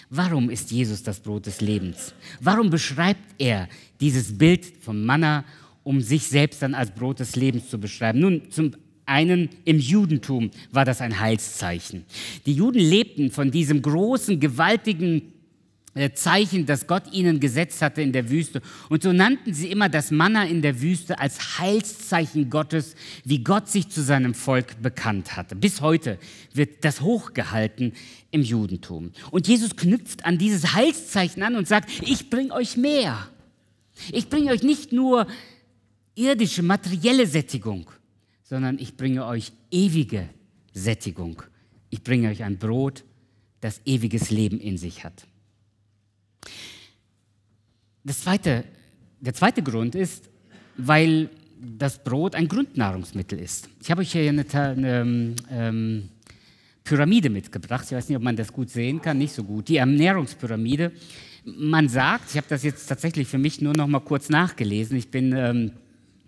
Warum 0.10 0.50
ist 0.50 0.72
Jesus 0.72 1.04
das 1.04 1.20
Brot 1.20 1.46
des 1.46 1.62
Lebens? 1.62 2.14
Warum 2.40 2.70
beschreibt 2.70 3.24
er 3.38 3.68
dieses 4.00 4.38
Bild 4.38 4.66
vom 4.82 5.04
Manna, 5.04 5.44
um 5.84 6.02
sich 6.02 6.28
selbst 6.28 6.62
dann 6.62 6.74
als 6.76 6.92
Brot 6.92 7.20
des 7.20 7.36
Lebens 7.36 7.70
zu 7.70 7.80
beschreiben? 7.80 8.20
Nun, 8.20 8.52
zum 8.52 8.72
einen 9.06 9.50
im 9.66 9.80
Judentum 9.80 10.52
war 10.72 10.86
das 10.86 11.02
ein 11.02 11.20
Heilszeichen. 11.20 12.06
Die 12.46 12.54
Juden 12.54 12.80
lebten 12.80 13.32
von 13.32 13.52
diesem 13.52 13.82
großen, 13.82 14.40
gewaltigen 14.40 15.34
Zeichen, 16.14 16.66
das 16.66 16.88
Gott 16.88 17.14
ihnen 17.14 17.40
gesetzt 17.40 17.82
hatte 17.82 18.02
in 18.02 18.12
der 18.12 18.30
Wüste. 18.30 18.62
Und 18.90 19.02
so 19.02 19.14
nannten 19.14 19.54
sie 19.54 19.72
immer 19.72 19.88
das 19.88 20.12
Manna 20.12 20.44
in 20.46 20.62
der 20.62 20.82
Wüste 20.82 21.20
als 21.20 21.58
Heilszeichen 21.58 22.50
Gottes, 22.50 22.96
wie 23.24 23.44
Gott 23.44 23.70
sich 23.70 23.88
zu 23.90 24.04
seinem 24.04 24.34
Volk 24.34 24.82
bekannt 24.82 25.38
hatte. 25.38 25.56
Bis 25.56 25.80
heute 25.80 26.20
wird 26.54 26.84
das 26.84 27.00
hochgehalten 27.00 27.94
im 28.32 28.42
Judentum. 28.42 29.12
Und 29.32 29.48
Jesus 29.48 29.78
knüpft 29.78 30.26
an 30.26 30.38
dieses 30.38 30.74
Heilszeichen 30.74 31.42
an 31.44 31.56
und 31.56 31.68
sagt, 31.68 31.90
ich 32.02 32.30
bringe 32.30 32.52
euch 32.52 32.76
mehr. 32.76 33.30
Ich 34.12 34.28
bringe 34.28 34.52
euch 34.52 34.64
nicht 34.64 34.92
nur 34.92 35.28
irdische, 36.16 36.62
materielle 36.62 37.26
Sättigung, 37.26 37.90
sondern 38.44 38.80
ich 38.80 38.98
bringe 38.98 39.26
euch 39.26 39.54
ewige 39.72 40.28
Sättigung. 40.74 41.42
Ich 41.90 42.04
bringe 42.04 42.30
euch 42.30 42.44
ein 42.44 42.58
Brot, 42.58 43.06
das 43.62 43.80
ewiges 43.86 44.30
Leben 44.30 44.60
in 44.60 44.78
sich 44.78 45.06
hat. 45.06 45.26
Das 48.04 48.22
zweite, 48.22 48.64
der 49.20 49.34
zweite 49.34 49.64
Grund 49.64 49.96
ist, 49.96 50.30
weil 50.78 51.30
das 51.60 52.04
Brot 52.04 52.36
ein 52.36 52.48
Grundnahrungsmittel 52.48 53.40
ist. 53.40 53.70
Ich 53.82 53.90
habe 53.90 54.02
euch 54.02 54.12
hier 54.12 54.30
eine, 54.30 54.46
eine 54.54 55.36
ähm, 55.50 56.10
Pyramide 56.84 57.30
mitgebracht. 57.30 57.86
Ich 57.86 57.92
weiß 57.94 58.10
nicht, 58.10 58.18
ob 58.18 58.24
man 58.24 58.36
das 58.36 58.54
gut 58.54 58.70
sehen 58.70 59.02
kann, 59.02 59.18
nicht 59.18 59.34
so 59.34 59.44
gut. 59.44 59.68
Die 59.68 59.78
Ernährungspyramide. 59.78 60.92
Man 61.46 61.90
sagt, 61.90 62.32
ich 62.32 62.38
habe 62.38 62.48
das 62.50 62.64
jetzt 62.64 62.88
tatsächlich 62.88 63.28
für 63.28 63.38
mich 63.38 63.62
nur 63.62 63.74
noch 63.74 63.88
mal 63.88 64.00
kurz 64.00 64.30
nachgelesen. 64.30 64.98
Ich 64.98 65.10
bin 65.10 65.34
ähm, 65.36 65.72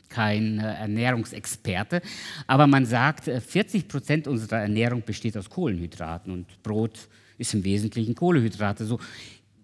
kein 0.09 0.59
äh, 0.59 0.73
Ernährungsexperte, 0.75 2.01
aber 2.45 2.67
man 2.67 2.85
sagt, 2.85 3.25
40 3.25 3.83
äh, 3.83 3.87
Prozent 3.87 4.27
unserer 4.27 4.59
Ernährung 4.61 5.03
besteht 5.05 5.37
aus 5.37 5.49
Kohlenhydraten 5.49 6.31
und 6.31 6.63
Brot 6.63 7.07
ist 7.37 7.53
im 7.53 7.63
Wesentlichen 7.63 8.15
Kohlenhydrate. 8.15 8.85
So 8.85 8.99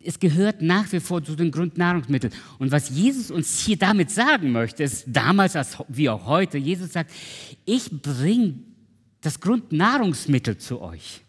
es 0.05 0.19
gehört 0.19 0.61
nach 0.61 0.91
wie 0.91 0.99
vor 0.99 1.23
zu 1.23 1.35
den 1.35 1.51
Grundnahrungsmitteln. 1.51 2.33
Und 2.59 2.71
was 2.71 2.89
Jesus 2.89 3.31
uns 3.31 3.59
hier 3.59 3.77
damit 3.77 4.11
sagen 4.11 4.51
möchte, 4.51 4.83
ist 4.83 5.05
damals 5.07 5.55
als, 5.55 5.77
wie 5.87 6.09
auch 6.09 6.25
heute, 6.25 6.57
Jesus 6.57 6.93
sagt, 6.93 7.11
ich 7.65 7.89
bringe 7.89 8.55
das 9.21 9.39
Grundnahrungsmittel 9.39 10.57
zu 10.57 10.81
euch. 10.81 11.21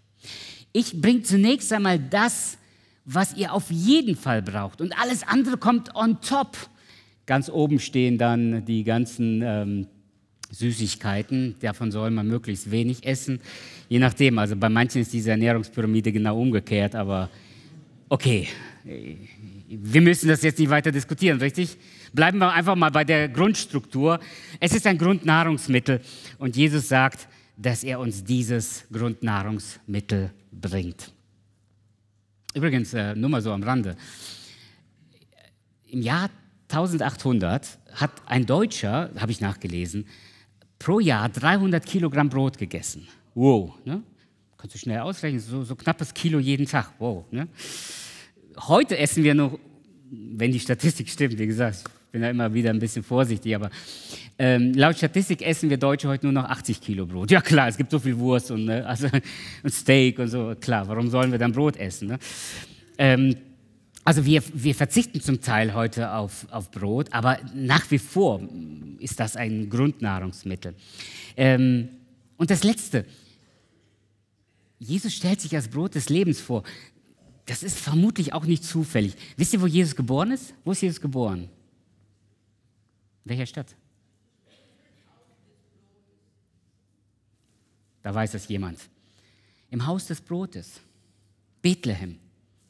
Ich 0.72 1.00
bringe 1.00 1.22
zunächst 1.22 1.72
einmal 1.72 1.98
das, 1.98 2.58
was 3.04 3.36
ihr 3.36 3.52
auf 3.52 3.70
jeden 3.70 4.16
Fall 4.16 4.42
braucht. 4.42 4.80
Und 4.80 4.98
alles 5.00 5.22
andere 5.22 5.56
kommt 5.56 5.94
on 5.94 6.20
top. 6.20 6.56
Ganz 7.26 7.48
oben 7.48 7.78
stehen 7.78 8.18
dann 8.18 8.64
die 8.64 8.82
ganzen 8.82 9.42
ähm, 9.42 9.86
Süßigkeiten. 10.50 11.56
Davon 11.60 11.90
soll 11.90 12.10
man 12.10 12.26
möglichst 12.26 12.70
wenig 12.70 13.06
essen. 13.06 13.40
Je 13.88 13.98
nachdem. 13.98 14.38
Also 14.38 14.56
bei 14.56 14.68
manchen 14.68 15.02
ist 15.02 15.12
diese 15.12 15.30
Ernährungspyramide 15.30 16.12
genau 16.12 16.40
umgekehrt, 16.40 16.94
aber 16.94 17.30
Okay, 18.14 18.46
wir 18.84 20.00
müssen 20.00 20.28
das 20.28 20.42
jetzt 20.42 20.60
nicht 20.60 20.70
weiter 20.70 20.92
diskutieren, 20.92 21.40
richtig? 21.40 21.76
Bleiben 22.12 22.38
wir 22.38 22.52
einfach 22.52 22.76
mal 22.76 22.92
bei 22.92 23.02
der 23.02 23.28
Grundstruktur. 23.28 24.20
Es 24.60 24.72
ist 24.72 24.86
ein 24.86 24.98
Grundnahrungsmittel 24.98 26.00
und 26.38 26.54
Jesus 26.54 26.86
sagt, 26.86 27.26
dass 27.56 27.82
er 27.82 27.98
uns 27.98 28.22
dieses 28.22 28.84
Grundnahrungsmittel 28.92 30.30
bringt. 30.52 31.10
Übrigens, 32.54 32.94
äh, 32.94 33.16
nur 33.16 33.30
mal 33.30 33.42
so 33.42 33.50
am 33.50 33.64
Rande. 33.64 33.96
Im 35.88 36.00
Jahr 36.00 36.30
1800 36.68 37.80
hat 37.94 38.12
ein 38.26 38.46
Deutscher, 38.46 39.10
habe 39.18 39.32
ich 39.32 39.40
nachgelesen, 39.40 40.06
pro 40.78 41.00
Jahr 41.00 41.28
300 41.30 41.84
Kilogramm 41.84 42.28
Brot 42.28 42.58
gegessen. 42.58 43.08
Wow, 43.34 43.74
ne? 43.84 44.04
Kannst 44.56 44.76
du 44.76 44.78
schnell 44.78 45.00
ausrechnen, 45.00 45.40
so, 45.40 45.64
so 45.64 45.74
knappes 45.74 46.14
Kilo 46.14 46.38
jeden 46.38 46.66
Tag. 46.66 46.92
Wow, 47.00 47.24
ne? 47.32 47.48
Heute 48.58 48.96
essen 48.98 49.24
wir 49.24 49.34
noch, 49.34 49.58
wenn 50.10 50.52
die 50.52 50.60
Statistik 50.60 51.08
stimmt, 51.08 51.38
wie 51.38 51.46
gesagt, 51.46 51.78
ich 51.84 52.12
bin 52.12 52.22
da 52.22 52.30
immer 52.30 52.52
wieder 52.54 52.70
ein 52.70 52.78
bisschen 52.78 53.02
vorsichtig, 53.02 53.54
aber 53.54 53.70
ähm, 54.38 54.72
laut 54.74 54.96
Statistik 54.96 55.42
essen 55.42 55.70
wir 55.70 55.76
Deutsche 55.76 56.08
heute 56.08 56.26
nur 56.26 56.32
noch 56.32 56.48
80 56.48 56.80
Kilo 56.80 57.06
Brot. 57.06 57.30
Ja 57.30 57.40
klar, 57.40 57.68
es 57.68 57.76
gibt 57.76 57.90
so 57.90 57.98
viel 57.98 58.16
Wurst 58.18 58.50
und, 58.50 58.66
ne, 58.66 58.86
also, 58.86 59.08
und 59.62 59.72
Steak 59.72 60.18
und 60.18 60.28
so, 60.28 60.54
klar, 60.60 60.86
warum 60.88 61.08
sollen 61.08 61.30
wir 61.32 61.38
dann 61.38 61.52
Brot 61.52 61.76
essen? 61.76 62.08
Ne? 62.08 62.18
Ähm, 62.98 63.36
also 64.04 64.26
wir, 64.26 64.42
wir 64.52 64.74
verzichten 64.74 65.20
zum 65.20 65.40
Teil 65.40 65.72
heute 65.74 66.12
auf, 66.12 66.46
auf 66.50 66.70
Brot, 66.70 67.12
aber 67.12 67.38
nach 67.54 67.90
wie 67.90 67.98
vor 67.98 68.40
ist 68.98 69.18
das 69.18 69.36
ein 69.36 69.70
Grundnahrungsmittel. 69.70 70.74
Ähm, 71.36 71.88
und 72.36 72.50
das 72.50 72.64
Letzte, 72.64 73.06
Jesus 74.78 75.14
stellt 75.14 75.40
sich 75.40 75.54
als 75.54 75.68
Brot 75.68 75.94
des 75.94 76.10
Lebens 76.10 76.40
vor 76.40 76.64
das 77.46 77.62
ist 77.62 77.78
vermutlich 77.78 78.32
auch 78.32 78.44
nicht 78.44 78.64
zufällig. 78.64 79.14
Wisst 79.36 79.52
ihr, 79.52 79.60
wo 79.60 79.66
Jesus 79.66 79.94
geboren 79.94 80.30
ist? 80.30 80.54
Wo 80.64 80.72
ist 80.72 80.80
Jesus 80.80 81.00
geboren? 81.00 81.50
In 83.24 83.30
welcher 83.30 83.46
Stadt? 83.46 83.74
Da 88.02 88.14
weiß 88.14 88.34
es 88.34 88.48
jemand. 88.48 88.78
Im 89.70 89.86
Haus 89.86 90.06
des 90.06 90.20
Brotes. 90.20 90.80
Bethlehem. 91.62 92.18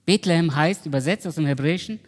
Bethlehem 0.06 0.54
heißt 0.54 0.86
übersetzt 0.86 1.26
aus 1.26 1.36
dem 1.36 1.46
Hebräischen 1.46 1.98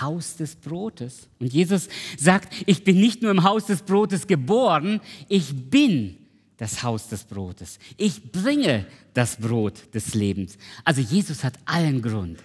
Haus 0.00 0.36
des 0.36 0.56
Brotes. 0.56 1.28
Und 1.38 1.52
Jesus 1.52 1.88
sagt, 2.16 2.52
ich 2.66 2.84
bin 2.84 3.00
nicht 3.00 3.22
nur 3.22 3.30
im 3.30 3.42
Haus 3.42 3.66
des 3.66 3.82
Brotes 3.82 4.26
geboren, 4.26 5.00
ich 5.28 5.70
bin 5.70 6.16
das 6.62 6.84
Haus 6.84 7.08
des 7.08 7.24
Brotes. 7.24 7.80
Ich 7.96 8.30
bringe 8.30 8.86
das 9.14 9.34
Brot 9.34 9.92
des 9.92 10.14
Lebens. 10.14 10.56
Also 10.84 11.00
Jesus 11.00 11.42
hat 11.42 11.58
allen 11.64 12.02
Grund, 12.02 12.38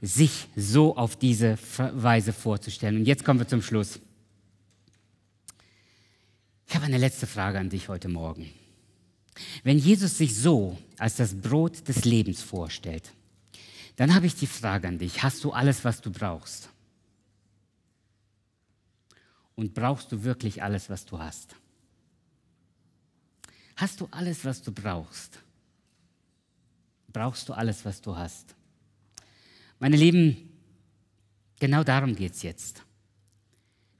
sich 0.00 0.46
so 0.54 0.96
auf 0.96 1.16
diese 1.16 1.58
Weise 1.76 2.32
vorzustellen. 2.32 2.98
Und 2.98 3.06
jetzt 3.06 3.24
kommen 3.24 3.40
wir 3.40 3.48
zum 3.48 3.62
Schluss. 3.62 3.98
Ich 6.68 6.76
habe 6.76 6.84
eine 6.84 6.96
letzte 6.96 7.26
Frage 7.26 7.58
an 7.58 7.68
dich 7.68 7.88
heute 7.88 8.06
Morgen. 8.06 8.52
Wenn 9.64 9.78
Jesus 9.78 10.16
sich 10.16 10.36
so 10.36 10.78
als 10.96 11.16
das 11.16 11.34
Brot 11.34 11.88
des 11.88 12.04
Lebens 12.04 12.42
vorstellt, 12.42 13.10
dann 13.96 14.14
habe 14.14 14.26
ich 14.26 14.36
die 14.36 14.46
Frage 14.46 14.86
an 14.86 14.98
dich, 14.98 15.24
hast 15.24 15.42
du 15.42 15.50
alles, 15.50 15.84
was 15.84 16.00
du 16.00 16.12
brauchst? 16.12 16.68
Und 19.56 19.74
brauchst 19.74 20.12
du 20.12 20.22
wirklich 20.22 20.62
alles, 20.62 20.88
was 20.88 21.04
du 21.04 21.18
hast? 21.18 21.56
Hast 23.76 24.00
du 24.00 24.08
alles, 24.10 24.44
was 24.44 24.62
du 24.62 24.72
brauchst? 24.72 25.38
Brauchst 27.12 27.48
du 27.48 27.52
alles, 27.52 27.84
was 27.84 28.00
du 28.00 28.16
hast? 28.16 28.54
Meine 29.78 29.96
Lieben, 29.96 30.50
genau 31.60 31.84
darum 31.84 32.16
geht 32.16 32.32
es 32.32 32.42
jetzt. 32.42 32.82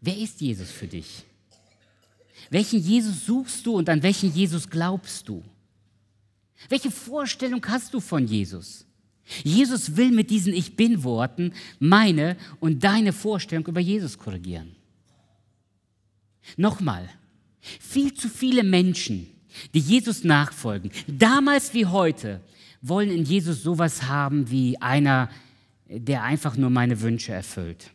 Wer 0.01 0.17
ist 0.17 0.41
Jesus 0.41 0.71
für 0.71 0.87
dich? 0.87 1.25
Welchen 2.51 2.81
Jesus 2.81 3.27
suchst 3.27 3.67
du 3.67 3.77
und 3.77 3.89
an 3.89 4.03
welchen 4.03 4.33
Jesus 4.33 4.69
glaubst 4.69 5.29
du? 5.29 5.45
Welche 6.69 6.91
Vorstellung 6.91 7.65
hast 7.67 7.93
du 7.93 8.01
von 8.01 8.27
Jesus? 8.27 8.87
Jesus 9.43 9.97
will 9.97 10.11
mit 10.11 10.31
diesen 10.31 10.55
Ich 10.55 10.77
bin 10.77 11.03
Worten 11.03 11.53
meine 11.79 12.37
und 12.61 12.83
deine 12.83 13.13
Vorstellung 13.13 13.67
über 13.67 13.81
Jesus 13.81 14.17
korrigieren. 14.17 14.75
Nochmal, 16.57 17.11
viel 17.61 18.15
zu 18.15 18.29
viele 18.29 18.63
Menschen 18.63 19.36
die 19.75 19.81
Jesus 19.81 20.25
nachfolgen, 20.25 20.91
damals 21.07 21.75
wie 21.75 21.87
heute, 21.87 22.41
wollen 22.83 23.11
in 23.11 23.25
Jesus 23.25 23.63
sowas 23.63 24.05
haben 24.05 24.51
wie 24.51 24.81
einer, 24.81 25.31
der 25.89 26.23
einfach 26.23 26.57
nur 26.57 26.71
meine 26.71 27.01
Wünsche 27.01 27.33
erfüllt, 27.33 27.91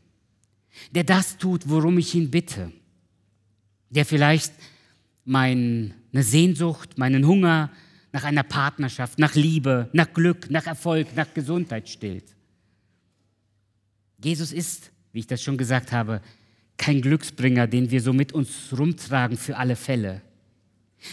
der 0.92 1.04
das 1.04 1.38
tut, 1.38 1.70
worum 1.70 1.98
ich 1.98 2.16
ihn 2.16 2.32
bitte. 2.32 2.72
der 3.92 4.06
vielleicht 4.06 4.54
meine 5.26 5.94
Sehnsucht, 6.14 6.98
meinen 6.98 7.28
Hunger 7.28 7.70
nach 8.12 8.24
einer 8.24 8.44
Partnerschaft, 8.44 9.20
nach 9.20 9.36
Liebe, 9.36 9.90
nach 9.94 10.12
Glück, 10.14 10.50
nach 10.50 10.66
Erfolg, 10.66 11.16
nach 11.16 11.34
Gesundheit 11.34 11.88
stillt. 11.88 12.26
Jesus 14.24 14.52
ist, 14.52 14.92
wie 15.14 15.20
ich 15.20 15.28
das 15.28 15.42
schon 15.42 15.58
gesagt 15.58 15.92
habe, 15.92 16.22
kein 16.78 17.02
Glücksbringer, 17.02 17.68
den 17.68 17.92
wir 17.92 18.02
so 18.02 18.14
mit 18.14 18.34
uns 18.34 18.74
rumtragen 18.78 19.38
für 19.38 19.58
alle 19.58 19.76
Fälle. 19.76 20.22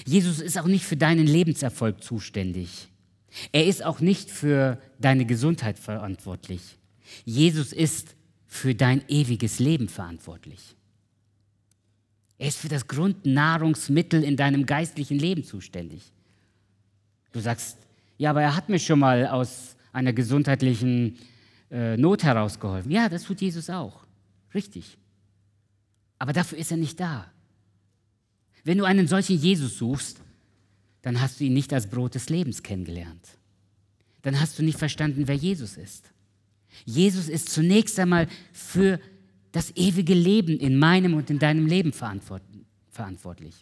Jesus 0.04 0.40
ist 0.40 0.58
auch 0.58 0.66
nicht 0.66 0.84
für 0.84 0.96
deinen 0.96 1.26
Lebenserfolg 1.26 2.02
zuständig. 2.02 2.88
Er 3.52 3.66
ist 3.66 3.84
auch 3.84 4.00
nicht 4.00 4.30
für 4.30 4.80
deine 4.98 5.24
Gesundheit 5.24 5.78
verantwortlich. 5.78 6.78
Jesus 7.24 7.72
ist 7.72 8.16
für 8.46 8.74
dein 8.74 9.02
ewiges 9.08 9.58
Leben 9.58 9.88
verantwortlich. 9.88 10.76
Er 12.38 12.48
ist 12.48 12.58
für 12.58 12.68
das 12.68 12.86
Grundnahrungsmittel 12.86 14.22
in 14.22 14.36
deinem 14.36 14.64
geistlichen 14.64 15.18
Leben 15.18 15.44
zuständig. 15.44 16.12
Du 17.32 17.40
sagst, 17.40 17.78
ja, 18.16 18.30
aber 18.30 18.42
er 18.42 18.56
hat 18.56 18.68
mir 18.68 18.78
schon 18.78 19.00
mal 19.00 19.26
aus 19.26 19.76
einer 19.92 20.12
gesundheitlichen 20.12 21.18
äh, 21.70 21.96
Not 21.96 22.22
herausgeholfen. 22.22 22.90
Ja, 22.90 23.08
das 23.08 23.24
tut 23.24 23.40
Jesus 23.40 23.68
auch. 23.70 24.06
Richtig. 24.54 24.96
Aber 26.18 26.32
dafür 26.32 26.58
ist 26.58 26.70
er 26.70 26.76
nicht 26.76 26.98
da. 26.98 27.30
Wenn 28.64 28.78
du 28.78 28.84
einen 28.84 29.08
solchen 29.08 29.38
Jesus 29.38 29.78
suchst, 29.78 30.20
dann 31.02 31.20
hast 31.20 31.40
du 31.40 31.44
ihn 31.44 31.54
nicht 31.54 31.72
als 31.72 31.88
Brot 31.88 32.14
des 32.14 32.28
Lebens 32.28 32.62
kennengelernt. 32.62 33.38
Dann 34.22 34.40
hast 34.40 34.58
du 34.58 34.62
nicht 34.62 34.78
verstanden, 34.78 35.26
wer 35.26 35.36
Jesus 35.36 35.76
ist. 35.76 36.12
Jesus 36.84 37.28
ist 37.28 37.48
zunächst 37.48 37.98
einmal 37.98 38.28
für 38.52 39.00
das 39.52 39.74
ewige 39.76 40.14
Leben 40.14 40.58
in 40.58 40.76
meinem 40.76 41.14
und 41.14 41.30
in 41.30 41.38
deinem 41.38 41.66
Leben 41.66 41.92
verantwortlich. 41.92 43.54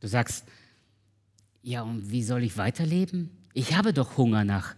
Du 0.00 0.06
sagst, 0.06 0.44
ja, 1.62 1.82
und 1.82 2.10
wie 2.10 2.22
soll 2.22 2.44
ich 2.44 2.56
weiterleben? 2.56 3.30
Ich 3.52 3.76
habe 3.76 3.92
doch 3.92 4.16
Hunger 4.16 4.44
nach 4.44 4.76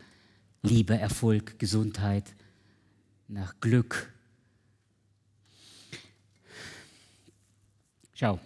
Liebe, 0.62 0.96
Erfolg, 0.96 1.59
Gesundheit, 1.59 2.34
nach 3.28 3.61
Glück. 3.61 4.12
Schau, 8.20 8.38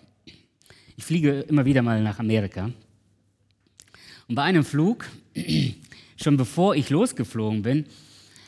ich 0.97 1.03
fliege 1.03 1.41
immer 1.49 1.65
wieder 1.65 1.83
mal 1.83 2.01
nach 2.01 2.21
Amerika. 2.21 2.71
Und 4.29 4.37
bei 4.37 4.43
einem 4.45 4.65
Flug, 4.65 5.05
schon 6.17 6.37
bevor 6.37 6.77
ich 6.77 6.91
losgeflogen 6.91 7.63
bin, 7.63 7.87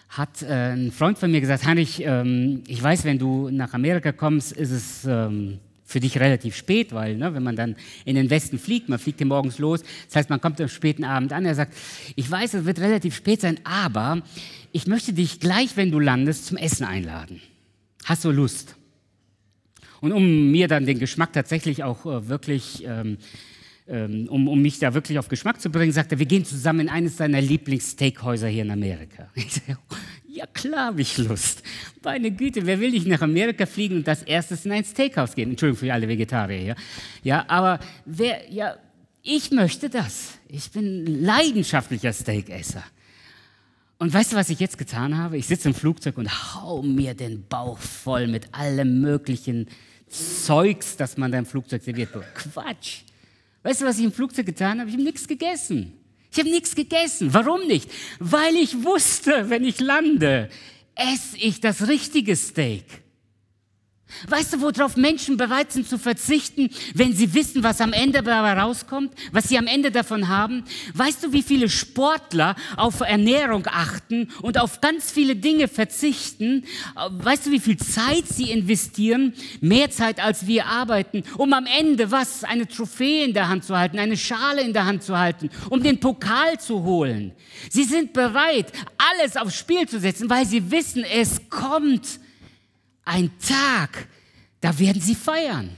hat 0.08 0.44
äh, 0.44 0.74
ein 0.74 0.92
Freund 0.92 1.18
von 1.18 1.32
mir 1.32 1.40
gesagt, 1.40 1.66
Heinrich, 1.66 2.00
ähm, 2.04 2.62
ich 2.68 2.80
weiß, 2.80 3.02
wenn 3.02 3.18
du 3.18 3.50
nach 3.50 3.74
Amerika 3.74 4.12
kommst, 4.12 4.52
ist 4.52 4.70
es 4.70 5.04
ähm, 5.04 5.58
für 5.84 5.98
dich 5.98 6.16
relativ 6.20 6.54
spät, 6.54 6.92
weil 6.92 7.16
ne, 7.16 7.34
wenn 7.34 7.42
man 7.42 7.56
dann 7.56 7.74
in 8.04 8.14
den 8.14 8.30
Westen 8.30 8.60
fliegt, 8.60 8.88
man 8.88 9.00
fliegt 9.00 9.18
hier 9.18 9.26
morgens 9.26 9.58
los, 9.58 9.82
das 10.06 10.14
heißt, 10.14 10.30
man 10.30 10.40
kommt 10.40 10.60
am 10.60 10.68
späten 10.68 11.02
Abend 11.02 11.32
an. 11.32 11.44
Er 11.44 11.56
sagt, 11.56 11.74
ich 12.14 12.30
weiß, 12.30 12.54
es 12.54 12.64
wird 12.66 12.78
relativ 12.78 13.16
spät 13.16 13.40
sein, 13.40 13.58
aber 13.64 14.22
ich 14.70 14.86
möchte 14.86 15.12
dich 15.12 15.40
gleich, 15.40 15.76
wenn 15.76 15.90
du 15.90 15.98
landest, 15.98 16.46
zum 16.46 16.56
Essen 16.56 16.84
einladen. 16.84 17.40
Hast 18.04 18.24
du 18.24 18.30
Lust? 18.30 18.75
Und 20.00 20.12
um 20.12 20.50
mir 20.50 20.68
dann 20.68 20.86
den 20.86 20.98
Geschmack 20.98 21.32
tatsächlich 21.32 21.84
auch 21.84 22.06
äh, 22.06 22.28
wirklich, 22.28 22.84
ähm, 22.86 23.18
ähm, 23.88 24.28
um, 24.28 24.48
um 24.48 24.60
mich 24.60 24.78
da 24.78 24.94
wirklich 24.94 25.18
auf 25.18 25.28
Geschmack 25.28 25.60
zu 25.60 25.70
bringen, 25.70 25.92
sagt 25.92 26.12
er, 26.12 26.18
wir 26.18 26.26
gehen 26.26 26.44
zusammen 26.44 26.80
in 26.80 26.88
eines 26.88 27.16
seiner 27.16 27.40
Lieblingssteakhäuser 27.40 28.48
hier 28.48 28.62
in 28.62 28.70
Amerika. 28.70 29.28
Ich 29.34 29.54
sage, 29.54 29.78
ja 30.26 30.46
klar 30.46 30.86
habe 30.86 31.00
ich 31.00 31.16
Lust. 31.18 31.62
Meine 32.02 32.30
Güte, 32.30 32.66
wer 32.66 32.78
will 32.80 32.90
nicht 32.90 33.06
nach 33.06 33.22
Amerika 33.22 33.66
fliegen 33.66 33.96
und 33.96 34.06
das 34.06 34.22
erstes 34.22 34.66
in 34.66 34.72
ein 34.72 34.84
Steakhouse 34.84 35.34
gehen? 35.34 35.50
Entschuldigung 35.50 35.78
für 35.78 35.92
alle 35.92 36.08
Vegetarier. 36.08 36.62
Ja, 36.62 36.74
ja 37.22 37.44
aber 37.48 37.78
wer, 38.04 38.50
ja, 38.52 38.76
ich 39.22 39.50
möchte 39.50 39.88
das. 39.88 40.38
Ich 40.48 40.70
bin 40.70 41.22
leidenschaftlicher 41.24 42.12
Steakesser. 42.12 42.84
Und 43.98 44.12
weißt 44.12 44.32
du, 44.32 44.36
was 44.36 44.50
ich 44.50 44.60
jetzt 44.60 44.76
getan 44.76 45.16
habe? 45.16 45.38
Ich 45.38 45.46
sitze 45.46 45.68
im 45.68 45.74
Flugzeug 45.74 46.18
und 46.18 46.54
hau 46.54 46.82
mir 46.82 47.14
den 47.14 47.46
Bauch 47.46 47.78
voll 47.78 48.26
mit 48.26 48.54
allem 48.54 49.00
möglichen 49.00 49.68
Zeugs, 50.08 50.96
das 50.96 51.16
man 51.16 51.32
da 51.32 51.38
im 51.38 51.46
Flugzeug 51.46 51.82
serviert. 51.82 52.10
Quatsch. 52.34 53.00
Weißt 53.62 53.80
du, 53.80 53.86
was 53.86 53.98
ich 53.98 54.04
im 54.04 54.12
Flugzeug 54.12 54.46
getan 54.46 54.78
habe? 54.80 54.90
Ich 54.90 54.94
habe 54.94 55.02
nichts 55.04 55.26
gegessen. 55.26 55.94
Ich 56.30 56.38
habe 56.38 56.50
nichts 56.50 56.74
gegessen. 56.74 57.32
Warum 57.32 57.66
nicht? 57.66 57.90
Weil 58.18 58.54
ich 58.56 58.84
wusste, 58.84 59.48
wenn 59.48 59.64
ich 59.64 59.80
lande, 59.80 60.50
esse 60.94 61.38
ich 61.38 61.60
das 61.60 61.88
richtige 61.88 62.36
Steak. 62.36 62.84
Weißt 64.28 64.54
du, 64.54 64.60
worauf 64.60 64.96
Menschen 64.96 65.36
bereit 65.36 65.72
sind 65.72 65.88
zu 65.88 65.98
verzichten, 65.98 66.70
wenn 66.94 67.12
sie 67.12 67.34
wissen, 67.34 67.62
was 67.62 67.80
am 67.80 67.92
Ende 67.92 68.22
dabei 68.22 68.54
rauskommt, 68.54 69.12
was 69.32 69.48
sie 69.48 69.58
am 69.58 69.66
Ende 69.66 69.90
davon 69.90 70.28
haben? 70.28 70.64
Weißt 70.94 71.22
du, 71.22 71.32
wie 71.32 71.42
viele 71.42 71.68
Sportler 71.68 72.54
auf 72.76 73.00
Ernährung 73.00 73.66
achten 73.66 74.30
und 74.42 74.58
auf 74.58 74.80
ganz 74.80 75.10
viele 75.10 75.36
Dinge 75.36 75.68
verzichten? 75.68 76.64
Weißt 76.94 77.46
du, 77.46 77.50
wie 77.50 77.60
viel 77.60 77.76
Zeit 77.76 78.26
sie 78.28 78.50
investieren? 78.50 79.34
Mehr 79.60 79.90
Zeit, 79.90 80.22
als 80.22 80.46
wir 80.46 80.66
arbeiten, 80.66 81.24
um 81.36 81.52
am 81.52 81.66
Ende 81.66 82.10
was? 82.10 82.44
Eine 82.44 82.68
Trophäe 82.68 83.24
in 83.24 83.34
der 83.34 83.48
Hand 83.48 83.64
zu 83.64 83.76
halten, 83.76 83.98
eine 83.98 84.16
Schale 84.16 84.62
in 84.62 84.72
der 84.72 84.86
Hand 84.86 85.02
zu 85.02 85.18
halten, 85.18 85.50
um 85.68 85.82
den 85.82 86.00
Pokal 86.00 86.58
zu 86.60 86.84
holen. 86.84 87.32
Sie 87.70 87.84
sind 87.84 88.12
bereit, 88.12 88.72
alles 88.96 89.36
aufs 89.36 89.56
Spiel 89.56 89.88
zu 89.88 89.98
setzen, 89.98 90.30
weil 90.30 90.46
sie 90.46 90.70
wissen, 90.70 91.04
es 91.04 91.50
kommt 91.50 92.20
ein 93.06 93.30
Tag, 93.38 94.08
da 94.60 94.78
werden 94.78 95.00
sie 95.00 95.14
feiern. 95.14 95.70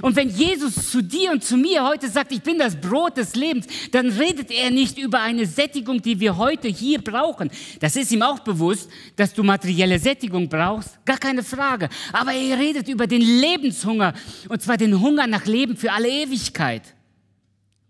Und 0.00 0.16
wenn 0.16 0.30
Jesus 0.30 0.90
zu 0.90 1.02
dir 1.02 1.30
und 1.32 1.44
zu 1.44 1.58
mir 1.58 1.84
heute 1.84 2.08
sagt, 2.08 2.32
ich 2.32 2.40
bin 2.40 2.58
das 2.58 2.74
Brot 2.74 3.18
des 3.18 3.34
Lebens, 3.34 3.66
dann 3.92 4.08
redet 4.08 4.50
er 4.50 4.70
nicht 4.70 4.98
über 4.98 5.20
eine 5.20 5.44
Sättigung, 5.44 6.00
die 6.00 6.18
wir 6.18 6.38
heute 6.38 6.68
hier 6.68 7.02
brauchen. 7.02 7.50
Das 7.80 7.94
ist 7.94 8.10
ihm 8.10 8.22
auch 8.22 8.38
bewusst, 8.40 8.90
dass 9.14 9.34
du 9.34 9.42
materielle 9.42 9.98
Sättigung 9.98 10.48
brauchst, 10.48 11.04
gar 11.04 11.18
keine 11.18 11.42
Frage. 11.42 11.90
Aber 12.12 12.32
er 12.32 12.58
redet 12.58 12.88
über 12.88 13.06
den 13.06 13.20
Lebenshunger, 13.20 14.14
und 14.48 14.62
zwar 14.62 14.78
den 14.78 14.98
Hunger 14.98 15.26
nach 15.26 15.44
Leben 15.44 15.76
für 15.76 15.92
alle 15.92 16.08
Ewigkeit. 16.08 16.94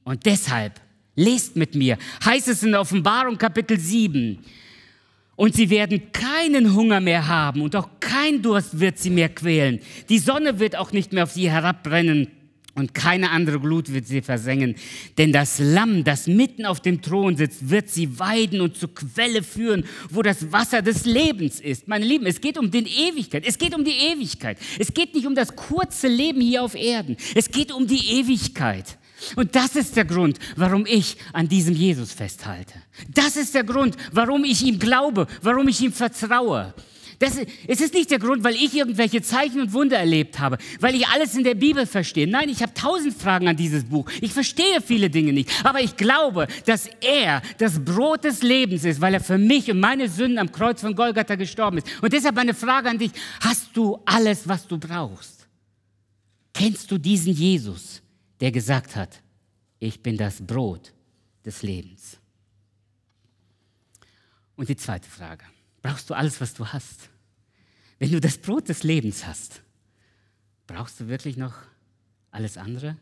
Und 0.02 0.26
deshalb, 0.26 0.80
lest 1.14 1.54
mit 1.54 1.76
mir, 1.76 1.96
heißt 2.24 2.48
es 2.48 2.64
in 2.64 2.74
Offenbarung 2.74 3.38
Kapitel 3.38 3.78
7, 3.78 4.44
und 5.36 5.54
sie 5.54 5.70
werden 5.70 6.12
keinen 6.12 6.74
Hunger 6.74 7.00
mehr 7.00 7.28
haben 7.28 7.62
und 7.62 7.74
auch 7.76 7.88
kein 8.00 8.42
Durst 8.42 8.78
wird 8.80 8.98
sie 8.98 9.10
mehr 9.10 9.28
quälen. 9.28 9.80
Die 10.08 10.18
Sonne 10.18 10.58
wird 10.58 10.76
auch 10.76 10.92
nicht 10.92 11.12
mehr 11.12 11.24
auf 11.24 11.32
sie 11.32 11.50
herabbrennen 11.50 12.28
und 12.74 12.92
keine 12.92 13.30
andere 13.30 13.60
Glut 13.60 13.92
wird 13.92 14.06
sie 14.06 14.20
versengen. 14.20 14.74
Denn 15.16 15.32
das 15.32 15.58
Lamm, 15.58 16.02
das 16.02 16.26
mitten 16.26 16.66
auf 16.66 16.80
dem 16.80 17.00
Thron 17.00 17.36
sitzt, 17.36 17.70
wird 17.70 17.88
sie 17.88 18.18
weiden 18.18 18.60
und 18.60 18.76
zur 18.76 18.94
Quelle 18.94 19.42
führen, 19.42 19.84
wo 20.10 20.22
das 20.22 20.50
Wasser 20.50 20.82
des 20.82 21.04
Lebens 21.04 21.60
ist. 21.60 21.86
Meine 21.86 22.04
Lieben, 22.04 22.26
es 22.26 22.40
geht 22.40 22.58
um 22.58 22.70
die 22.70 22.78
Ewigkeit. 22.78 23.44
Es 23.46 23.58
geht 23.58 23.76
um 23.76 23.84
die 23.84 23.92
Ewigkeit. 23.92 24.58
Es 24.78 24.92
geht 24.92 25.14
nicht 25.14 25.26
um 25.26 25.34
das 25.34 25.54
kurze 25.54 26.08
Leben 26.08 26.40
hier 26.40 26.62
auf 26.64 26.74
Erden. 26.74 27.16
Es 27.34 27.48
geht 27.48 27.72
um 27.72 27.86
die 27.86 28.18
Ewigkeit. 28.18 28.98
Und 29.36 29.54
das 29.54 29.76
ist 29.76 29.96
der 29.96 30.04
Grund, 30.04 30.38
warum 30.56 30.86
ich 30.86 31.16
an 31.32 31.48
diesem 31.48 31.74
Jesus 31.74 32.12
festhalte. 32.12 32.74
Das 33.12 33.36
ist 33.36 33.54
der 33.54 33.64
Grund, 33.64 33.96
warum 34.12 34.44
ich 34.44 34.62
ihm 34.62 34.78
glaube, 34.78 35.26
warum 35.42 35.68
ich 35.68 35.80
ihm 35.80 35.92
vertraue. 35.92 36.74
Das, 37.18 37.38
es 37.66 37.80
ist 37.80 37.94
nicht 37.94 38.10
der 38.10 38.18
Grund, 38.18 38.42
weil 38.44 38.54
ich 38.54 38.74
irgendwelche 38.74 39.22
Zeichen 39.22 39.60
und 39.60 39.72
Wunder 39.72 39.96
erlebt 39.96 40.38
habe, 40.38 40.58
weil 40.80 40.94
ich 40.94 41.06
alles 41.08 41.34
in 41.34 41.44
der 41.44 41.54
Bibel 41.54 41.86
verstehe. 41.86 42.26
Nein, 42.26 42.48
ich 42.48 42.62
habe 42.62 42.74
tausend 42.74 43.14
Fragen 43.14 43.48
an 43.48 43.56
dieses 43.56 43.84
Buch. 43.84 44.10
Ich 44.20 44.32
verstehe 44.32 44.80
viele 44.84 45.10
Dinge 45.10 45.32
nicht. 45.32 45.48
Aber 45.64 45.80
ich 45.80 45.96
glaube, 45.96 46.48
dass 46.66 46.88
er 47.00 47.42
das 47.58 47.82
Brot 47.82 48.24
des 48.24 48.42
Lebens 48.42 48.84
ist, 48.84 49.00
weil 49.00 49.14
er 49.14 49.20
für 49.20 49.38
mich 49.38 49.70
und 49.70 49.80
meine 49.80 50.08
Sünden 50.08 50.38
am 50.38 50.50
Kreuz 50.50 50.80
von 50.80 50.94
Golgatha 50.94 51.36
gestorben 51.36 51.78
ist. 51.78 51.86
Und 52.02 52.12
deshalb 52.12 52.36
eine 52.36 52.54
Frage 52.54 52.90
an 52.90 52.98
dich. 52.98 53.12
Hast 53.40 53.68
du 53.74 53.98
alles, 54.04 54.48
was 54.48 54.66
du 54.66 54.78
brauchst? 54.78 55.46
Kennst 56.52 56.90
du 56.90 56.98
diesen 56.98 57.32
Jesus? 57.32 58.02
Der 58.44 58.52
gesagt 58.52 58.94
hat, 58.94 59.22
ich 59.78 60.02
bin 60.02 60.18
das 60.18 60.46
Brot 60.46 60.92
des 61.46 61.62
Lebens. 61.62 62.18
Und 64.54 64.68
die 64.68 64.76
zweite 64.76 65.08
Frage, 65.08 65.46
brauchst 65.80 66.10
du 66.10 66.14
alles, 66.14 66.42
was 66.42 66.52
du 66.52 66.66
hast? 66.66 67.08
Wenn 67.98 68.12
du 68.12 68.20
das 68.20 68.36
Brot 68.36 68.68
des 68.68 68.82
Lebens 68.82 69.26
hast, 69.26 69.62
brauchst 70.66 71.00
du 71.00 71.08
wirklich 71.08 71.38
noch 71.38 71.54
alles 72.32 72.58
andere? 72.58 72.98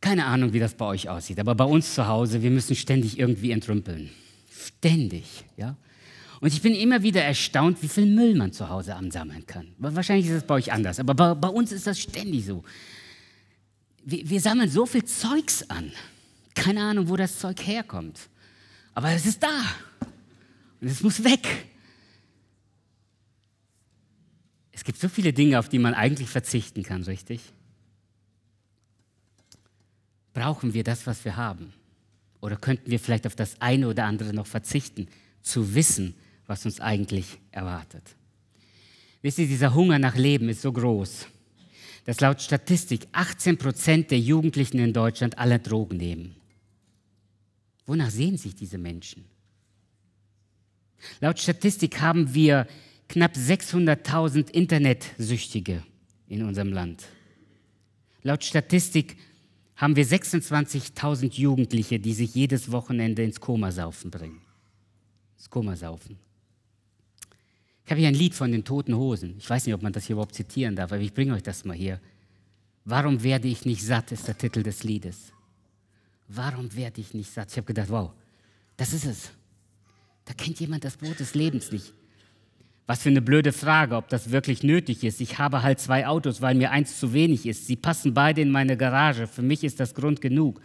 Keine 0.00 0.26
Ahnung, 0.26 0.52
wie 0.52 0.60
das 0.60 0.74
bei 0.74 0.84
euch 0.84 1.08
aussieht, 1.08 1.40
aber 1.40 1.56
bei 1.56 1.64
uns 1.64 1.92
zu 1.92 2.06
Hause, 2.06 2.40
wir 2.40 2.52
müssen 2.52 2.76
ständig 2.76 3.18
irgendwie 3.18 3.50
entrümpeln. 3.50 4.10
Ständig, 4.48 5.44
ja. 5.56 5.76
Und 6.40 6.52
ich 6.52 6.62
bin 6.62 6.76
immer 6.76 7.02
wieder 7.02 7.24
erstaunt, 7.24 7.82
wie 7.82 7.88
viel 7.88 8.06
Müll 8.06 8.36
man 8.36 8.52
zu 8.52 8.68
Hause 8.68 8.94
ansammeln 8.94 9.44
kann. 9.44 9.74
Wahrscheinlich 9.78 10.26
ist 10.26 10.34
es 10.34 10.46
bei 10.46 10.54
euch 10.54 10.70
anders, 10.70 11.00
aber 11.00 11.14
bei, 11.14 11.34
bei 11.34 11.48
uns 11.48 11.72
ist 11.72 11.88
das 11.88 11.98
ständig 11.98 12.46
so 12.46 12.62
wir, 14.04 14.28
wir 14.28 14.40
sammeln 14.40 14.70
so 14.70 14.86
viel 14.86 15.04
Zeugs 15.04 15.68
an. 15.68 15.92
Keine 16.54 16.82
Ahnung, 16.82 17.08
wo 17.08 17.16
das 17.16 17.38
Zeug 17.38 17.60
herkommt. 17.66 18.28
Aber 18.94 19.10
es 19.10 19.26
ist 19.26 19.42
da. 19.42 19.62
Und 20.80 20.88
es 20.88 21.02
muss 21.02 21.24
weg. 21.24 21.66
Es 24.72 24.84
gibt 24.84 24.98
so 25.00 25.08
viele 25.08 25.32
Dinge, 25.32 25.58
auf 25.58 25.68
die 25.68 25.78
man 25.78 25.94
eigentlich 25.94 26.28
verzichten 26.28 26.82
kann, 26.82 27.02
richtig? 27.04 27.40
Brauchen 30.32 30.74
wir 30.74 30.84
das, 30.84 31.06
was 31.06 31.24
wir 31.24 31.36
haben? 31.36 31.72
Oder 32.40 32.56
könnten 32.56 32.90
wir 32.90 33.00
vielleicht 33.00 33.26
auf 33.26 33.34
das 33.34 33.60
eine 33.60 33.88
oder 33.88 34.04
andere 34.04 34.34
noch 34.34 34.46
verzichten, 34.46 35.08
zu 35.42 35.74
wissen, 35.74 36.14
was 36.46 36.66
uns 36.66 36.80
eigentlich 36.80 37.38
erwartet? 37.52 38.02
Wisst 39.22 39.38
ihr, 39.38 39.46
dieser 39.46 39.72
Hunger 39.72 39.98
nach 39.98 40.16
Leben 40.16 40.50
ist 40.50 40.60
so 40.60 40.70
groß, 40.70 41.26
dass 42.04 42.20
laut 42.20 42.42
Statistik 42.42 43.06
18 43.12 43.58
Prozent 43.58 44.10
der 44.10 44.18
Jugendlichen 44.18 44.78
in 44.78 44.92
Deutschland 44.92 45.38
alle 45.38 45.58
Drogen 45.58 45.96
nehmen. 45.96 46.36
Wonach 47.86 48.10
sehen 48.10 48.36
sich 48.36 48.54
diese 48.54 48.78
Menschen? 48.78 49.24
Laut 51.20 51.38
Statistik 51.38 52.00
haben 52.00 52.34
wir 52.34 52.66
knapp 53.08 53.34
600.000 53.34 54.50
Internetsüchtige 54.50 55.82
in 56.28 56.42
unserem 56.42 56.72
Land. 56.72 57.04
Laut 58.22 58.42
Statistik 58.42 59.16
haben 59.76 59.96
wir 59.96 60.06
26.000 60.06 61.32
Jugendliche, 61.34 61.98
die 61.98 62.14
sich 62.14 62.34
jedes 62.34 62.70
Wochenende 62.70 63.22
ins 63.22 63.40
Komasaufen 63.40 64.10
bringen. 64.10 64.40
Ins 65.36 65.50
Komasaufen. 65.50 66.18
Ich 67.84 67.90
habe 67.90 68.00
hier 68.00 68.08
ein 68.08 68.14
Lied 68.14 68.34
von 68.34 68.50
den 68.50 68.64
Toten 68.64 68.94
Hosen. 68.96 69.34
Ich 69.38 69.48
weiß 69.48 69.66
nicht, 69.66 69.74
ob 69.74 69.82
man 69.82 69.92
das 69.92 70.06
hier 70.06 70.14
überhaupt 70.14 70.34
zitieren 70.34 70.74
darf, 70.74 70.90
aber 70.92 71.02
ich 71.02 71.12
bringe 71.12 71.34
euch 71.34 71.42
das 71.42 71.64
mal 71.64 71.76
hier. 71.76 72.00
Warum 72.84 73.22
werde 73.22 73.48
ich 73.48 73.64
nicht 73.64 73.84
satt, 73.84 74.12
ist 74.12 74.26
der 74.26 74.36
Titel 74.36 74.62
des 74.62 74.84
Liedes. 74.84 75.32
Warum 76.28 76.74
werde 76.74 77.00
ich 77.00 77.12
nicht 77.12 77.30
satt? 77.30 77.50
Ich 77.50 77.56
habe 77.56 77.66
gedacht, 77.66 77.90
wow, 77.90 78.12
das 78.76 78.92
ist 78.92 79.04
es. 79.04 79.30
Da 80.24 80.32
kennt 80.32 80.60
jemand 80.60 80.84
das 80.84 80.96
Brot 80.96 81.20
des 81.20 81.34
Lebens 81.34 81.70
nicht. 81.70 81.92
Was 82.86 83.02
für 83.02 83.10
eine 83.10 83.22
blöde 83.22 83.52
Frage, 83.52 83.96
ob 83.96 84.08
das 84.08 84.30
wirklich 84.30 84.62
nötig 84.62 85.04
ist. 85.04 85.20
Ich 85.20 85.38
habe 85.38 85.62
halt 85.62 85.78
zwei 85.78 86.06
Autos, 86.06 86.42
weil 86.42 86.54
mir 86.54 86.70
eins 86.70 86.98
zu 86.98 87.12
wenig 87.12 87.46
ist. 87.46 87.66
Sie 87.66 87.76
passen 87.76 88.12
beide 88.12 88.42
in 88.42 88.50
meine 88.50 88.76
Garage. 88.76 89.26
Für 89.26 89.42
mich 89.42 89.64
ist 89.64 89.80
das 89.80 89.94
Grund 89.94 90.20
genug. 90.20 90.60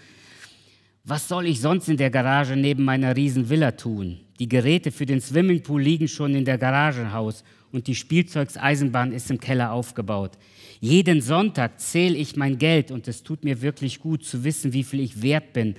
Was 1.06 1.28
soll 1.28 1.48
ich 1.48 1.62
sonst 1.62 1.88
in 1.88 1.98
der 1.98 2.10
Garage 2.10 2.56
neben 2.56 2.84
meiner 2.84 3.16
Riesenvilla 3.16 3.72
tun? 3.72 4.20
Die 4.40 4.50
Geräte 4.50 4.92
für 4.92 5.06
den 5.06 5.22
Swimmingpool 5.22 5.82
liegen 5.82 6.08
schon 6.08 6.36
in 6.36 6.46
der 6.46 6.58
Garagenhaus 6.58 7.44
und 7.72 7.88
die 7.88 7.96
Spielzeugseisenbahn 7.96 9.14
ist 9.14 9.32
im 9.32 9.40
Keller 9.40 9.72
aufgebaut. 9.72 10.38
Jeden 10.82 11.22
Sonntag 11.22 11.80
zähle 11.80 12.16
ich 12.16 12.36
mein 12.36 12.58
Geld 12.58 12.92
und 12.92 13.08
es 13.08 13.24
tut 13.24 13.44
mir 13.44 13.62
wirklich 13.62 14.00
gut 14.00 14.24
zu 14.24 14.44
wissen, 14.44 14.74
wie 14.74 14.84
viel 14.84 15.00
ich 15.00 15.22
wert 15.22 15.54
bin 15.54 15.76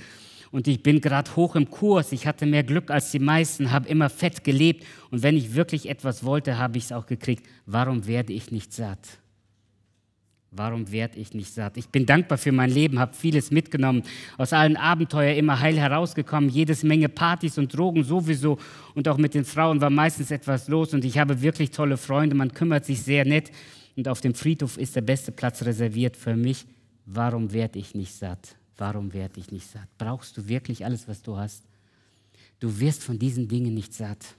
und 0.50 0.66
ich 0.68 0.82
bin 0.82 1.00
gerade 1.00 1.36
hoch 1.36 1.54
im 1.54 1.70
Kurs. 1.70 2.12
Ich 2.12 2.26
hatte 2.26 2.46
mehr 2.46 2.64
Glück 2.64 2.90
als 2.90 3.10
die 3.10 3.18
meisten, 3.18 3.70
habe 3.70 3.88
immer 3.88 4.10
fett 4.10 4.42
gelebt 4.42 4.84
und 5.10 5.22
wenn 5.22 5.36
ich 5.36 5.54
wirklich 5.54 5.88
etwas 5.88 6.24
wollte, 6.24 6.58
habe 6.58 6.78
ich 6.78 6.84
es 6.84 6.92
auch 6.92 7.06
gekriegt. 7.06 7.46
Warum 7.66 8.06
werde 8.06 8.32
ich 8.32 8.50
nicht 8.50 8.72
satt? 8.72 9.19
Warum 10.52 10.90
werde 10.90 11.16
ich 11.18 11.32
nicht 11.32 11.54
satt? 11.54 11.76
Ich 11.76 11.88
bin 11.90 12.06
dankbar 12.06 12.36
für 12.36 12.50
mein 12.50 12.70
Leben, 12.70 12.98
habe 12.98 13.14
vieles 13.14 13.52
mitgenommen, 13.52 14.02
aus 14.36 14.52
allen 14.52 14.76
Abenteuern 14.76 15.36
immer 15.36 15.60
heil 15.60 15.78
herausgekommen, 15.78 16.50
jedes 16.50 16.82
Menge 16.82 17.08
Partys 17.08 17.56
und 17.56 17.76
Drogen 17.76 18.02
sowieso 18.02 18.58
und 18.96 19.06
auch 19.06 19.16
mit 19.16 19.34
den 19.34 19.44
Frauen 19.44 19.80
war 19.80 19.90
meistens 19.90 20.32
etwas 20.32 20.66
los 20.66 20.92
und 20.92 21.04
ich 21.04 21.18
habe 21.18 21.40
wirklich 21.40 21.70
tolle 21.70 21.96
Freunde, 21.96 22.34
man 22.34 22.52
kümmert 22.52 22.84
sich 22.84 23.00
sehr 23.02 23.24
nett 23.24 23.52
und 23.96 24.08
auf 24.08 24.20
dem 24.20 24.34
Friedhof 24.34 24.76
ist 24.76 24.96
der 24.96 25.02
beste 25.02 25.30
Platz 25.30 25.62
reserviert 25.62 26.16
für 26.16 26.34
mich. 26.34 26.66
Warum 27.06 27.52
werde 27.52 27.78
ich 27.78 27.94
nicht 27.94 28.12
satt? 28.12 28.56
Warum 28.76 29.12
werde 29.12 29.38
ich 29.38 29.52
nicht 29.52 29.70
satt? 29.70 29.86
Brauchst 29.98 30.36
du 30.36 30.48
wirklich 30.48 30.84
alles, 30.84 31.06
was 31.06 31.22
du 31.22 31.36
hast? 31.36 31.62
Du 32.58 32.80
wirst 32.80 33.04
von 33.04 33.18
diesen 33.18 33.46
Dingen 33.46 33.74
nicht 33.74 33.94
satt. 33.94 34.34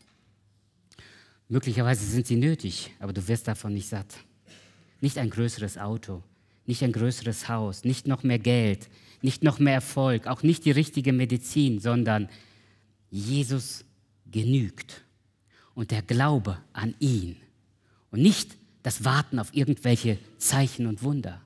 Möglicherweise 1.48 2.06
sind 2.06 2.28
sie 2.28 2.36
nötig, 2.36 2.92
aber 3.00 3.14
du 3.14 3.26
wirst 3.28 3.48
davon 3.48 3.74
nicht 3.74 3.88
satt. 3.88 4.18
Nicht 5.02 5.18
ein 5.18 5.30
größeres 5.30 5.78
Auto, 5.78 6.24
nicht 6.66 6.84
ein 6.84 6.92
größeres 6.94 7.50
Haus, 7.50 7.84
nicht 7.84 8.08
noch 8.08 8.24
mehr 8.24 8.40
Geld, 8.40 8.88
nicht 9.22 9.44
noch 9.44 9.60
mehr 9.60 9.74
Erfolg, 9.74 10.28
auch 10.28 10.44
nicht 10.44 10.66
die 10.66 10.72
richtige 10.72 11.12
Medizin, 11.12 11.80
sondern 11.80 12.30
Jesus 13.10 13.84
genügt 14.32 15.04
und 15.76 15.92
der 15.92 16.02
Glaube 16.02 16.58
an 16.74 16.96
ihn 17.00 17.36
und 18.12 18.22
nicht 18.22 18.56
das 18.84 19.04
Warten 19.04 19.40
auf 19.40 19.54
irgendwelche 19.54 20.18
Zeichen 20.38 20.88
und 20.88 21.04
Wunder. 21.04 21.42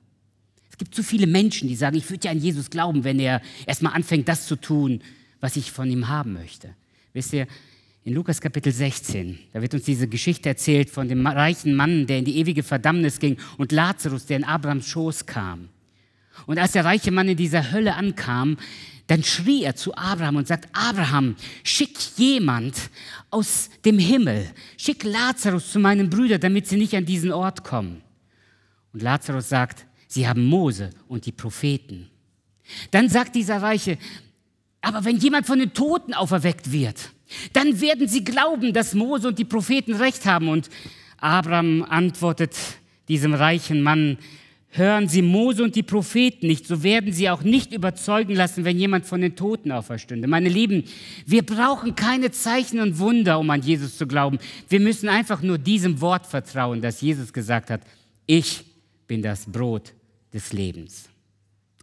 Es 0.70 0.78
gibt 0.78 0.94
zu 0.94 1.02
viele 1.02 1.26
Menschen, 1.26 1.68
die 1.68 1.76
sagen, 1.76 1.96
ich 1.96 2.08
würde 2.10 2.26
ja 2.26 2.30
an 2.30 2.38
Jesus 2.38 2.70
glauben, 2.70 3.04
wenn 3.04 3.18
er 3.18 3.42
erstmal 3.66 3.94
anfängt, 3.94 4.28
das 4.28 4.46
zu 4.46 4.56
tun, 4.56 5.02
was 5.40 5.56
ich 5.56 5.72
von 5.72 5.90
ihm 5.90 6.08
haben 6.08 6.32
möchte. 6.32 6.74
Wisst 7.12 7.32
ihr, 7.32 7.46
in 8.06 8.14
Lukas 8.14 8.40
Kapitel 8.40 8.72
16, 8.72 9.36
da 9.52 9.60
wird 9.60 9.74
uns 9.74 9.82
diese 9.82 10.06
Geschichte 10.06 10.48
erzählt 10.48 10.90
von 10.90 11.08
dem 11.08 11.26
reichen 11.26 11.74
Mann, 11.74 12.06
der 12.06 12.20
in 12.20 12.24
die 12.24 12.38
ewige 12.38 12.62
Verdammnis 12.62 13.18
ging 13.18 13.36
und 13.58 13.72
Lazarus, 13.72 14.26
der 14.26 14.36
in 14.36 14.44
Abrahams 14.44 14.86
Schoß 14.86 15.26
kam. 15.26 15.70
Und 16.46 16.60
als 16.60 16.70
der 16.70 16.84
reiche 16.84 17.10
Mann 17.10 17.28
in 17.28 17.36
dieser 17.36 17.72
Hölle 17.72 17.96
ankam, 17.96 18.58
dann 19.08 19.24
schrie 19.24 19.64
er 19.64 19.74
zu 19.74 19.92
Abraham 19.96 20.36
und 20.36 20.46
sagt, 20.46 20.68
Abraham, 20.72 21.34
schick 21.64 21.98
jemand 22.16 22.76
aus 23.30 23.70
dem 23.84 23.98
Himmel, 23.98 24.52
schick 24.76 25.02
Lazarus 25.02 25.72
zu 25.72 25.80
meinen 25.80 26.08
Brüdern, 26.08 26.40
damit 26.40 26.68
sie 26.68 26.76
nicht 26.76 26.94
an 26.94 27.06
diesen 27.06 27.32
Ort 27.32 27.64
kommen. 27.64 28.02
Und 28.92 29.02
Lazarus 29.02 29.48
sagt, 29.48 29.84
Sie 30.06 30.28
haben 30.28 30.46
Mose 30.46 30.90
und 31.08 31.26
die 31.26 31.32
Propheten. 31.32 32.08
Dann 32.92 33.08
sagt 33.08 33.34
dieser 33.34 33.60
Reiche, 33.60 33.98
aber 34.80 35.04
wenn 35.04 35.16
jemand 35.16 35.48
von 35.48 35.58
den 35.58 35.74
Toten 35.74 36.14
auferweckt 36.14 36.70
wird, 36.70 37.10
dann 37.52 37.80
werden 37.80 38.08
sie 38.08 38.24
glauben, 38.24 38.72
dass 38.72 38.94
Mose 38.94 39.28
und 39.28 39.38
die 39.38 39.44
Propheten 39.44 39.94
recht 39.94 40.26
haben. 40.26 40.48
Und 40.48 40.70
Abraham 41.18 41.82
antwortet 41.82 42.56
diesem 43.08 43.34
reichen 43.34 43.82
Mann, 43.82 44.18
hören 44.70 45.08
Sie 45.08 45.22
Mose 45.22 45.62
und 45.62 45.74
die 45.74 45.82
Propheten 45.82 46.46
nicht, 46.46 46.66
so 46.66 46.82
werden 46.82 47.12
Sie 47.12 47.30
auch 47.30 47.42
nicht 47.42 47.72
überzeugen 47.72 48.34
lassen, 48.34 48.64
wenn 48.64 48.78
jemand 48.78 49.06
von 49.06 49.20
den 49.20 49.36
Toten 49.36 49.72
auferstünde. 49.72 50.28
Meine 50.28 50.48
Lieben, 50.48 50.84
wir 51.24 51.44
brauchen 51.44 51.94
keine 51.96 52.30
Zeichen 52.30 52.80
und 52.80 52.98
Wunder, 52.98 53.38
um 53.38 53.48
an 53.50 53.62
Jesus 53.62 53.96
zu 53.96 54.06
glauben. 54.06 54.38
Wir 54.68 54.80
müssen 54.80 55.08
einfach 55.08 55.42
nur 55.42 55.58
diesem 55.58 56.00
Wort 56.00 56.26
vertrauen, 56.26 56.80
das 56.80 57.00
Jesus 57.00 57.32
gesagt 57.32 57.70
hat. 57.70 57.80
Ich 58.26 58.64
bin 59.06 59.22
das 59.22 59.46
Brot 59.46 59.92
des 60.32 60.52
Lebens. 60.52 61.08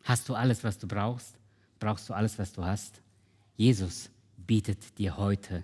Hast 0.04 0.28
du 0.30 0.36
alles, 0.36 0.64
was 0.64 0.78
du 0.78 0.88
brauchst? 0.88 1.36
Brauchst 1.80 2.10
du 2.10 2.14
alles, 2.14 2.38
was 2.38 2.52
du 2.52 2.64
hast? 2.64 3.02
Jesus 3.56 4.10
bietet 4.46 4.98
dir 4.98 5.18
heute 5.18 5.64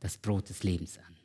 das 0.00 0.16
Brot 0.16 0.48
des 0.48 0.62
Lebens 0.62 0.98
an. 0.98 1.17